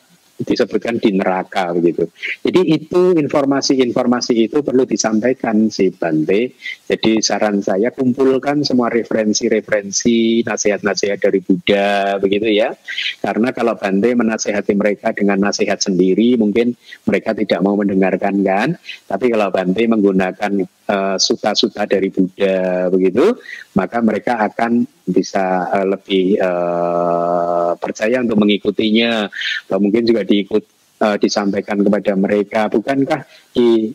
[0.42, 2.10] disebutkan di neraka begitu.
[2.42, 6.56] Jadi itu informasi-informasi itu perlu disampaikan si Bante.
[6.88, 12.74] Jadi saran saya kumpulkan semua referensi-referensi nasihat-nasihat dari Buddha begitu ya.
[13.22, 16.74] Karena kalau Bante menasehati mereka dengan nasihat sendiri mungkin
[17.06, 18.68] mereka tidak mau mendengarkan kan.
[19.06, 20.52] Tapi kalau Bante menggunakan
[20.92, 23.40] uh, suta-suta dari Buddha begitu,
[23.72, 29.32] maka mereka akan bisa uh, lebih uh, percaya untuk mengikutinya.
[29.66, 30.64] Atau mungkin juga diikut
[31.00, 32.68] uh, disampaikan kepada mereka.
[32.68, 33.24] Bukankah
[33.56, 33.88] di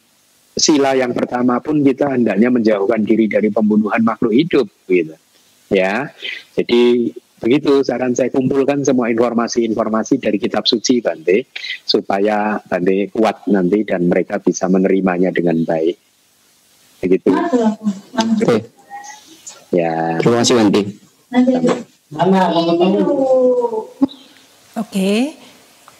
[0.57, 5.13] sila yang pertama pun kita hendaknya menjauhkan diri dari pembunuhan makhluk hidup gitu.
[5.69, 6.09] Ya.
[6.57, 11.45] Jadi begitu saran saya kumpulkan semua informasi-informasi dari kitab suci Bante
[11.85, 16.06] supaya Bante kuat nanti dan mereka bisa menerimanya dengan baik
[17.03, 17.29] begitu
[18.41, 18.69] Oke.
[19.69, 20.81] ya Terima kasih Bante.
[24.79, 25.35] Oke,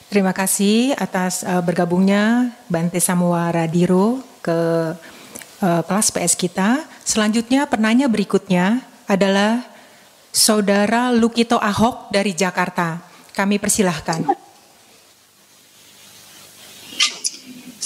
[0.08, 4.60] terima kasih atas uh, bergabungnya Bante Samuara Diro ke
[5.60, 6.88] uh, kelas PS kita.
[7.04, 9.68] Selanjutnya penanya berikutnya adalah
[10.32, 13.04] Saudara Lukito Ahok dari Jakarta.
[13.36, 14.24] Kami persilahkan.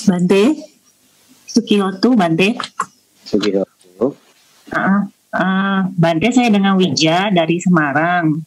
[0.05, 0.43] Bante,
[1.49, 2.53] Sukiyoto, Bante.
[3.31, 4.19] Sugiharto
[4.71, 5.03] Uh,
[5.35, 8.39] uh, Bante saya dengan Wija dari Semarang.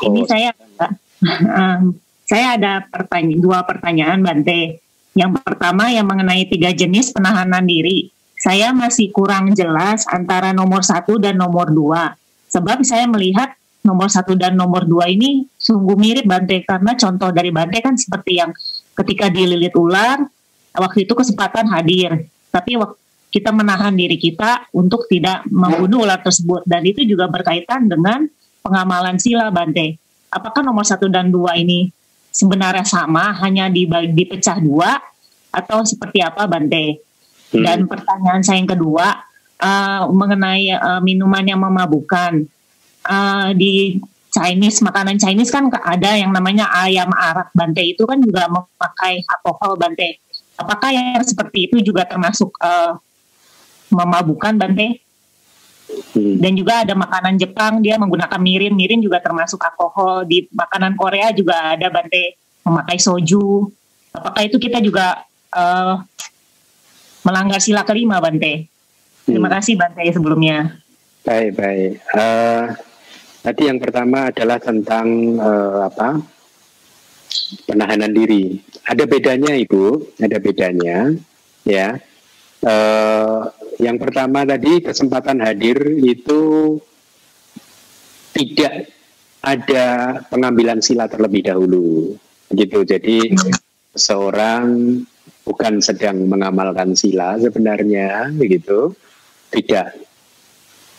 [0.00, 1.80] Ini Oh, saya uh,
[2.24, 4.80] saya ada pertanyaan dua pertanyaan Bante.
[5.12, 8.08] Yang pertama yang mengenai tiga jenis penahanan diri.
[8.40, 12.16] Saya masih kurang jelas antara nomor satu dan nomor dua.
[12.48, 13.52] Sebab saya melihat
[13.84, 18.40] nomor satu dan nomor dua ini sungguh mirip Bante karena contoh dari Bante kan seperti
[18.40, 18.48] yang
[18.96, 20.24] ketika dililit ular
[20.72, 22.32] waktu itu kesempatan hadir.
[22.48, 22.99] Tapi waktu
[23.30, 28.26] kita menahan diri kita untuk tidak membunuh ular tersebut dan itu juga berkaitan dengan
[28.60, 29.96] pengamalan sila Bante.
[30.30, 31.90] Apakah nomor satu dan dua ini
[32.30, 34.98] sebenarnya sama hanya dibagi dipecah dua
[35.54, 36.98] atau seperti apa Bante?
[37.54, 37.62] Hmm.
[37.62, 39.14] Dan pertanyaan saya yang kedua
[39.62, 42.50] eh, mengenai eh, minuman yang memabukkan
[43.00, 43.96] Eh, di
[44.30, 49.80] Chinese makanan Chinese kan ada yang namanya ayam arak Bante itu kan juga memakai alkohol
[49.80, 50.20] Bante.
[50.60, 52.92] Apakah yang seperti itu juga termasuk eh,
[53.90, 55.02] memabukkan Bante?
[56.14, 56.38] Hmm.
[56.38, 60.26] Dan juga ada makanan Jepang dia menggunakan mirin, mirin juga termasuk alkohol.
[60.26, 63.66] Di makanan Korea juga ada Bante memakai soju.
[64.14, 65.94] Apakah itu kita juga eh,
[67.26, 68.70] melanggar sila kelima Bante?
[69.26, 69.54] Terima Hmm.
[69.58, 70.78] kasih Bante sebelumnya.
[71.26, 71.92] Baik, baik.
[72.00, 72.64] Eh,
[73.44, 75.06] tadi yang pertama adalah tentang
[75.36, 76.22] eh, apa?
[77.66, 78.62] Penahanan diri.
[78.86, 80.14] Ada bedanya, Ibu.
[80.22, 81.14] Ada bedanya,
[81.66, 81.98] ya.
[82.62, 83.40] Eh,
[83.80, 86.76] yang pertama tadi kesempatan hadir itu
[88.36, 88.92] tidak
[89.40, 92.14] ada pengambilan sila terlebih dahulu,
[92.52, 92.84] gitu.
[92.84, 93.32] Jadi
[93.96, 95.00] seorang
[95.42, 98.92] bukan sedang mengamalkan sila sebenarnya, begitu.
[99.50, 99.86] Tidak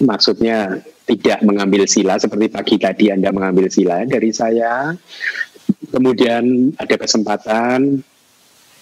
[0.03, 4.91] maksudnya tidak mengambil sila seperti pagi tadi Anda mengambil sila dari saya.
[5.87, 8.03] Kemudian ada kesempatan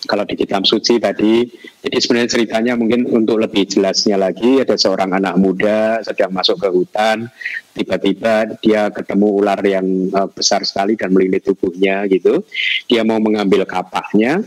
[0.07, 1.43] kalau di kitab suci tadi,
[1.83, 6.69] jadi sebenarnya ceritanya mungkin untuk lebih jelasnya lagi ada seorang anak muda sedang masuk ke
[6.71, 7.27] hutan,
[7.75, 12.47] tiba-tiba dia ketemu ular yang eh, besar sekali dan melilit tubuhnya gitu.
[12.87, 14.39] Dia mau mengambil kapaknya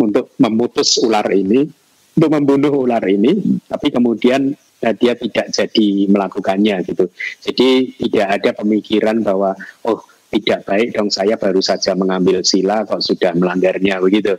[0.00, 1.68] untuk memutus ular ini,
[2.16, 7.12] untuk membunuh ular ini, tapi kemudian eh, dia tidak jadi melakukannya gitu.
[7.44, 9.52] Jadi tidak ada pemikiran bahwa
[9.84, 10.00] oh
[10.32, 14.34] tidak baik dong saya baru saja mengambil sila kok sudah melanggarnya begitu.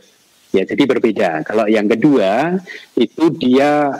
[0.56, 1.44] Ya jadi berbeda.
[1.44, 2.56] Kalau yang kedua
[2.96, 3.92] itu dia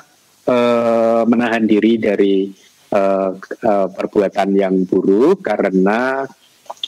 [0.48, 2.48] eh, menahan diri dari
[2.96, 6.24] eh, eh, perbuatan yang buruk karena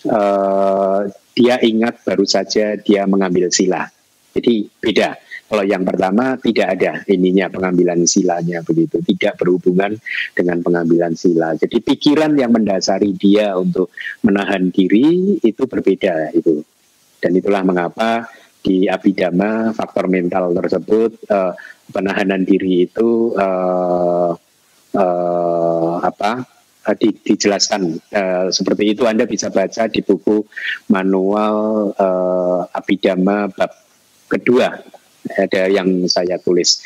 [0.08, 1.00] eh,
[1.36, 3.84] dia ingat baru saja dia mengambil sila.
[4.32, 5.20] Jadi beda.
[5.48, 9.96] Kalau yang pertama tidak ada ininya pengambilan silanya begitu, tidak berhubungan
[10.36, 11.56] dengan pengambilan sila.
[11.56, 13.88] Jadi pikiran yang mendasari dia untuk
[14.20, 16.60] menahan diri itu berbeda itu.
[17.16, 18.28] Dan itulah mengapa
[18.68, 21.52] di abidama faktor mental tersebut eh,
[21.88, 24.30] penahanan diri itu eh,
[24.92, 26.44] eh, apa
[27.00, 30.44] di- dijelaskan Eh, seperti itu Anda bisa baca di buku
[30.92, 31.56] manual
[31.96, 33.72] eh, abidama bab
[34.28, 34.76] kedua
[35.28, 36.84] ada yang saya tulis.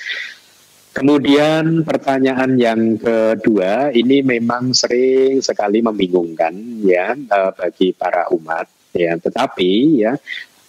[0.92, 6.52] Kemudian pertanyaan yang kedua ini memang sering sekali membingungkan
[6.84, 7.16] ya
[7.56, 9.16] bagi para umat ya.
[9.16, 9.70] Tetapi
[10.04, 10.12] ya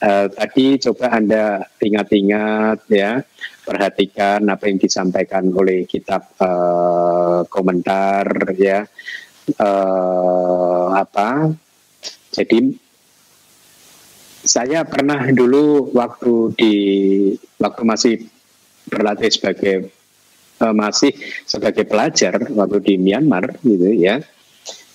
[0.04, 3.24] eh, tadi coba anda ingat-ingat ya
[3.64, 8.84] perhatikan apa yang disampaikan oleh kitab eh, komentar ya
[9.48, 11.56] eh, apa.
[12.34, 12.60] Jadi
[14.44, 16.76] saya pernah dulu waktu di
[17.64, 18.14] waktu masih
[18.92, 19.76] berlatih sebagai
[20.60, 21.16] eh, masih
[21.48, 24.20] sebagai pelajar waktu di Myanmar gitu ya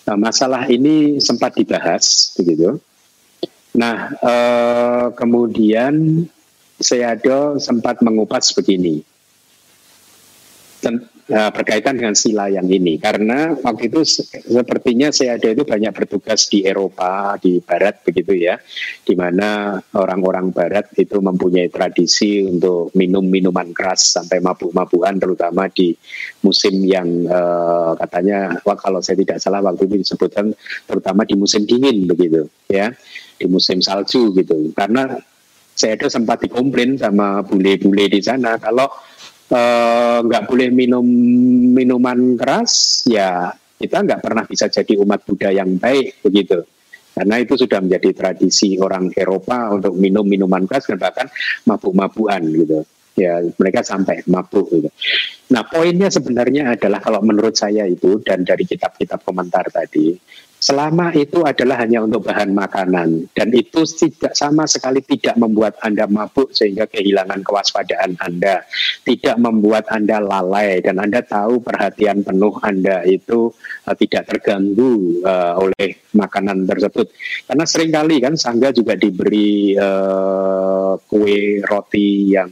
[0.09, 2.81] masalah ini sempat dibahas begitu
[3.77, 6.25] nah eh, kemudian
[6.79, 9.03] Seado sempat mengupas begini.
[10.79, 12.97] Ten- uh, berkaitan dengan sila yang ini.
[12.97, 14.07] Karena waktu itu
[14.47, 18.57] sepertinya saya ada itu banyak bertugas di Eropa di Barat begitu ya.
[19.05, 25.93] Di mana orang-orang Barat itu mempunyai tradisi untuk minum minuman keras sampai mabuk-mabukan terutama di
[26.47, 30.55] musim yang uh, katanya wah kalau saya tidak salah waktu itu disebutkan
[30.87, 32.95] terutama di musim dingin begitu ya
[33.39, 34.75] di musim salju gitu.
[34.75, 35.15] Karena
[35.79, 38.91] saya ada sempat dikomplain sama bule-bule di sana kalau
[39.55, 41.07] eh, nggak uh, boleh minum
[41.71, 46.67] minuman keras ya kita nggak pernah bisa jadi umat Buddha yang baik begitu.
[47.15, 51.27] Karena itu sudah menjadi tradisi orang Eropa untuk minum minuman keras dan bahkan
[51.67, 52.83] mabuk-mabukan gitu.
[53.19, 54.91] Ya mereka sampai mabuk gitu.
[55.51, 60.15] Nah poinnya sebenarnya adalah kalau menurut saya itu dan dari kitab-kitab komentar tadi
[60.59, 63.31] selama itu adalah hanya untuk bahan makanan.
[63.33, 68.67] Dan itu tidak sama sekali tidak membuat Anda mabuk sehingga kehilangan kewaspadaan Anda,
[69.07, 70.83] tidak membuat Anda lalai.
[70.83, 73.55] Dan Anda tahu perhatian penuh Anda itu
[73.87, 77.11] uh, tidak terganggu uh, oleh makanan tersebut.
[77.47, 82.51] Karena sering kali kan sangga juga diberi uh, kue roti yang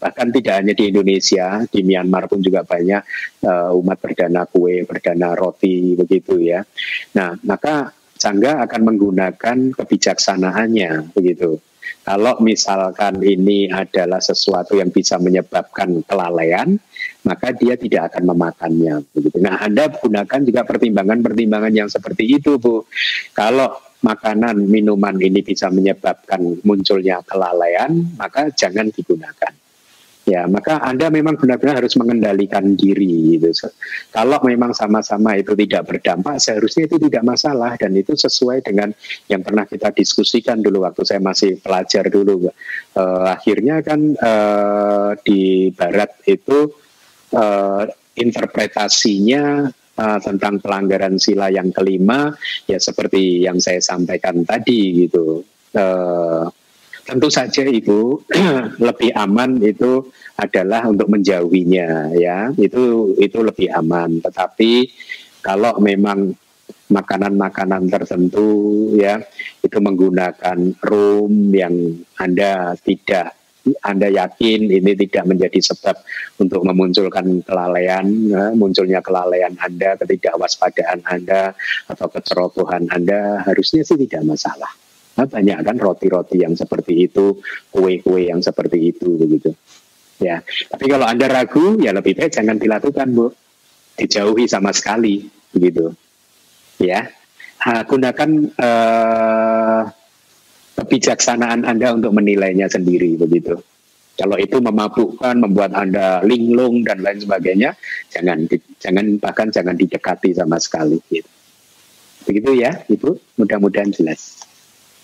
[0.00, 3.02] bahkan tidak hanya di Indonesia, di Myanmar pun juga banyak
[3.46, 6.60] uh, umat berdana kue, berdana roti begitu ya.
[7.16, 11.56] Nah, maka Sangga akan menggunakan kebijaksanaannya begitu.
[12.04, 16.76] Kalau misalkan ini adalah sesuatu yang bisa menyebabkan kelalaian,
[17.24, 19.04] maka dia tidak akan memakannya.
[19.12, 19.36] Begitu.
[19.40, 22.84] Nah, Anda gunakan juga pertimbangan-pertimbangan yang seperti itu, Bu.
[23.36, 29.52] Kalau makanan, minuman ini bisa menyebabkan munculnya kelalaian, maka jangan digunakan.
[30.30, 33.50] Ya, maka Anda memang benar-benar harus mengendalikan diri gitu.
[34.14, 38.94] Kalau memang sama-sama itu tidak berdampak, seharusnya itu tidak masalah dan itu sesuai dengan
[39.26, 42.46] yang pernah kita diskusikan dulu waktu saya masih pelajar dulu.
[42.94, 46.70] Uh, akhirnya kan uh, di barat itu
[47.34, 47.82] uh,
[48.14, 49.66] interpretasinya
[50.00, 52.32] tentang pelanggaran sila yang kelima
[52.64, 55.44] ya seperti yang saya sampaikan tadi gitu.
[55.76, 56.48] Uh,
[57.10, 58.22] tentu saja itu
[58.86, 60.06] lebih aman itu
[60.38, 64.86] adalah untuk menjauhinya ya itu itu lebih aman tetapi
[65.42, 66.30] kalau memang
[66.90, 68.50] makanan-makanan tertentu
[68.94, 69.18] ya
[69.62, 71.74] itu menggunakan room yang
[72.14, 73.34] anda tidak
[73.84, 75.92] anda yakin ini tidak menjadi sebab
[76.40, 81.52] untuk memunculkan kelalaian, ya, munculnya kelalaian Anda, ketidakwaspadaan Anda,
[81.84, 84.72] atau kecerobohan Anda, harusnya sih tidak masalah.
[85.18, 87.42] Nah, banyak kan roti-roti yang seperti itu,
[87.74, 89.50] kue-kue yang seperti itu, begitu.
[90.20, 93.32] Ya, tapi kalau Anda ragu, ya lebih baik jangan dilakukan, Bu.
[93.96, 95.92] Dijauhi sama sekali, begitu.
[96.80, 97.08] Ya,
[97.60, 99.82] ha, gunakan uh,
[100.80, 103.60] kebijaksanaan Anda untuk menilainya sendiri begitu.
[104.20, 107.72] Kalau itu memabukkan, membuat Anda linglung dan lain sebagainya,
[108.12, 108.44] jangan
[108.76, 111.28] jangan bahkan jangan didekati sama sekali gitu.
[112.28, 113.40] Begitu ya, Ibu.
[113.40, 114.20] Mudah-mudahan jelas.
[114.20, 114.99] Aduh, aduh, anumodana Bante.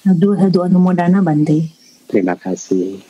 [2.06, 3.02] Terima kasih.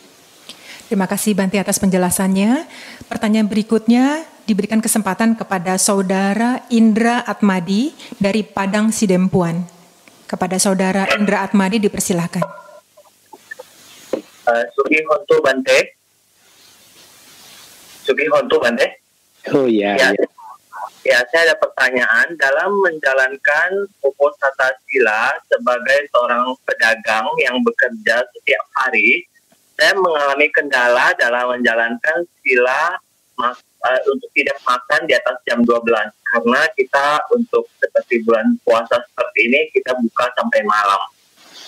[0.87, 2.65] Terima kasih Bante atas penjelasannya.
[3.11, 9.67] Pertanyaan berikutnya diberikan kesempatan kepada Saudara Indra Atmadi dari Padang Sidempuan.
[10.27, 12.43] Kepada saudara Indra Atmadi dipersilahkan.
[14.47, 15.79] Uh, Sugi Hontu Bante.
[18.03, 18.87] Sugi Hontu Bante.
[19.55, 19.95] Oh iya.
[19.95, 20.27] Ya, ya.
[21.07, 29.23] Ya, saya ada pertanyaan dalam menjalankan uposata sila sebagai seorang pedagang yang bekerja setiap hari,
[29.79, 32.99] saya mengalami kendala dalam menjalankan sila
[33.39, 35.85] uh, untuk tidak makan di atas jam 12
[36.33, 41.03] karena kita untuk seperti bulan puasa seperti ini kita buka sampai malam.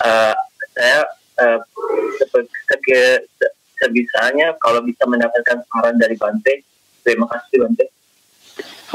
[0.03, 0.35] Uh,
[0.73, 1.05] saya
[1.39, 1.59] uh,
[3.79, 6.65] sebisanya kalau bisa mendapatkan saran dari Bante,
[7.05, 7.98] terima kasih Bante.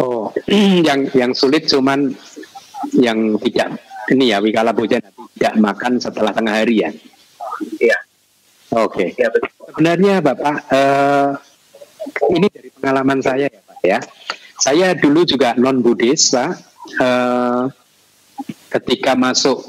[0.02, 0.34] Oh,
[0.88, 2.10] yang yang sulit cuman
[2.92, 3.78] yang tidak
[4.10, 6.90] ini ya Wikala Boja tidak makan setelah tengah hari ya.
[7.80, 7.98] Iya.
[8.74, 9.14] Oke.
[9.14, 9.22] Okay.
[9.22, 9.28] Ya,
[9.70, 11.30] Sebenarnya Bapak uh,
[12.34, 13.98] ini dari pengalaman saya ya Pak ya.
[14.54, 16.52] Saya dulu juga non Buddhis Pak.
[17.00, 17.72] Uh,
[18.68, 19.64] ketika masuk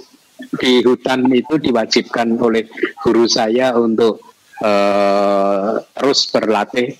[0.59, 2.67] di hutan itu diwajibkan oleh
[2.99, 4.19] guru saya untuk
[4.59, 6.97] uh, terus berlatih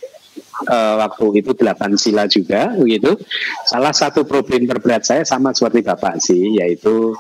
[0.64, 3.20] uh, waktu itu delapan sila juga begitu.
[3.68, 7.12] Salah satu problem terberat saya sama seperti Bapak sih yaitu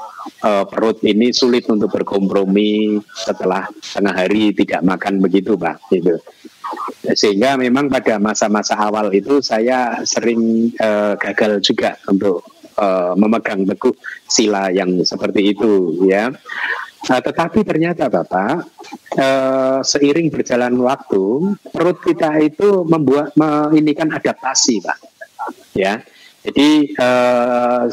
[0.45, 6.16] uh, perut ini sulit untuk berkompromi setelah tengah hari tidak makan begitu Pak gitu.
[7.06, 12.41] Sehingga memang pada masa-masa awal itu saya sering uh, gagal juga untuk
[12.80, 13.94] uh, memegang teguh
[14.26, 16.34] sila yang seperti itu ya.
[17.06, 18.65] Nah, tetapi ternyata Bapak
[19.22, 24.98] uh, seiring berjalan waktu perut kita itu membuat me, ini kan adaptasi pak.
[25.77, 26.02] Ya
[26.45, 27.90] jadi uh,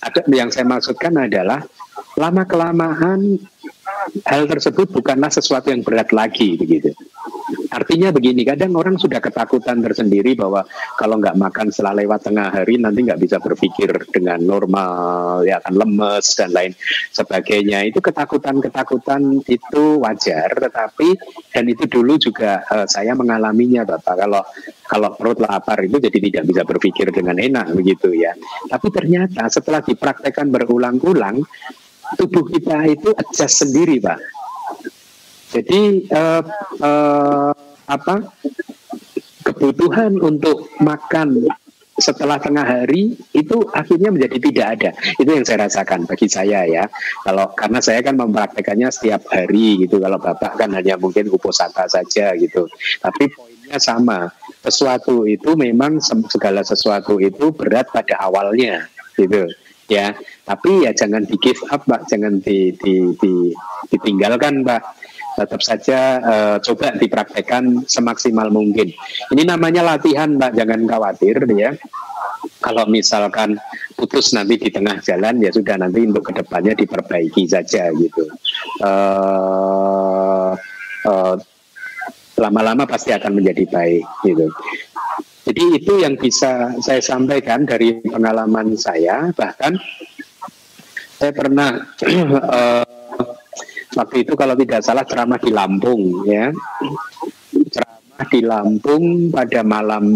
[0.00, 1.60] ada yang saya maksudkan adalah
[2.16, 3.36] lama kelamaan
[4.26, 6.92] hal tersebut bukanlah sesuatu yang berat lagi begitu.
[7.74, 10.62] Artinya begini, kadang orang sudah ketakutan tersendiri bahwa
[10.94, 15.74] kalau nggak makan setelah lewat tengah hari nanti nggak bisa berpikir dengan normal, ya akan
[15.82, 16.72] lemes dan lain
[17.10, 17.82] sebagainya.
[17.90, 21.18] Itu ketakutan-ketakutan itu wajar, tetapi
[21.50, 24.22] dan itu dulu juga uh, saya mengalaminya, bapak.
[24.22, 24.42] Kalau
[24.86, 28.38] kalau perut lapar itu jadi tidak bisa berpikir dengan enak begitu ya.
[28.70, 31.42] Tapi ternyata setelah dipraktekkan berulang-ulang,
[32.16, 34.18] tubuh kita itu adjust sendiri, Pak.
[35.54, 36.42] Jadi uh,
[36.82, 37.54] uh,
[37.86, 38.16] apa
[39.46, 41.46] kebutuhan untuk makan
[41.94, 44.90] setelah tengah hari itu akhirnya menjadi tidak ada.
[45.14, 46.90] Itu yang saya rasakan bagi saya ya.
[47.22, 50.02] Kalau karena saya kan mempraktekannya setiap hari gitu.
[50.02, 52.66] Kalau bapak kan hanya mungkin uposata saja gitu.
[52.98, 54.26] Tapi poinnya sama.
[54.66, 59.46] Sesuatu itu memang segala sesuatu itu berat pada awalnya gitu
[59.88, 63.32] ya tapi ya jangan di give up pak jangan di, di, di
[63.92, 64.82] ditinggalkan pak
[65.34, 68.94] tetap saja uh, coba dipraktekkan semaksimal mungkin.
[69.34, 71.74] Ini namanya latihan pak jangan khawatir ya.
[72.62, 73.58] Kalau misalkan
[73.98, 78.30] putus nanti di tengah jalan ya sudah nanti untuk ke depannya diperbaiki saja gitu.
[78.78, 80.54] Uh,
[81.08, 81.34] uh,
[82.38, 84.50] lama-lama pasti akan menjadi baik gitu
[85.44, 89.28] jadi itu yang bisa saya sampaikan dari pengalaman saya.
[89.28, 89.72] Bahkan
[91.20, 92.84] saya pernah uh,
[94.00, 96.48] waktu itu kalau tidak salah ceramah di Lampung ya.
[97.68, 100.08] Ceramah di Lampung pada malam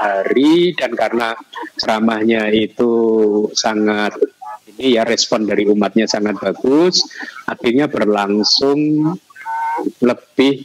[0.00, 1.36] hari dan karena
[1.76, 2.92] ceramahnya itu
[3.52, 4.16] sangat
[4.72, 7.04] ini ya respon dari umatnya sangat bagus,
[7.44, 9.12] akhirnya berlangsung
[10.00, 10.64] lebih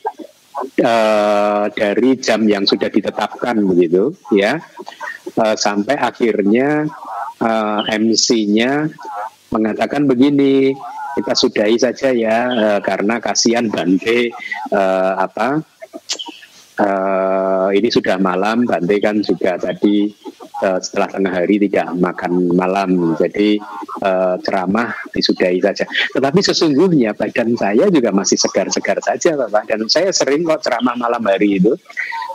[0.83, 4.61] uh, dari jam yang sudah ditetapkan begitu ya.
[5.37, 6.87] Uh, sampai akhirnya
[7.43, 8.89] uh, MC-nya
[9.51, 10.73] mengatakan begini
[11.17, 14.31] kita sudahi saja ya uh, karena kasihan Bante
[14.71, 15.61] uh, apa
[16.79, 20.09] uh, ini sudah malam Bante kan juga tadi
[20.63, 23.13] uh, setelah tengah hari tidak makan malam.
[23.17, 23.57] Jadi
[24.01, 25.85] uh, ceramah disudahi saja.
[25.87, 29.69] Tetapi sesungguhnya badan saya juga masih segar-segar saja Bapak.
[29.69, 31.73] Dan saya sering kok ceramah malam hari itu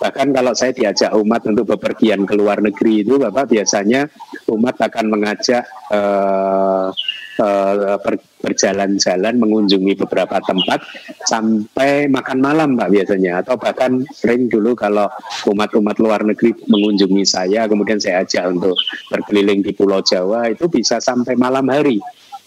[0.02, 4.10] bahkan kalau saya diajak umat untuk bepergian ke luar negeri itu Bapak biasanya
[4.50, 5.62] umat akan mengajak
[5.94, 6.90] uh,
[7.38, 7.96] uh,
[8.42, 10.82] berjalan-jalan mengunjungi beberapa tempat
[11.22, 13.46] sampai makan malam Pak biasanya.
[13.46, 15.06] Atau bahkan sering dulu kalau
[15.46, 18.74] umat-umat luar negeri mengunjungi saya kemudian saya ajak untuk
[19.06, 22.02] berkeliling di Pulau Jawa itu bisa sampai malam hari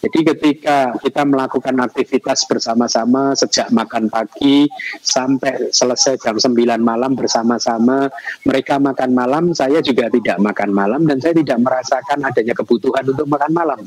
[0.05, 4.69] jadi ketika kita melakukan aktivitas bersama-sama sejak makan pagi
[5.01, 8.13] sampai selesai jam 9 malam bersama-sama,
[8.45, 13.25] mereka makan malam, saya juga tidak makan malam dan saya tidak merasakan adanya kebutuhan untuk
[13.25, 13.81] makan malam.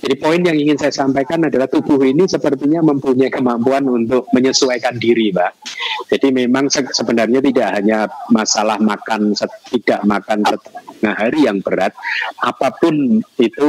[0.00, 5.36] Jadi poin yang ingin saya sampaikan adalah tubuh ini sepertinya mempunyai kemampuan untuk menyesuaikan diri,
[5.36, 5.52] Mbak.
[6.16, 9.36] Jadi memang sebenarnya tidak hanya masalah makan
[9.68, 10.48] tidak makan
[11.02, 11.90] setengah hari yang berat,
[12.38, 13.68] apa pun itu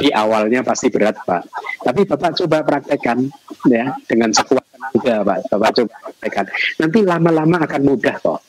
[0.00, 1.42] di awalnya pasti berat berat Pak.
[1.84, 3.28] Tapi Bapak coba praktekkan
[3.68, 5.38] ya dengan sekuat tenaga Pak.
[5.52, 6.46] Bapak coba praktekkan.
[6.80, 8.40] Nanti lama-lama akan mudah kok.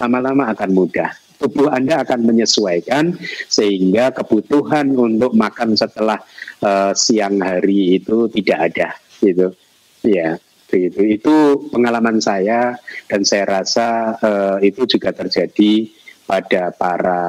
[0.00, 1.12] Lama-lama akan mudah.
[1.36, 6.20] Tubuh Anda akan menyesuaikan sehingga kebutuhan untuk makan setelah
[6.64, 8.88] uh, siang hari itu tidak ada
[9.20, 9.52] gitu.
[10.00, 10.40] Ya
[10.72, 11.00] begitu.
[11.04, 11.36] Itu
[11.68, 12.80] pengalaman saya
[13.12, 17.22] dan saya rasa uh, itu juga terjadi pada para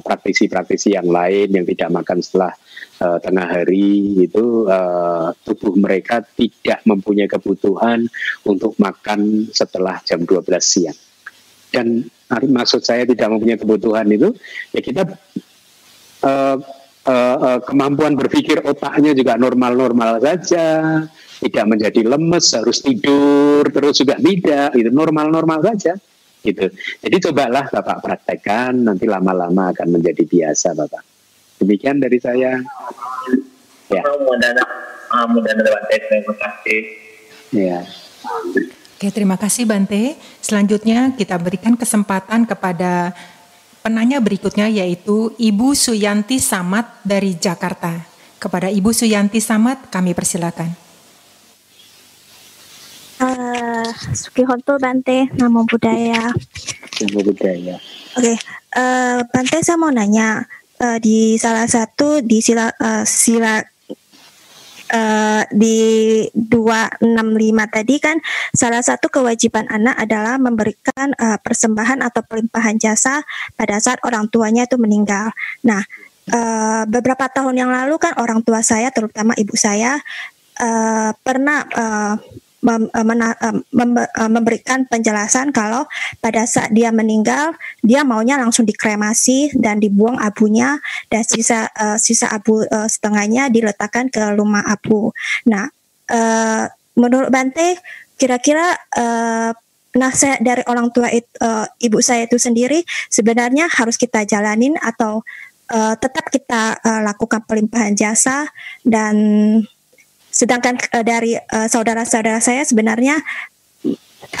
[0.00, 2.56] praktisi-praktisi yang lain yang tidak makan setelah
[3.02, 8.06] uh, tengah hari itu uh, tubuh mereka tidak mempunyai kebutuhan
[8.46, 10.98] untuk makan setelah jam 12 siang.
[11.72, 14.30] Dan maksud saya tidak mempunyai kebutuhan itu
[14.70, 15.02] ya kita
[16.22, 16.56] uh,
[17.08, 21.02] uh, uh, kemampuan berpikir otaknya juga normal-normal saja,
[21.42, 25.98] tidak menjadi lemes, harus tidur terus juga tidak, itu normal-normal saja
[26.42, 26.66] gitu.
[26.74, 31.11] Jadi cobalah Bapak praktekkan, nanti lama-lama akan menjadi biasa Bapak.
[31.62, 32.58] Demikian dari saya.
[33.86, 34.02] Ya.
[35.30, 36.80] Mudah-mudahan terima kasih.
[37.54, 37.86] Ya.
[38.98, 40.18] Oke, terima kasih Bante.
[40.42, 43.14] Selanjutnya kita berikan kesempatan kepada
[43.86, 48.10] penanya berikutnya yaitu Ibu Suyanti Samat dari Jakarta.
[48.42, 50.70] Kepada Ibu Suyanti Samat kami persilakan.
[53.22, 53.86] Uh,
[54.18, 56.34] Sukihonto Bante, Namo Buddhaya.
[57.06, 57.78] Namo Buddhaya.
[58.18, 58.36] Oke, okay.
[58.74, 60.42] uh, Bante saya mau nanya,
[60.82, 63.62] uh, di salah satu di sila uh, sila
[64.92, 65.78] uh, di
[66.34, 68.18] 265 tadi kan
[68.50, 73.22] salah satu kewajiban anak adalah memberikan uh, persembahan atau pelimpahan jasa
[73.54, 75.30] pada saat orang tuanya itu meninggal.
[75.64, 75.82] Nah,
[76.34, 80.02] uh, beberapa tahun yang lalu kan orang tua saya terutama ibu saya
[80.60, 82.14] uh, pernah uh,
[82.62, 85.84] mem, eh, mena, eh, mem, eh, memberikan penjelasan kalau
[86.22, 87.52] pada saat dia meninggal
[87.82, 90.78] dia maunya langsung dikremasi dan dibuang abunya
[91.10, 95.10] dan sisa uh, sisa abu uh, setengahnya diletakkan ke rumah abu.
[95.50, 95.66] Nah,
[96.08, 96.64] uh,
[96.94, 97.76] menurut Bante
[98.16, 99.50] kira-kira uh,
[99.92, 102.80] nasihat dari orang tua itu, uh, ibu saya itu sendiri
[103.12, 105.20] sebenarnya harus kita jalanin atau
[105.72, 108.48] uh, tetap kita uh, lakukan pelimpahan jasa
[108.86, 109.16] dan
[110.32, 113.20] Sedangkan uh, dari uh, saudara-saudara saya sebenarnya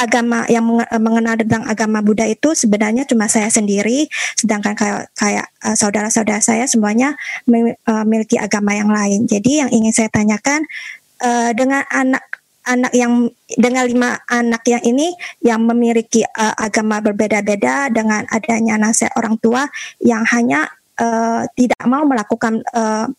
[0.00, 0.64] agama yang
[1.02, 4.08] mengenal tentang agama Buddha itu sebenarnya cuma saya sendiri,
[4.38, 7.12] sedangkan kayak kayak uh, saudara-saudara saya semuanya
[7.44, 9.28] memiliki agama yang lain.
[9.28, 10.64] Jadi yang ingin saya tanyakan
[11.20, 12.24] uh, dengan anak
[12.62, 13.26] anak yang
[13.58, 15.10] dengan lima anak yang ini
[15.42, 19.66] yang memiliki uh, agama berbeda-beda dengan adanya nasihat orang tua
[19.98, 20.70] yang hanya
[21.02, 23.10] uh, tidak mau melakukan uh,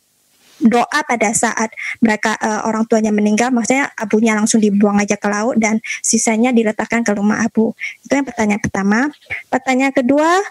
[0.62, 5.58] doa pada saat mereka uh, orang tuanya meninggal maksudnya abunya langsung dibuang aja ke laut
[5.58, 7.74] dan sisanya diletakkan ke rumah abu.
[8.06, 9.10] Itu yang pertanyaan pertama.
[9.50, 10.42] Pertanyaan kedua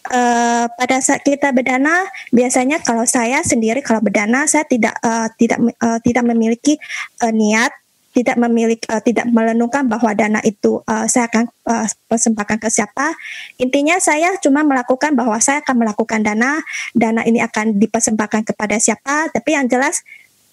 [0.00, 5.60] Uh, pada saat kita berdana biasanya kalau saya sendiri kalau berdana saya tidak uh, tidak
[5.76, 6.80] uh, tidak memiliki
[7.20, 7.68] uh, niat
[8.10, 13.14] tidak memiliki uh, tidak melenungkan bahwa dana itu uh, saya akan uh, persembahkan ke siapa.
[13.62, 16.58] Intinya saya cuma melakukan bahwa saya akan melakukan dana,
[16.90, 19.30] dana ini akan dipersembahkan kepada siapa.
[19.30, 20.02] Tapi yang jelas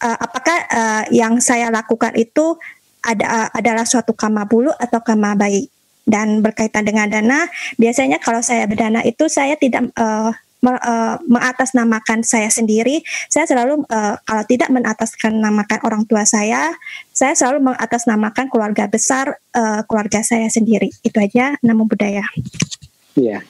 [0.06, 2.58] uh, apakah uh, yang saya lakukan itu
[3.02, 5.70] ada uh, adalah suatu kama bulu atau kama baik
[6.08, 10.32] dan berkaitan dengan dana biasanya kalau saya berdana itu saya tidak uh,
[10.66, 16.74] uh, mengatasnamakan saya sendiri, saya selalu uh, kalau tidak mengatasnamakan orang tua saya,
[17.14, 20.90] saya selalu mengatasnamakan keluarga besar uh, keluarga saya sendiri.
[21.06, 22.26] Itu aja nama budaya.
[23.14, 23.42] Iya.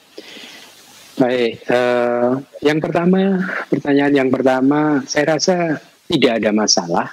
[1.18, 3.42] Baik, uh, yang pertama
[3.74, 7.08] pertanyaan yang pertama, saya rasa tidak ada masalah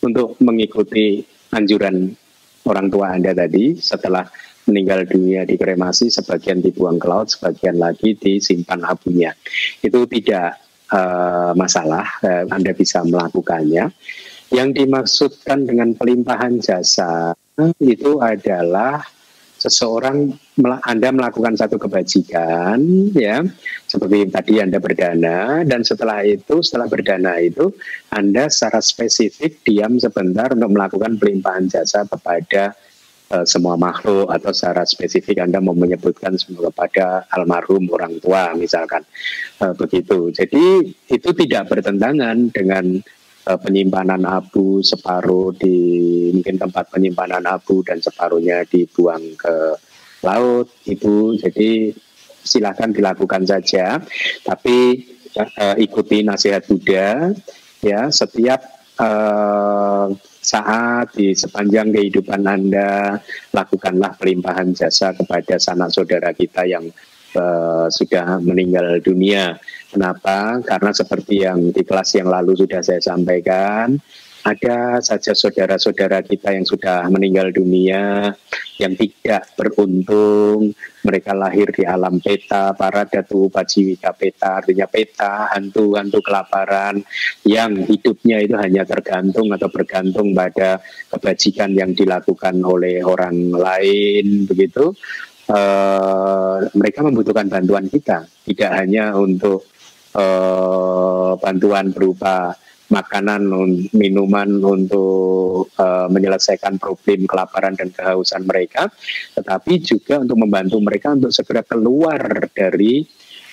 [0.00, 1.20] untuk mengikuti
[1.52, 2.16] anjuran
[2.66, 4.26] orang tua Anda tadi setelah
[4.66, 9.32] meninggal dunia dikremasi, sebagian dibuang ke laut, sebagian lagi disimpan abunya.
[9.80, 10.58] Itu tidak
[10.90, 13.90] uh, masalah, uh, Anda bisa melakukannya.
[14.50, 17.34] Yang dimaksudkan dengan pelimpahan jasa
[17.82, 19.02] itu adalah
[19.56, 20.36] seseorang
[20.84, 22.78] Anda melakukan satu kebajikan
[23.16, 23.40] ya
[23.88, 27.72] seperti tadi Anda berdana dan setelah itu setelah berdana itu
[28.12, 32.76] Anda secara spesifik diam sebentar untuk melakukan pelimpahan jasa kepada
[33.32, 39.02] uh, semua makhluk atau secara spesifik Anda mau menyebutkan semua kepada almarhum orang tua misalkan
[39.62, 40.30] uh, begitu.
[40.30, 43.00] Jadi itu tidak bertentangan dengan
[43.48, 45.78] uh, penyimpanan abu separuh di
[46.34, 49.56] mungkin tempat penyimpanan abu dan separuhnya dibuang ke
[50.22, 51.34] laut itu.
[51.38, 51.94] Jadi
[52.46, 53.98] silakan dilakukan saja,
[54.46, 55.02] tapi
[55.34, 57.34] uh, ikuti nasihat Buddha
[57.82, 58.62] ya setiap
[59.02, 60.14] uh,
[60.46, 63.18] saat di sepanjang kehidupan Anda
[63.50, 66.86] lakukanlah pelimpahan jasa kepada sanak saudara kita yang
[67.34, 69.58] uh, sudah meninggal dunia.
[69.90, 70.62] Kenapa?
[70.62, 73.98] Karena seperti yang di kelas yang lalu sudah saya sampaikan,
[74.46, 78.30] ada saja saudara-saudara kita yang sudah meninggal dunia
[78.78, 80.70] yang tidak beruntung.
[81.02, 87.02] Mereka lahir di alam peta para datu pajiwika peta artinya peta hantu-hantu kelaparan
[87.42, 90.78] yang hidupnya itu hanya tergantung atau bergantung pada
[91.10, 94.94] kebajikan yang dilakukan oleh orang lain begitu.
[95.46, 99.62] Uh, mereka membutuhkan bantuan kita tidak hanya untuk
[100.18, 102.50] uh, bantuan berupa
[102.86, 103.50] makanan,
[103.90, 108.86] minuman untuk uh, menyelesaikan problem kelaparan dan kehausan mereka,
[109.34, 113.02] tetapi juga untuk membantu mereka untuk segera keluar dari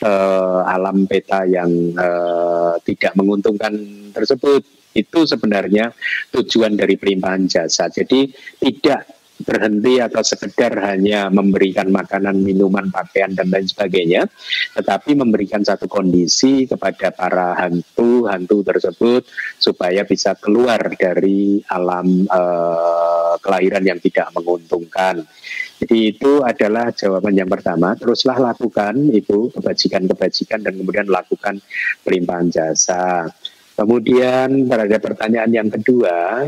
[0.06, 3.74] uh, alam peta yang uh, tidak menguntungkan
[4.14, 4.62] tersebut.
[4.94, 5.90] Itu sebenarnya
[6.30, 7.90] tujuan dari pelimpahan jasa.
[7.90, 8.30] Jadi
[8.62, 14.26] tidak berhenti atau sekedar hanya memberikan makanan, minuman, pakaian dan lain sebagainya,
[14.74, 19.28] tetapi memberikan satu kondisi kepada para hantu-hantu tersebut
[19.60, 25.28] supaya bisa keluar dari alam uh, kelahiran yang tidak menguntungkan.
[25.84, 27.92] Jadi itu adalah jawaban yang pertama.
[28.00, 31.60] Teruslah lakukan itu kebajikan-kebajikan dan kemudian lakukan
[32.08, 33.28] pelimpahan jasa.
[33.74, 36.46] Kemudian terhadap pertanyaan yang kedua,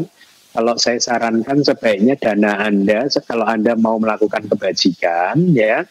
[0.56, 5.84] kalau saya sarankan sebaiknya dana Anda kalau Anda mau melakukan kebajikan ya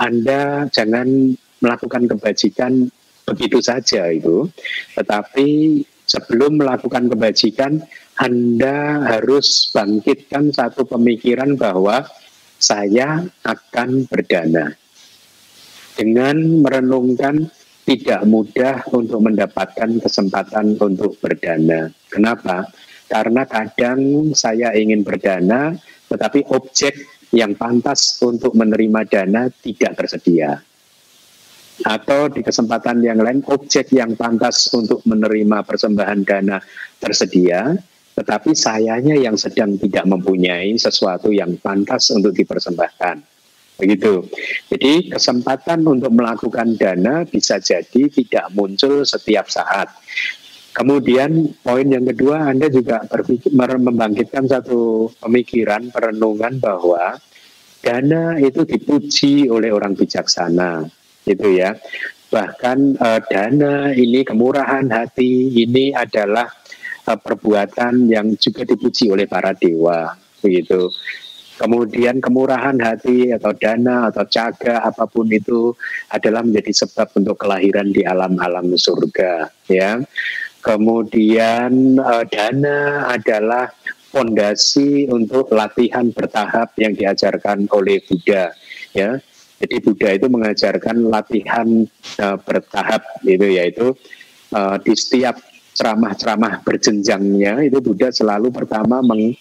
[0.00, 2.88] Anda jangan melakukan kebajikan
[3.28, 4.48] begitu saja itu
[4.96, 7.84] tetapi sebelum melakukan kebajikan
[8.16, 12.08] Anda harus bangkitkan satu pemikiran bahwa
[12.56, 14.72] saya akan berdana.
[15.96, 17.48] Dengan merenungkan
[17.86, 21.92] tidak mudah untuk mendapatkan kesempatan untuk berdana.
[22.08, 22.66] Kenapa?
[23.06, 25.74] Karena kadang saya ingin berdana,
[26.10, 26.94] tetapi objek
[27.30, 30.58] yang pantas untuk menerima dana tidak tersedia
[31.84, 36.56] atau di kesempatan yang lain objek yang pantas untuk menerima persembahan dana
[36.96, 37.76] tersedia,
[38.16, 43.36] tetapi sayanya yang sedang tidak mempunyai sesuatu yang pantas untuk dipersembahkan.
[43.76, 44.24] Begitu.
[44.72, 49.92] Jadi kesempatan untuk melakukan dana bisa jadi tidak muncul setiap saat.
[50.76, 57.16] Kemudian poin yang kedua Anda juga berpikir membangkitkan satu pemikiran perenungan bahwa
[57.80, 60.84] dana itu dipuji oleh orang bijaksana
[61.24, 61.80] gitu ya.
[62.28, 66.52] Bahkan uh, dana ini kemurahan hati ini adalah
[67.08, 70.12] uh, perbuatan yang juga dipuji oleh para dewa
[70.44, 70.92] begitu.
[71.56, 75.72] Kemudian kemurahan hati atau dana atau caga apa pun itu
[76.12, 80.04] adalah menjadi sebab untuk kelahiran di alam-alam surga ya.
[80.66, 83.70] Kemudian uh, dana adalah
[84.10, 88.48] fondasi untuk latihan bertahap yang diajarkan oleh Buddha
[88.96, 89.20] ya
[89.60, 91.68] jadi Buddha itu mengajarkan latihan
[92.24, 93.92] uh, bertahap itu yaitu
[94.56, 95.36] uh, di setiap
[95.76, 99.36] ceramah-ceramah berjenjangnya itu Buddha selalu pertama meng,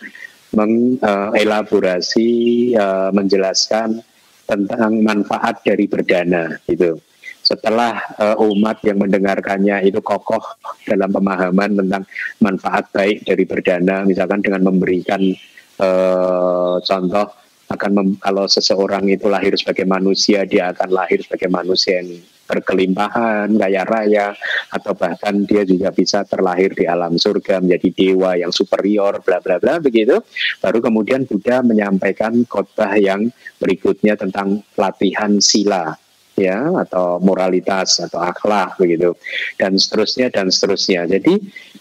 [0.52, 2.30] mengelaborasi
[2.76, 4.04] uh, uh, menjelaskan
[4.46, 7.00] tentang manfaat dari berdana itu.
[7.46, 10.42] Setelah uh, umat yang mendengarkannya itu kokoh
[10.82, 12.04] dalam pemahaman tentang
[12.42, 15.22] manfaat baik dari berdana, misalkan dengan memberikan
[15.78, 17.30] uh, contoh
[17.66, 23.58] akan mem, kalau seseorang itu lahir sebagai manusia dia akan lahir sebagai manusia yang berkelimpahan
[23.58, 24.38] kaya raya
[24.70, 29.58] atau bahkan dia juga bisa terlahir di alam surga menjadi dewa yang superior bla bla
[29.58, 30.22] bla begitu.
[30.62, 35.98] Baru kemudian Buddha menyampaikan khotbah yang berikutnya tentang latihan sila
[36.36, 39.16] ya atau moralitas atau akhlak begitu
[39.56, 41.08] dan seterusnya dan seterusnya.
[41.08, 41.34] Jadi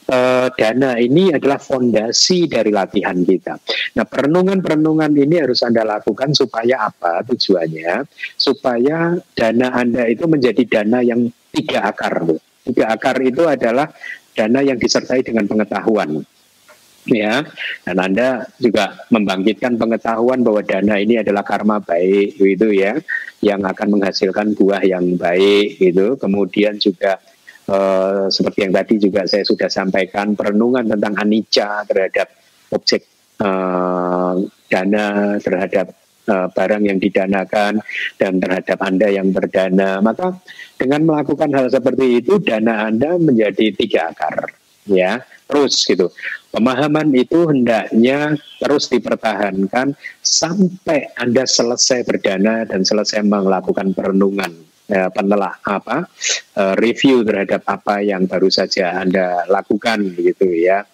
[0.09, 3.59] eh, dana ini adalah fondasi dari latihan kita.
[3.99, 8.07] Nah perenungan-perenungan ini harus anda lakukan supaya apa tujuannya?
[8.39, 12.23] Supaya dana anda itu menjadi dana yang tiga akar.
[12.65, 13.93] Tiga akar itu adalah
[14.35, 16.25] dana yang disertai dengan pengetahuan
[17.09, 17.45] ya
[17.85, 22.97] dan anda juga membangkitkan pengetahuan bahwa dana ini adalah karma baik itu ya
[23.45, 27.21] yang akan menghasilkan buah yang baik gitu kemudian juga
[27.69, 32.29] eh, seperti yang tadi juga saya sudah sampaikan perenungan tentang anicca terhadap
[32.73, 33.05] objek
[33.37, 34.35] eh,
[34.73, 35.07] dana
[35.45, 35.87] terhadap
[36.25, 37.85] eh, barang yang didanakan
[38.17, 40.41] dan terhadap anda yang berdana maka
[40.81, 44.57] dengan melakukan hal seperti itu dana anda menjadi tiga akar
[44.89, 46.09] ya terus gitu.
[46.55, 54.55] Pemahaman itu hendaknya terus dipertahankan sampai Anda selesai berdana dan selesai melakukan perenungan
[54.87, 56.07] ya, penelah apa
[56.55, 60.87] uh, review terhadap apa yang baru saja Anda lakukan gitu ya.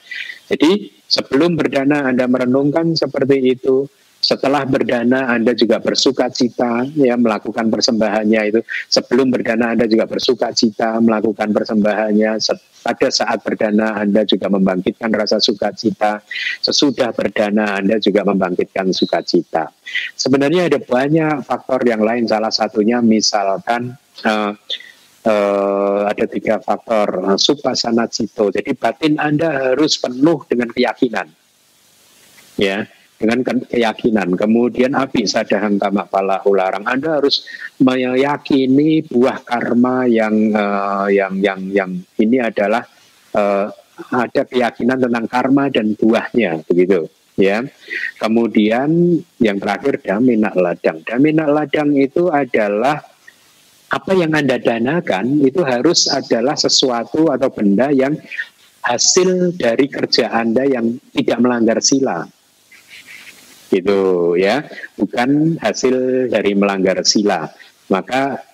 [0.49, 3.85] Jadi sebelum berdana Anda merenungkan seperti itu,
[4.21, 8.61] setelah berdana Anda juga bersuka cita ya melakukan persembahannya itu.
[8.93, 12.37] Sebelum berdana Anda juga bersuka cita melakukan persembahannya.
[12.85, 16.21] Pada saat berdana Anda juga membangkitkan rasa sukacita.
[16.61, 19.73] Sesudah berdana Anda juga membangkitkan sukacita.
[20.13, 22.29] Sebenarnya ada banyak faktor yang lain.
[22.29, 23.97] Salah satunya misalkan
[24.29, 24.53] uh,
[25.25, 28.53] uh, ada tiga faktor supasana cito.
[28.53, 31.33] Jadi batin Anda harus penuh dengan keyakinan.
[32.61, 34.33] Ya dengan keyakinan.
[34.33, 36.89] Kemudian api sadahang tamak pala ularang.
[36.89, 37.45] Anda harus
[37.77, 42.81] meyakini buah karma yang uh, yang yang yang ini adalah
[43.37, 43.69] uh,
[44.09, 47.61] ada keyakinan tentang karma dan buahnya begitu ya.
[48.17, 51.05] Kemudian yang terakhir daminak ladang.
[51.05, 53.05] Daminak ladang itu adalah
[53.91, 58.17] apa yang Anda danakan itu harus adalah sesuatu atau benda yang
[58.81, 62.25] hasil dari kerja Anda yang tidak melanggar sila
[63.71, 64.67] gitu ya
[64.99, 67.47] bukan hasil dari melanggar sila
[67.87, 68.51] maka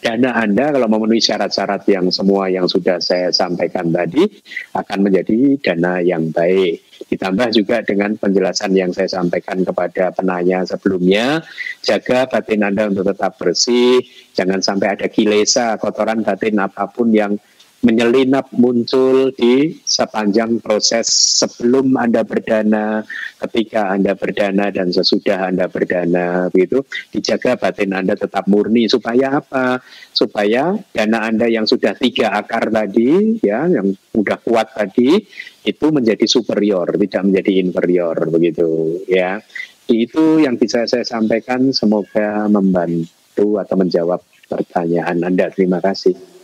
[0.00, 4.24] dana Anda kalau memenuhi syarat-syarat yang semua yang sudah saya sampaikan tadi
[4.72, 7.04] akan menjadi dana yang baik.
[7.12, 11.44] Ditambah juga dengan penjelasan yang saya sampaikan kepada penanya sebelumnya,
[11.84, 14.00] jaga batin Anda untuk tetap bersih,
[14.32, 17.36] jangan sampai ada kilesa, kotoran batin apa pun yang
[17.82, 21.10] menyelinap muncul di sepanjang proses
[21.42, 23.02] sebelum Anda berdana,
[23.42, 29.82] ketika Anda berdana dan sesudah Anda berdana begitu dijaga batin Anda tetap murni supaya apa?
[30.14, 35.18] Supaya dana Anda yang sudah tiga akar tadi ya yang sudah kuat tadi
[35.66, 39.42] itu menjadi superior, tidak menjadi inferior begitu ya.
[39.90, 45.50] Itu yang bisa saya sampaikan semoga membantu atau menjawab pertanyaan Anda.
[45.50, 46.41] Terima kasih.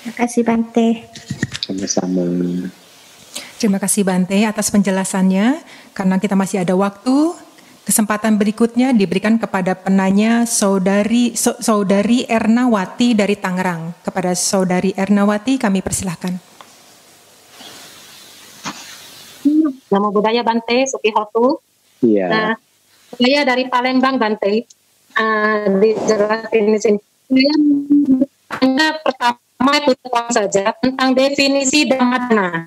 [0.00, 0.88] Terima kasih Bante.
[1.60, 2.24] Sama-sama.
[3.60, 5.60] Terima kasih Bante atas penjelasannya.
[5.92, 7.36] Karena kita masih ada waktu,
[7.84, 13.92] kesempatan berikutnya diberikan kepada penanya saudari saudari Ernawati dari Tangerang.
[14.00, 16.32] Kepada saudari Ernawati kami persilahkan.
[19.92, 21.60] Nama budaya Bante Sukihotu.
[22.00, 22.28] Iya.
[22.32, 22.52] Nah,
[23.20, 24.64] saya dari Palembang Bante.
[25.12, 27.00] Uh, dijelasin sini.
[28.48, 29.92] Saya pertama pertama itu
[30.32, 32.64] saja tentang definisi damadana.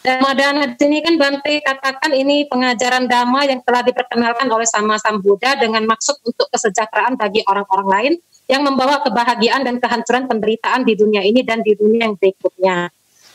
[0.00, 5.20] Damadana di sini kan Bante katakan ini pengajaran dhamma yang telah diperkenalkan oleh Sama Sam
[5.20, 8.12] Buddha dengan maksud untuk kesejahteraan bagi orang-orang lain
[8.48, 12.88] yang membawa kebahagiaan dan kehancuran penderitaan di dunia ini dan di dunia yang berikutnya.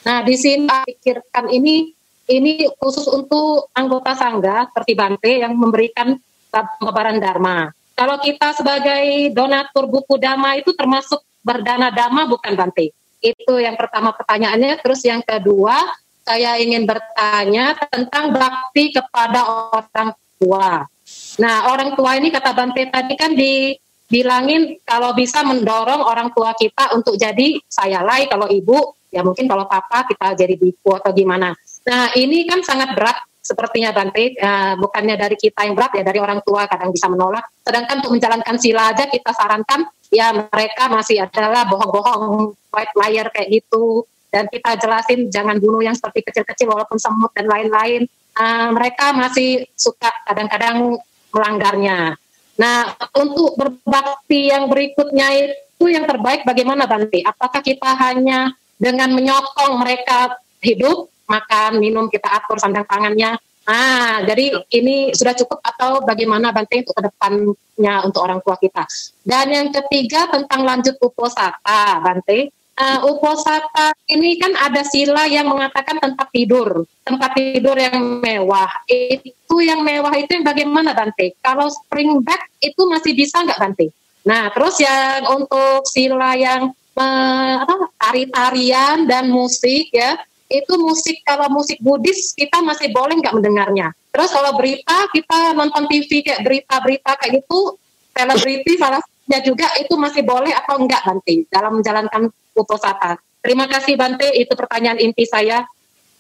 [0.10, 1.94] Nah, di sini pikirkan ini
[2.26, 6.18] ini khusus untuk anggota sangga seperti Bante yang memberikan
[6.50, 7.70] pembabaran dharma.
[7.94, 12.90] Kalau kita sebagai donatur buku dhamma itu termasuk berdana dhamma bukan Bante?
[13.22, 14.82] Itu yang pertama pertanyaannya.
[14.82, 15.78] Terus yang kedua,
[16.26, 20.90] saya ingin bertanya tentang bakti kepada orang tua.
[21.38, 26.98] Nah, orang tua ini kata Bante tadi kan dibilangin kalau bisa mendorong orang tua kita
[26.98, 31.54] untuk jadi saya lai kalau ibu, ya mungkin kalau papa kita jadi biku atau gimana.
[31.86, 36.18] Nah, ini kan sangat berat sepertinya Bante, uh, bukannya dari kita yang berat ya dari
[36.18, 37.46] orang tua kadang bisa menolak.
[37.62, 43.62] Sedangkan untuk menjalankan sila aja kita sarankan ya mereka masih adalah bohong-bohong white liar kayak
[43.62, 44.06] gitu.
[44.30, 48.04] Dan kita jelasin jangan bunuh yang seperti kecil-kecil walaupun semut dan lain-lain.
[48.36, 51.00] Uh, mereka masih suka kadang-kadang
[51.32, 52.20] melanggarnya.
[52.60, 57.24] Nah untuk berbakti yang berikutnya itu yang terbaik bagaimana Bante?
[57.24, 64.62] Apakah kita hanya dengan menyokong mereka hidup makan minum kita atur sandang pangannya Ah, jadi
[64.78, 68.86] ini sudah cukup atau bagaimana Bante untuk ke depannya untuk orang tua kita.
[69.26, 72.54] Dan yang ketiga tentang lanjut uposata, Bante.
[72.76, 78.68] Uh, uposata ini kan ada sila yang mengatakan tempat tidur, tempat tidur yang mewah.
[78.86, 81.34] Itu yang mewah itu yang bagaimana Bante?
[81.42, 83.88] Kalau spring back itu masih bisa nggak Bante?
[84.30, 86.70] Nah, terus yang untuk sila yang
[87.00, 87.66] uh,
[87.98, 90.20] tari-tarian dan musik ya,
[90.50, 93.92] itu musik kalau musik Buddhis kita masih boleh nggak mendengarnya.
[94.14, 97.76] Terus kalau berita kita nonton TV kayak berita-berita kayak gitu,
[98.16, 103.20] selebriti salah satunya juga itu masih boleh atau enggak nanti dalam menjalankan uposata.
[103.44, 105.66] Terima kasih Bante, itu pertanyaan inti saya.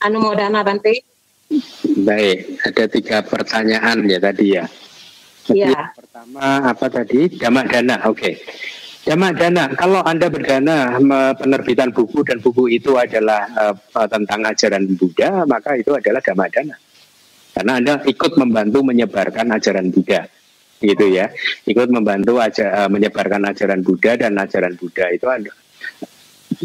[0.04, 1.02] Anu Modana Bante.
[1.98, 4.66] Baik, ada tiga pertanyaan ya tadi ya.
[5.50, 5.94] Iya.
[5.94, 7.30] Pertama apa tadi?
[7.38, 8.18] Damak dana, oke.
[8.18, 8.34] Okay.
[9.06, 10.98] Jamak dana, kalau Anda berdana
[11.38, 16.74] penerbitan buku dan buku itu adalah uh, tentang ajaran Buddha, maka itu adalah dhamma dana.
[17.54, 20.26] Karena Anda ikut membantu menyebarkan ajaran Buddha.
[20.82, 21.30] Gitu ya.
[21.70, 25.54] Ikut membantu aja, uh, menyebarkan ajaran Buddha dan ajaran Buddha itu ada.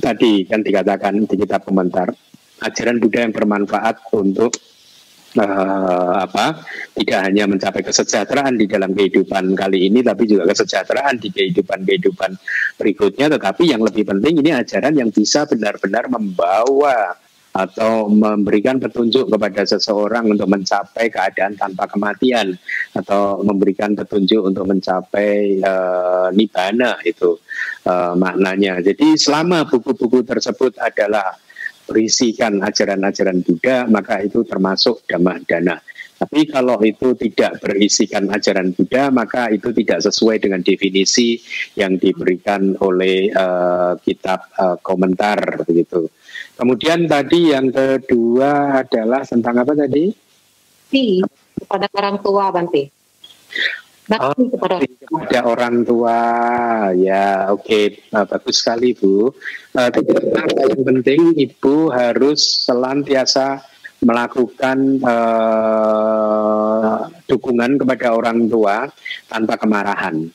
[0.01, 2.09] Tadi kan dikatakan di kitab komentar,
[2.65, 4.57] ajaran Buddha yang bermanfaat untuk
[5.39, 6.65] uh, apa
[6.97, 12.35] tidak hanya mencapai kesejahteraan di dalam kehidupan kali ini tapi juga kesejahteraan di kehidupan-kehidupan
[12.81, 17.15] berikutnya tetapi yang lebih penting ini ajaran yang bisa benar-benar membawa
[17.51, 22.55] atau memberikan petunjuk kepada seseorang untuk mencapai keadaan tanpa kematian
[22.95, 27.43] atau memberikan petunjuk untuk mencapai uh, nibbana itu
[27.91, 28.79] uh, maknanya.
[28.79, 31.35] Jadi selama buku-buku tersebut adalah
[31.91, 35.83] berisikan ajaran-ajaran Buddha, maka itu termasuk dhamma dana.
[36.21, 41.43] Tapi kalau itu tidak berisikan ajaran Buddha, maka itu tidak sesuai dengan definisi
[41.75, 46.07] yang diberikan oleh uh, kitab uh, komentar begitu.
[46.55, 50.13] Kemudian tadi yang kedua adalah tentang apa tadi?
[51.57, 53.00] Kepada orang tua, Bante.
[54.11, 56.19] Bakti oh, kepada, kepada orang tua,
[56.99, 58.03] ya oke, okay.
[58.11, 59.31] nah, bagus sekali Bu.
[59.71, 59.87] Uh,
[60.67, 63.63] yang penting Ibu harus selantiasa
[64.03, 68.91] melakukan uh, dukungan kepada orang tua
[69.31, 70.27] tanpa kemarahan,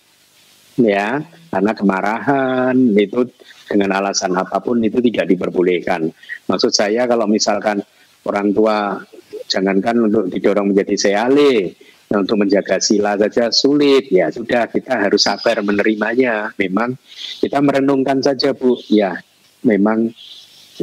[0.79, 1.19] ya,
[1.51, 3.27] karena kemarahan itu
[3.67, 6.15] dengan alasan apa pun itu tidak diperbolehkan.
[6.47, 7.83] Maksud saya kalau misalkan
[8.23, 9.03] orang tua
[9.51, 11.75] jangankan untuk didorong menjadi seale,
[12.13, 16.53] untuk menjaga sila saja sulit, ya sudah kita harus sabar menerimanya.
[16.59, 16.93] Memang
[17.41, 19.17] kita merenungkan saja Bu, ya
[19.65, 20.13] memang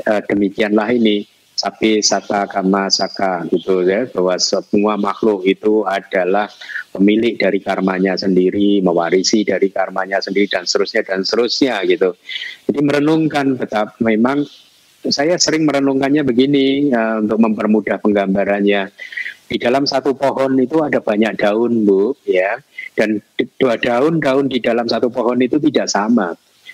[0.02, 1.28] uh, demikianlah ini.
[1.52, 6.50] Sapi saka kama saka gitu ya bahwa semua makhluk itu adalah
[6.90, 12.18] pemilik dari karmanya sendiri mewarisi dari karmanya sendiri dan seterusnya dan seterusnya gitu.
[12.66, 14.42] Jadi merenungkan betapa memang
[15.06, 18.90] saya sering merenungkannya begini uh, untuk mempermudah penggambarannya
[19.52, 22.56] di dalam satu pohon itu ada banyak daun bu ya.
[22.96, 23.20] Dan
[23.60, 26.32] dua daun-daun di dalam satu pohon itu tidak sama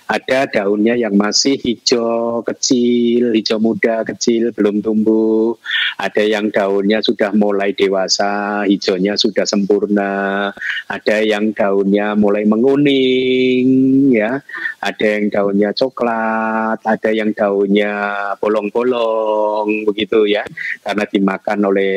[0.09, 5.53] ada daunnya yang masih hijau kecil, hijau muda kecil, belum tumbuh.
[6.01, 10.49] Ada yang daunnya sudah mulai dewasa, hijaunya sudah sempurna.
[10.89, 13.69] Ada yang daunnya mulai menguning,
[14.17, 14.41] ya.
[14.81, 17.93] Ada yang daunnya coklat, ada yang daunnya
[18.41, 20.41] bolong-bolong, begitu ya.
[20.81, 21.93] Karena dimakan oleh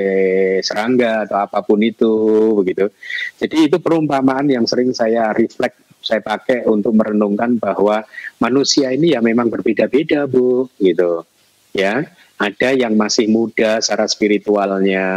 [0.60, 2.12] serangga atau apa pun itu,
[2.60, 2.92] begitu.
[3.40, 8.04] Jadi itu perumpamaan yang sering saya reflect saya pakai untuk merenungkan bahwa
[8.44, 11.24] manusia ini ya memang berbeda-beda bu gitu.
[11.72, 15.08] Ya ada yang masih muda secara spiritualnya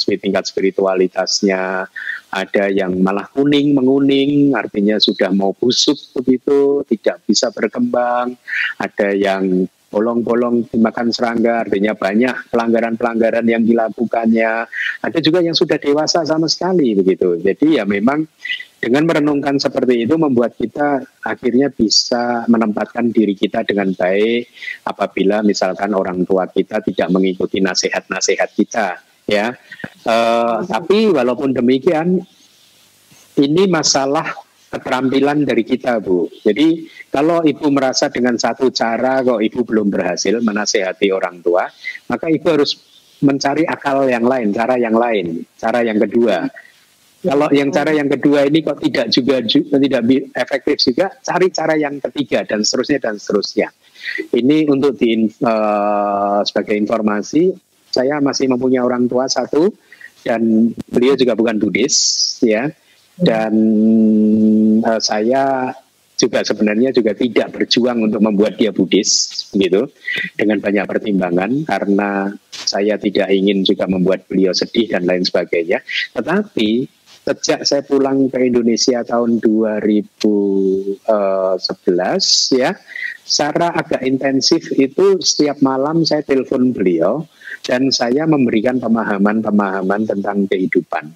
[0.00, 1.84] tingkat spiritualitasnya
[2.28, 8.36] ada yang malah kuning menguning artinya sudah mau busuk begitu tidak bisa berkembang.
[8.76, 14.68] Ada yang bolong-bolong dimakan serangga artinya banyak pelanggaran-pelanggaran yang dilakukannya.
[15.00, 17.40] Ada juga yang sudah dewasa sama sekali begitu.
[17.40, 18.28] Jadi ya memang
[18.78, 24.48] dengan merenungkan seperti itu membuat kita akhirnya bisa menempatkan diri kita dengan baik
[24.86, 29.50] apabila misalkan orang tua kita tidak mengikuti nasihat-nasihat kita ya.
[30.06, 32.22] Uh, tapi walaupun demikian
[33.38, 34.30] ini masalah
[34.68, 36.30] keterampilan dari kita Bu.
[36.44, 41.66] Jadi kalau ibu merasa dengan satu cara kok ibu belum berhasil menasehati orang tua
[42.06, 42.76] maka ibu harus
[43.18, 46.46] mencari akal yang lain cara yang lain cara yang kedua
[47.18, 50.02] kalau yang cara yang kedua ini kok tidak juga tidak
[50.38, 53.68] efektif juga, cari cara yang ketiga dan seterusnya dan seterusnya.
[54.30, 57.50] Ini untuk di uh, sebagai informasi,
[57.90, 59.66] saya masih mempunyai orang tua satu
[60.22, 61.96] dan beliau juga bukan Buddhis
[62.38, 62.70] ya.
[63.18, 63.54] Dan
[64.86, 65.74] uh, saya
[66.18, 69.90] juga sebenarnya juga tidak berjuang untuk membuat dia Buddhis gitu
[70.34, 75.82] dengan banyak pertimbangan karena saya tidak ingin juga membuat beliau sedih dan lain sebagainya.
[76.14, 76.97] Tetapi
[77.28, 81.04] sejak saya pulang ke Indonesia tahun 2011
[82.56, 82.72] ya
[83.28, 87.28] secara agak intensif itu setiap malam saya telepon beliau
[87.60, 91.12] dan saya memberikan pemahaman-pemahaman tentang kehidupan.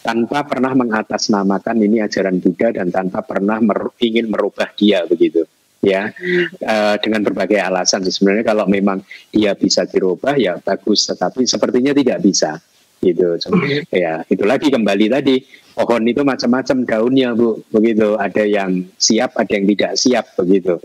[0.00, 5.44] Tanpa pernah mengatasnamakan ini ajaran Buddha dan tanpa pernah mer ingin merubah dia begitu
[5.84, 6.08] ya.
[6.12, 6.48] Hmm.
[6.64, 8.04] uh, dengan berbagai alasan.
[8.04, 12.56] Sebenarnya kalau memang dia bisa dirubah ya bagus tetapi sepertinya tidak bisa
[13.04, 13.36] gitu.
[13.92, 15.36] Ya itu lagi kembali tadi.
[15.74, 17.60] Pohon itu macam-macam daunnya bu.
[17.68, 18.16] Begitu.
[18.16, 20.80] Ada yang siap ada yang tidak siap begitu.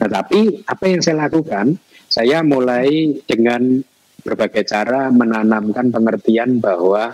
[0.00, 1.76] Tetapi apa yang saya lakukan
[2.08, 3.84] saya mulai dengan
[4.22, 7.12] berbagai cara menanamkan pengertian bahwa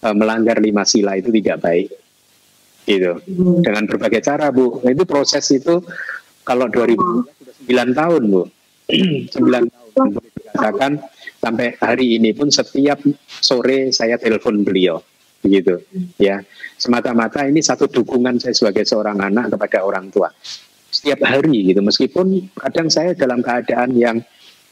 [0.00, 1.88] e, melanggar lima sila itu tidak baik.
[2.86, 3.18] Gitu.
[3.18, 3.66] Hmm.
[3.66, 4.82] dengan berbagai cara bu.
[4.86, 5.82] Itu proses itu
[6.46, 6.94] kalau 2000
[7.66, 8.42] sudah 9 tahun bu.
[9.34, 10.08] 9 tahun
[10.56, 10.92] boleh dikatakan
[11.36, 14.98] sampai hari ini pun setiap sore saya telepon beliau
[15.44, 15.78] begitu
[16.16, 16.40] ya.
[16.76, 20.32] Semata-mata ini satu dukungan saya sebagai seorang anak kepada orang tua.
[20.88, 21.80] Setiap hari gitu.
[21.84, 24.20] Meskipun kadang saya dalam keadaan yang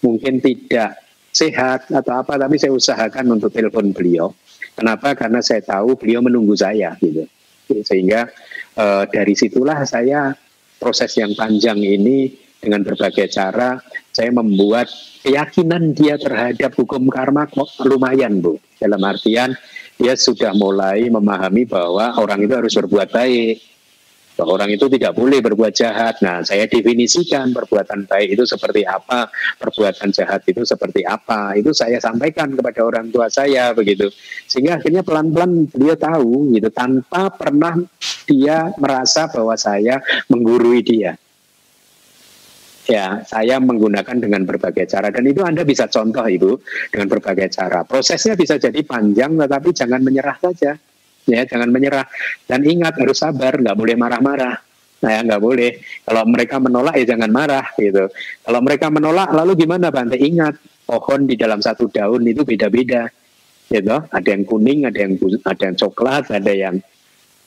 [0.01, 1.01] mungkin tidak
[1.35, 4.33] sehat atau apa tapi saya usahakan untuk telepon beliau.
[4.75, 5.15] Kenapa?
[5.15, 7.25] Karena saya tahu beliau menunggu saya gitu.
[7.71, 8.29] Sehingga
[8.77, 10.35] e, dari situlah saya
[10.77, 13.81] proses yang panjang ini dengan berbagai cara
[14.15, 14.87] saya membuat
[15.27, 17.51] keyakinan dia terhadap hukum karma
[17.83, 19.59] lumayan bu dalam artian
[19.99, 23.75] dia sudah mulai memahami bahwa orang itu harus berbuat baik
[24.35, 26.19] bahwa orang itu tidak boleh berbuat jahat.
[26.19, 29.31] Nah, saya definisikan perbuatan baik itu seperti apa,
[29.63, 31.55] perbuatan jahat itu seperti apa.
[31.55, 34.11] Itu saya sampaikan kepada orang tua saya begitu.
[34.51, 37.79] Sehingga akhirnya pelan-pelan dia tahu gitu tanpa pernah
[38.27, 41.15] dia merasa bahwa saya menggurui dia
[42.85, 46.53] ya saya menggunakan dengan berbagai cara dan itu Anda bisa contoh Ibu
[46.93, 47.83] dengan berbagai cara.
[47.85, 50.77] Prosesnya bisa jadi panjang tetapi jangan menyerah saja.
[51.25, 52.05] Ya, jangan menyerah
[52.45, 54.61] dan ingat harus sabar, nggak boleh marah-marah.
[55.05, 55.81] Nah, ya nggak boleh.
[56.05, 58.09] Kalau mereka menolak ya jangan marah gitu.
[58.45, 60.17] Kalau mereka menolak lalu gimana Bante?
[60.17, 63.09] Ingat pohon di dalam satu daun itu beda-beda.
[63.69, 63.97] Gitu.
[64.13, 66.77] Ada yang kuning, ada yang ada yang coklat, ada yang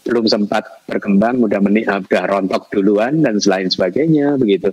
[0.08, 4.72] belum sempat berkembang udah meni udah rontok duluan dan selain sebagainya begitu.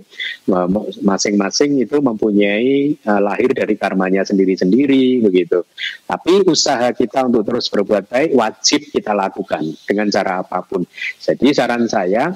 [1.03, 5.67] Masing-masing itu mempunyai uh, lahir dari karmanya sendiri-sendiri begitu.
[6.07, 10.87] Tapi usaha kita untuk terus berbuat baik wajib kita lakukan dengan cara apa pun.
[11.19, 12.31] Jadi saran saya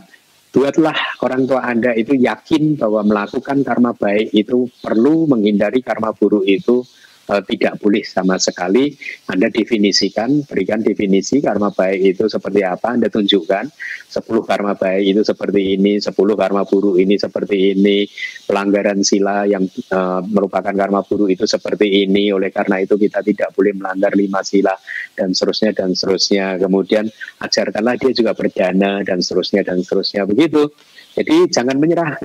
[0.49, 6.43] buatlah orang tua Anda itu yakin bahwa melakukan karma baik itu perlu menghindari karma buruk
[6.43, 6.83] itu
[7.29, 8.97] uh, tidak boleh sama sekali.
[9.29, 13.65] Anda definisikan, berikan definisi karma baik itu seperti apa, Anda tunjukkan
[14.09, 18.09] 10 karma baik itu seperti ini, 10 karma buruk ini seperti ini,
[18.49, 23.53] pelanggaran sila yang uh, merupakan karma buruk itu seperti ini, oleh karena itu kita tidak
[23.53, 24.73] boleh melanggar lima sila
[25.13, 26.57] dan seterusnya dan seterusnya.
[26.57, 27.05] Kemudian
[27.45, 30.73] ajarkanlah dia juga berdana dan seterusnya dan seterusnya begitu.
[31.13, 32.17] Jadi jangan menyerah,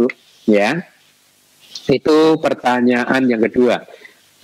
[0.49, 0.81] ya.
[1.85, 3.85] Itu pertanyaan yang kedua.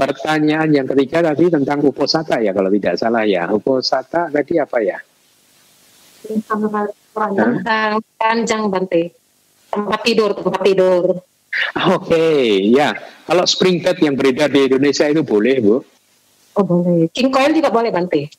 [0.01, 3.53] Pertanyaan yang ketiga tadi tentang uposata ya kalau tidak salah ya.
[3.53, 4.97] Uposata tadi apa ya?
[8.17, 9.13] Panjang Bante.
[9.69, 11.21] Tempat tidur, tempat tidur.
[11.21, 12.41] Oke, okay,
[12.73, 12.97] ya.
[13.29, 15.77] Kalau spring bed yang beredar di Indonesia itu boleh, Bu?
[16.57, 17.13] Oh, boleh.
[17.13, 18.33] King coil juga boleh, Bante.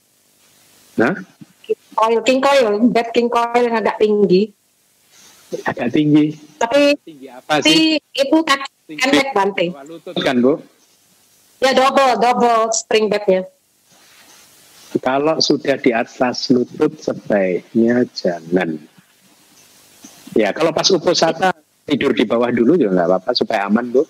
[0.98, 1.14] Nah?
[1.62, 4.50] King coil, king coil, bed king coil yang agak tinggi.
[5.64, 6.34] Agak tinggi.
[6.58, 8.02] Tapi tinggi apa sih?
[8.18, 9.66] Itu kaki pendek, Bante.
[9.86, 10.58] Lutut kan, Bu?
[11.62, 13.46] Ya double, double spring bednya.
[14.98, 18.82] Kalau sudah di atas lutut sebaiknya jangan.
[20.34, 21.54] Ya kalau pas uposata
[21.86, 24.04] tidur di bawah dulu juga nggak apa-apa supaya aman bu.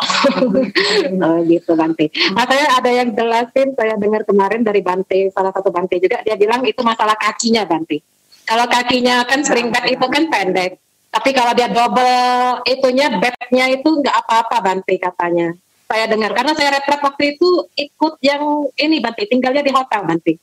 [1.20, 2.08] oh, gitu Bante.
[2.32, 6.40] Nah, saya ada yang jelasin, saya dengar kemarin dari Bante, salah satu Bante juga, dia
[6.40, 8.00] bilang itu masalah kakinya Bante.
[8.48, 10.80] Kalau kakinya kan spring bed itu kan pendek,
[11.12, 15.52] tapi kalau dia double itunya bednya itu nggak apa-apa Bante katanya
[15.90, 20.38] saya dengar karena saya retret waktu itu ikut yang ini Banti tinggalnya di hotel Banti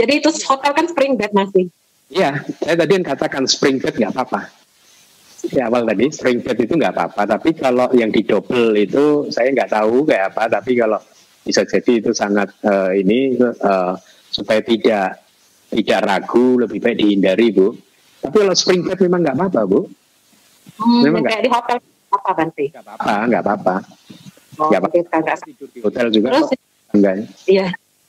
[0.00, 1.68] jadi itu hotel kan spring bed masih
[2.08, 4.48] Iya, saya tadi yang katakan spring bed nggak apa-apa.
[5.44, 9.52] Di awal tadi spring bed itu nggak apa-apa, tapi kalau yang di double itu saya
[9.52, 10.48] nggak tahu kayak apa.
[10.48, 10.96] Tapi kalau
[11.44, 13.92] bisa jadi itu sangat uh, ini uh,
[14.32, 15.20] supaya tidak
[15.68, 17.76] tidak ragu lebih baik dihindari bu.
[18.24, 19.80] Tapi kalau spring bed memang nggak apa-apa bu.
[20.80, 21.76] Hmm, memang kayak gak, di hotel
[22.08, 22.66] apa Banti?
[22.72, 23.74] Nggak apa-apa, nggak apa-apa.
[24.58, 26.48] Oh, ya, nggak tidur di hotel juga Terus,
[26.90, 27.24] enggak ya?
[27.46, 27.68] Iya,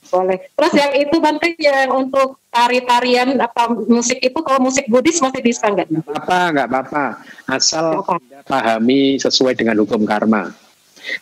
[0.10, 0.38] boleh.
[0.58, 5.70] Terus yang itu Bante yang untuk tari-tarian apa musik itu kalau musik Buddhis masih bisa
[5.70, 5.88] nggak?
[5.94, 7.06] Nggak apa-apa, nggak apa-apa.
[7.46, 8.18] Asal apa?
[8.50, 10.50] pahami sesuai dengan hukum karma.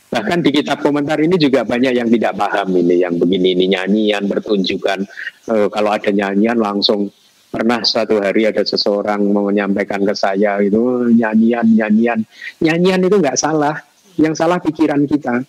[0.08, 4.26] Bahkan di kitab komentar ini juga banyak yang tidak paham ini, yang begini ini nyanyian
[4.26, 5.06] bertunjukan.
[5.46, 7.12] E, kalau ada nyanyian langsung
[7.48, 12.20] pernah suatu hari ada seseorang menyampaikan ke saya itu nyanyian nyanyian
[12.60, 13.80] nyanyian itu nggak salah
[14.18, 15.46] yang salah pikiran kita.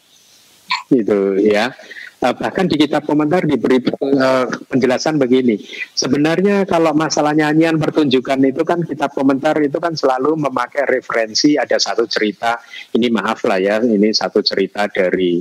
[0.89, 1.73] Gitu ya.
[2.19, 5.55] Uh, bahkan di kitab komentar diberi uh, penjelasan begini.
[5.95, 11.79] Sebenarnya kalau masalah nyanyian pertunjukan itu kan kitab komentar itu kan selalu memakai referensi ada
[11.79, 12.59] satu cerita.
[12.91, 15.39] Ini maaf lah ya ini satu cerita dari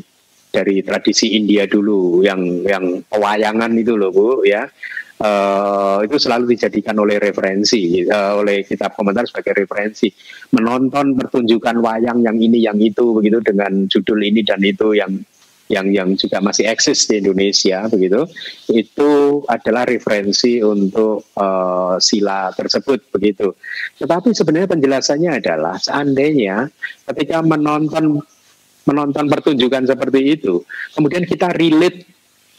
[0.54, 4.70] dari tradisi India dulu yang yang pewayangan itu loh bu ya
[5.22, 10.12] uh, itu selalu dijadikan oleh referensi uh, oleh kitab komentar sebagai referensi.
[10.54, 15.14] Menonton pertunjukan wayang yang ini yang itu begitu dengan judul ini dan itu yang
[15.68, 18.24] yang yang juga masih eksis di Indonesia begitu.
[18.72, 23.52] Itu adalah referensi untuk uh, sila tersebut begitu.
[24.00, 26.72] Tetapi sebenarnya penjelasannya adalah seandainya
[27.12, 28.24] ketika menonton
[28.88, 30.64] menonton pertunjukan seperti itu
[30.96, 32.08] kemudian kita relate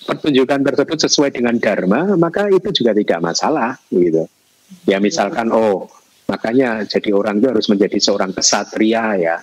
[0.07, 4.29] pertunjukan tersebut sesuai dengan dharma, maka itu juga tidak masalah gitu.
[4.85, 5.89] Ya misalkan oh
[6.29, 9.37] makanya jadi orang itu harus menjadi seorang kesatria ya.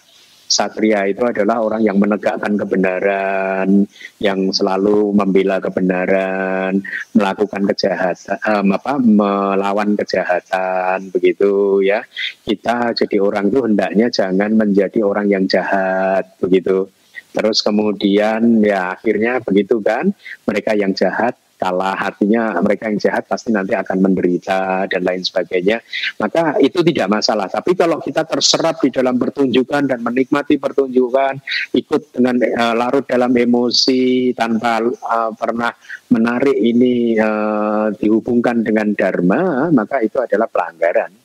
[0.45, 3.90] Satria itu adalah orang yang menegakkan kebenaran,
[4.22, 6.86] yang selalu membela kebenaran,
[7.18, 12.06] melakukan kejahatan, um, apa, melawan kejahatan, begitu ya.
[12.45, 16.94] Kita jadi orang itu hendaknya jangan menjadi orang yang jahat, begitu
[17.35, 20.15] Terus kemudian ya akhirnya begitu kan
[20.47, 25.79] mereka yang jahat kalah hatinya mereka yang jahat pasti nanti akan menderita dan lain sebagainya
[26.19, 31.39] maka itu tidak masalah tapi kalau kita terserap di dalam pertunjukan dan menikmati pertunjukan
[31.73, 35.71] ikut dengan uh, larut dalam emosi tanpa uh, pernah
[36.11, 41.24] menarik ini uh, dihubungkan dengan dharma maka itu adalah pelanggaran.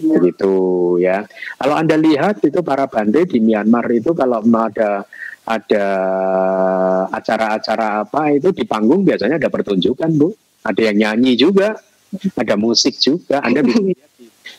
[0.00, 0.54] Begitu
[1.02, 1.26] ya.
[1.58, 5.04] Kalau anda lihat itu para bandai di Myanmar itu kalau ada
[5.48, 5.86] ada
[7.08, 10.30] acara-acara apa itu di panggung biasanya ada pertunjukan bu.
[10.62, 11.78] Ada yang nyanyi juga
[12.36, 13.40] ada musik juga.
[13.40, 14.10] Anda bisa lihat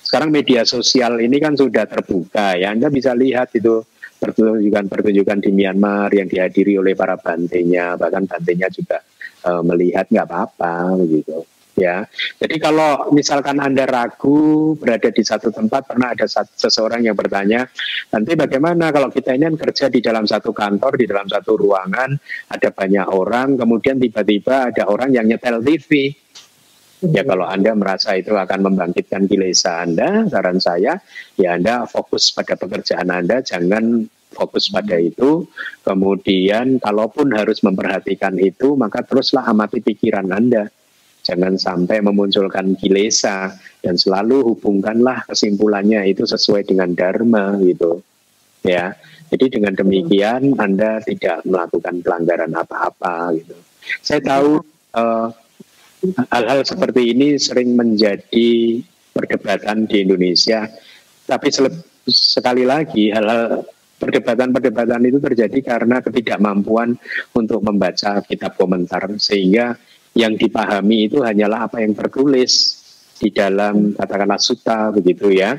[0.05, 2.73] sekarang media sosial ini kan sudah terbuka ya.
[2.73, 3.85] Anda bisa lihat itu
[4.19, 8.99] pertunjukan-pertunjukan di Myanmar yang dihadiri oleh para bantenya bahkan bantenya juga
[9.47, 11.47] uh, melihat nggak apa-apa begitu
[11.79, 12.03] ya.
[12.37, 16.27] Jadi kalau misalkan Anda ragu berada di satu tempat pernah ada
[16.59, 17.65] seseorang yang bertanya,
[18.11, 22.19] nanti bagaimana kalau kita ini kan kerja di dalam satu kantor, di dalam satu ruangan,
[22.51, 26.11] ada banyak orang, kemudian tiba-tiba ada orang yang nyetel TV.
[26.99, 30.99] Ya kalau Anda merasa itu akan membangkitkan kilesa Anda, saran saya
[31.39, 34.03] ya Anda fokus pada pekerjaan Anda, jangan
[34.35, 35.47] fokus pada itu.
[35.81, 40.69] Kemudian kalaupun harus memperhatikan itu, maka teruslah amati pikiran Anda.
[41.29, 43.53] Jangan sampai memunculkan kilesa
[43.85, 48.01] dan selalu hubungkanlah kesimpulannya itu sesuai dengan dharma gitu.
[48.65, 48.97] Ya.
[49.29, 53.53] Jadi dengan demikian Anda tidak melakukan pelanggaran apa-apa gitu.
[54.01, 54.65] Saya tahu
[54.97, 55.29] uh,
[56.33, 58.81] hal-hal seperti ini sering menjadi
[59.13, 60.65] perdebatan di Indonesia.
[61.29, 61.53] Tapi
[62.09, 63.69] sekali lagi hal-hal
[63.99, 66.95] perdebatan-perdebatan itu terjadi karena ketidakmampuan
[67.35, 69.75] untuk membaca kitab komentar sehingga
[70.19, 72.75] yang dipahami itu hanyalah apa yang tertulis
[73.15, 75.55] di dalam katakanlah suta begitu ya.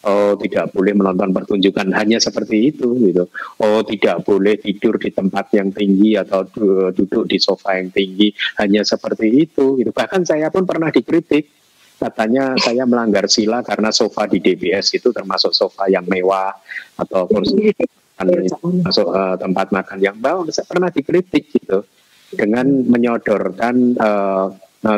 [0.00, 3.28] Oh tidak boleh menonton pertunjukan hanya seperti itu gitu.
[3.60, 6.48] Oh tidak boleh tidur di tempat yang tinggi atau
[6.90, 9.92] duduk di sofa yang tinggi hanya seperti itu gitu.
[9.92, 11.60] Bahkan saya pun pernah dikritik.
[12.00, 16.48] Katanya saya melanggar sila karena sofa di DBS itu termasuk sofa yang mewah
[16.96, 17.76] atau kursi
[18.80, 20.48] masuk uh, tempat makan yang bawah.
[20.48, 21.84] Saya pernah dikritik gitu
[22.34, 24.48] dengan menyodorkan uh,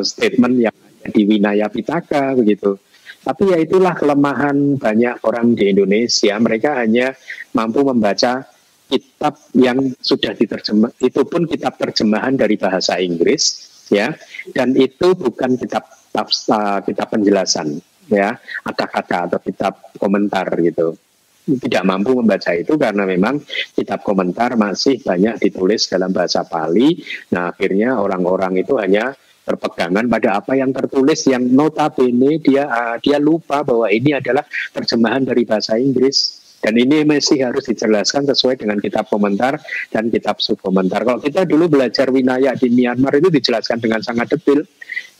[0.05, 2.79] statement yang di Winaya Pitaka begitu
[3.23, 6.35] tapi ya itulah kelemahan banyak orang di Indonesia.
[6.43, 7.15] Mereka hanya
[7.55, 8.43] mampu membaca
[8.91, 10.91] kitab yang sudah diterjemah.
[10.99, 13.63] Itu pun kitab terjemahan dari bahasa Inggris,
[13.95, 14.11] ya.
[14.51, 15.87] Dan itu bukan kitab
[16.19, 17.79] uh, kitab penjelasan,
[18.11, 20.99] ya, kata-kata atau kitab komentar gitu.
[21.43, 23.43] Tidak mampu membaca itu karena memang
[23.75, 27.03] kitab komentar masih banyak ditulis dalam bahasa Pali.
[27.35, 29.11] Nah, akhirnya orang-orang itu hanya
[29.43, 35.27] berpegangan pada apa yang tertulis yang notabene dia uh, dia lupa bahwa ini adalah terjemahan
[35.27, 39.59] dari bahasa Inggris dan ini masih harus dijelaskan sesuai dengan kitab komentar
[39.91, 41.03] dan kitab subkomentar.
[41.03, 44.63] Kalau kita dulu belajar winaya di Myanmar itu dijelaskan dengan sangat detail.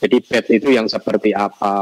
[0.03, 1.75] Jadi bed itu yang seperti apa,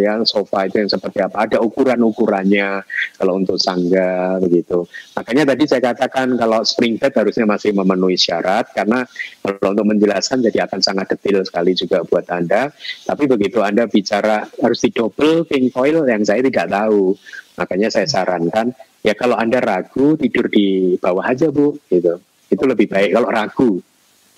[0.00, 2.80] ya sofa itu yang seperti apa, ada ukuran-ukurannya
[3.20, 4.88] kalau untuk sangga begitu.
[5.12, 9.04] Makanya tadi saya katakan kalau spring bed harusnya masih memenuhi syarat karena
[9.44, 12.72] kalau untuk menjelaskan jadi akan sangat detail sekali juga buat Anda.
[13.04, 17.12] Tapi begitu Anda bicara harus didouble king foil yang saya tidak tahu.
[17.60, 22.20] Makanya saya sarankan ya kalau Anda ragu tidur di bawah aja Bu gitu.
[22.50, 23.70] Itu lebih baik kalau ragu.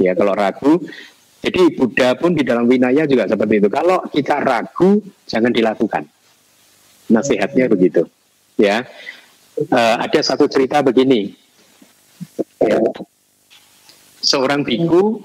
[0.01, 0.83] Ya kalau ragu
[1.43, 3.67] jadi Buddha pun di dalam Winaya juga seperti itu.
[3.67, 6.07] Kalau kita ragu, jangan dilakukan.
[7.11, 8.07] Nasihatnya begitu.
[8.55, 8.87] Ya,
[9.59, 11.35] uh, ada satu cerita begini.
[12.63, 12.79] Ya.
[14.23, 15.19] Seorang biku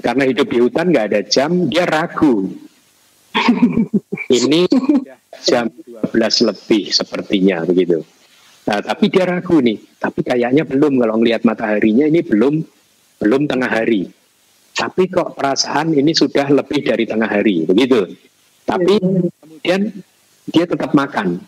[0.00, 2.56] karena hidup di hutan nggak ada jam, dia ragu.
[4.32, 4.64] Ini
[5.42, 8.02] jam 12 lebih sepertinya begitu.
[8.62, 9.78] Nah, tapi dia ragu nih.
[9.98, 12.62] Tapi kayaknya belum kalau ngelihat mataharinya ini belum
[13.22, 14.06] belum tengah hari.
[14.72, 18.08] Tapi kok perasaan ini sudah lebih dari tengah hari begitu.
[18.64, 18.98] Tapi
[19.38, 19.90] kemudian
[20.48, 21.42] dia tetap makan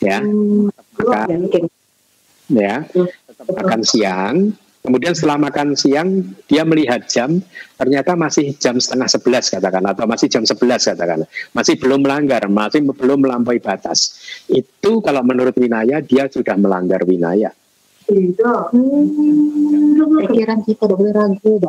[0.00, 0.18] ya.
[0.20, 1.40] Tetap makan
[2.50, 2.74] ya.
[2.88, 4.36] Tetap makan siang
[4.80, 7.40] kemudian setelah makan siang dia melihat jam
[7.76, 11.24] ternyata masih jam setengah sebelas katakan atau masih jam sebelas katakan.
[11.52, 14.18] Masih belum melanggar masih belum melampaui batas.
[14.48, 17.52] Itu kalau menurut winaya dia sudah melanggar winaya.
[20.20, 21.62] Pikiran kita udah boleh ragu,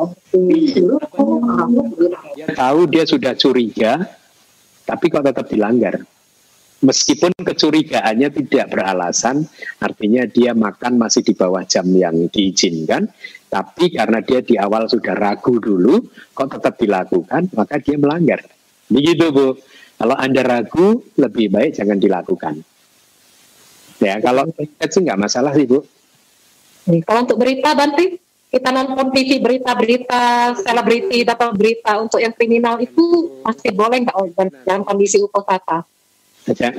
[2.34, 4.02] Dia tahu dia sudah curiga,
[4.82, 6.02] tapi kok tetap dilanggar.
[6.82, 9.46] Meskipun kecurigaannya tidak beralasan,
[9.78, 13.06] artinya dia makan masih di bawah jam yang diizinkan,
[13.46, 16.02] tapi karena dia di awal sudah ragu dulu,
[16.34, 18.42] kok tetap dilakukan, maka dia melanggar.
[18.90, 19.54] Begitu Bu.
[19.94, 22.58] Kalau Anda ragu, lebih baik jangan dilakukan.
[24.02, 25.86] Ya, kalau itu nggak masalah sih Bu.
[27.06, 28.18] Kalau untuk berita Banti,
[28.50, 34.18] kita nonton TV berita-berita selebriti dapat berita untuk yang kriminal itu masih boleh nggak
[34.66, 35.86] dalam kondisi uposata?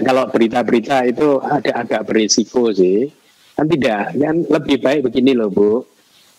[0.04, 3.08] Kalau berita-berita itu ada agak berisiko sih.
[3.54, 5.86] Kan tidak, kan lebih baik begini loh Bu.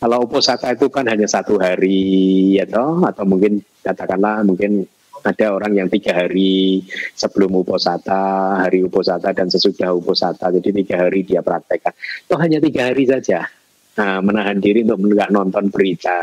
[0.03, 4.85] Kalau uposata itu kan hanya satu hari ya toh, atau mungkin katakanlah mungkin
[5.25, 6.85] ada orang yang tiga hari
[7.17, 10.53] sebelum uposata, hari uposata dan sesudah uposata.
[10.53, 11.97] Jadi tiga hari dia praktekkan.
[12.29, 13.49] Itu hanya tiga hari saja.
[13.95, 16.19] Nah, menahan diri untuk nggak nonton berita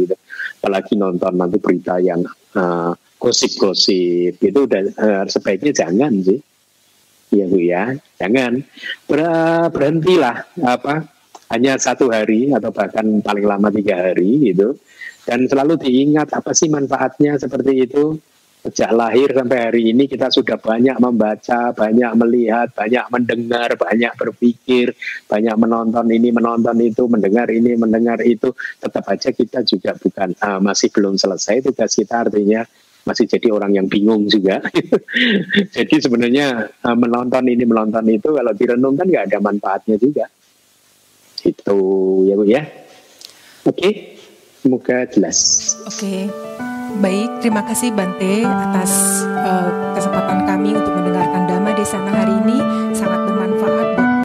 [0.00, 0.16] gitu.
[0.62, 2.24] Apalagi nonton nanti berita yang
[2.56, 2.96] uh,
[3.26, 6.38] gosip-gosip itu udah uh, sebaiknya jangan sih.
[7.34, 7.90] Iya Bu ya,
[8.22, 8.62] jangan.
[9.10, 9.20] Ber
[9.74, 11.10] berhentilah apa
[11.50, 14.78] hanya satu hari atau bahkan paling lama tiga hari gitu.
[15.26, 18.14] Dan selalu diingat apa sih manfaatnya seperti itu.
[18.62, 24.90] Sejak lahir sampai hari ini kita sudah banyak membaca, banyak melihat, banyak mendengar, banyak berpikir,
[25.30, 28.50] banyak menonton ini, menonton itu, mendengar ini, mendengar itu.
[28.82, 32.26] Tetap aja kita juga bukan uh, masih belum selesai tugas kita.
[32.26, 32.66] Artinya
[33.06, 34.58] masih jadi orang yang bingung juga.
[35.76, 40.26] jadi sebenarnya eh, menonton ini menonton itu kalau direnungkan nggak ada manfaatnya juga.
[41.46, 41.78] Itu
[42.26, 42.62] ya bu ya.
[43.66, 43.92] Oke, okay.
[44.62, 45.38] semoga jelas.
[45.86, 46.20] Oke, okay.
[47.02, 47.30] baik.
[47.42, 52.85] Terima kasih Bante atas uh, kesempatan kami untuk mendengarkan Dhamma di sana hari ini.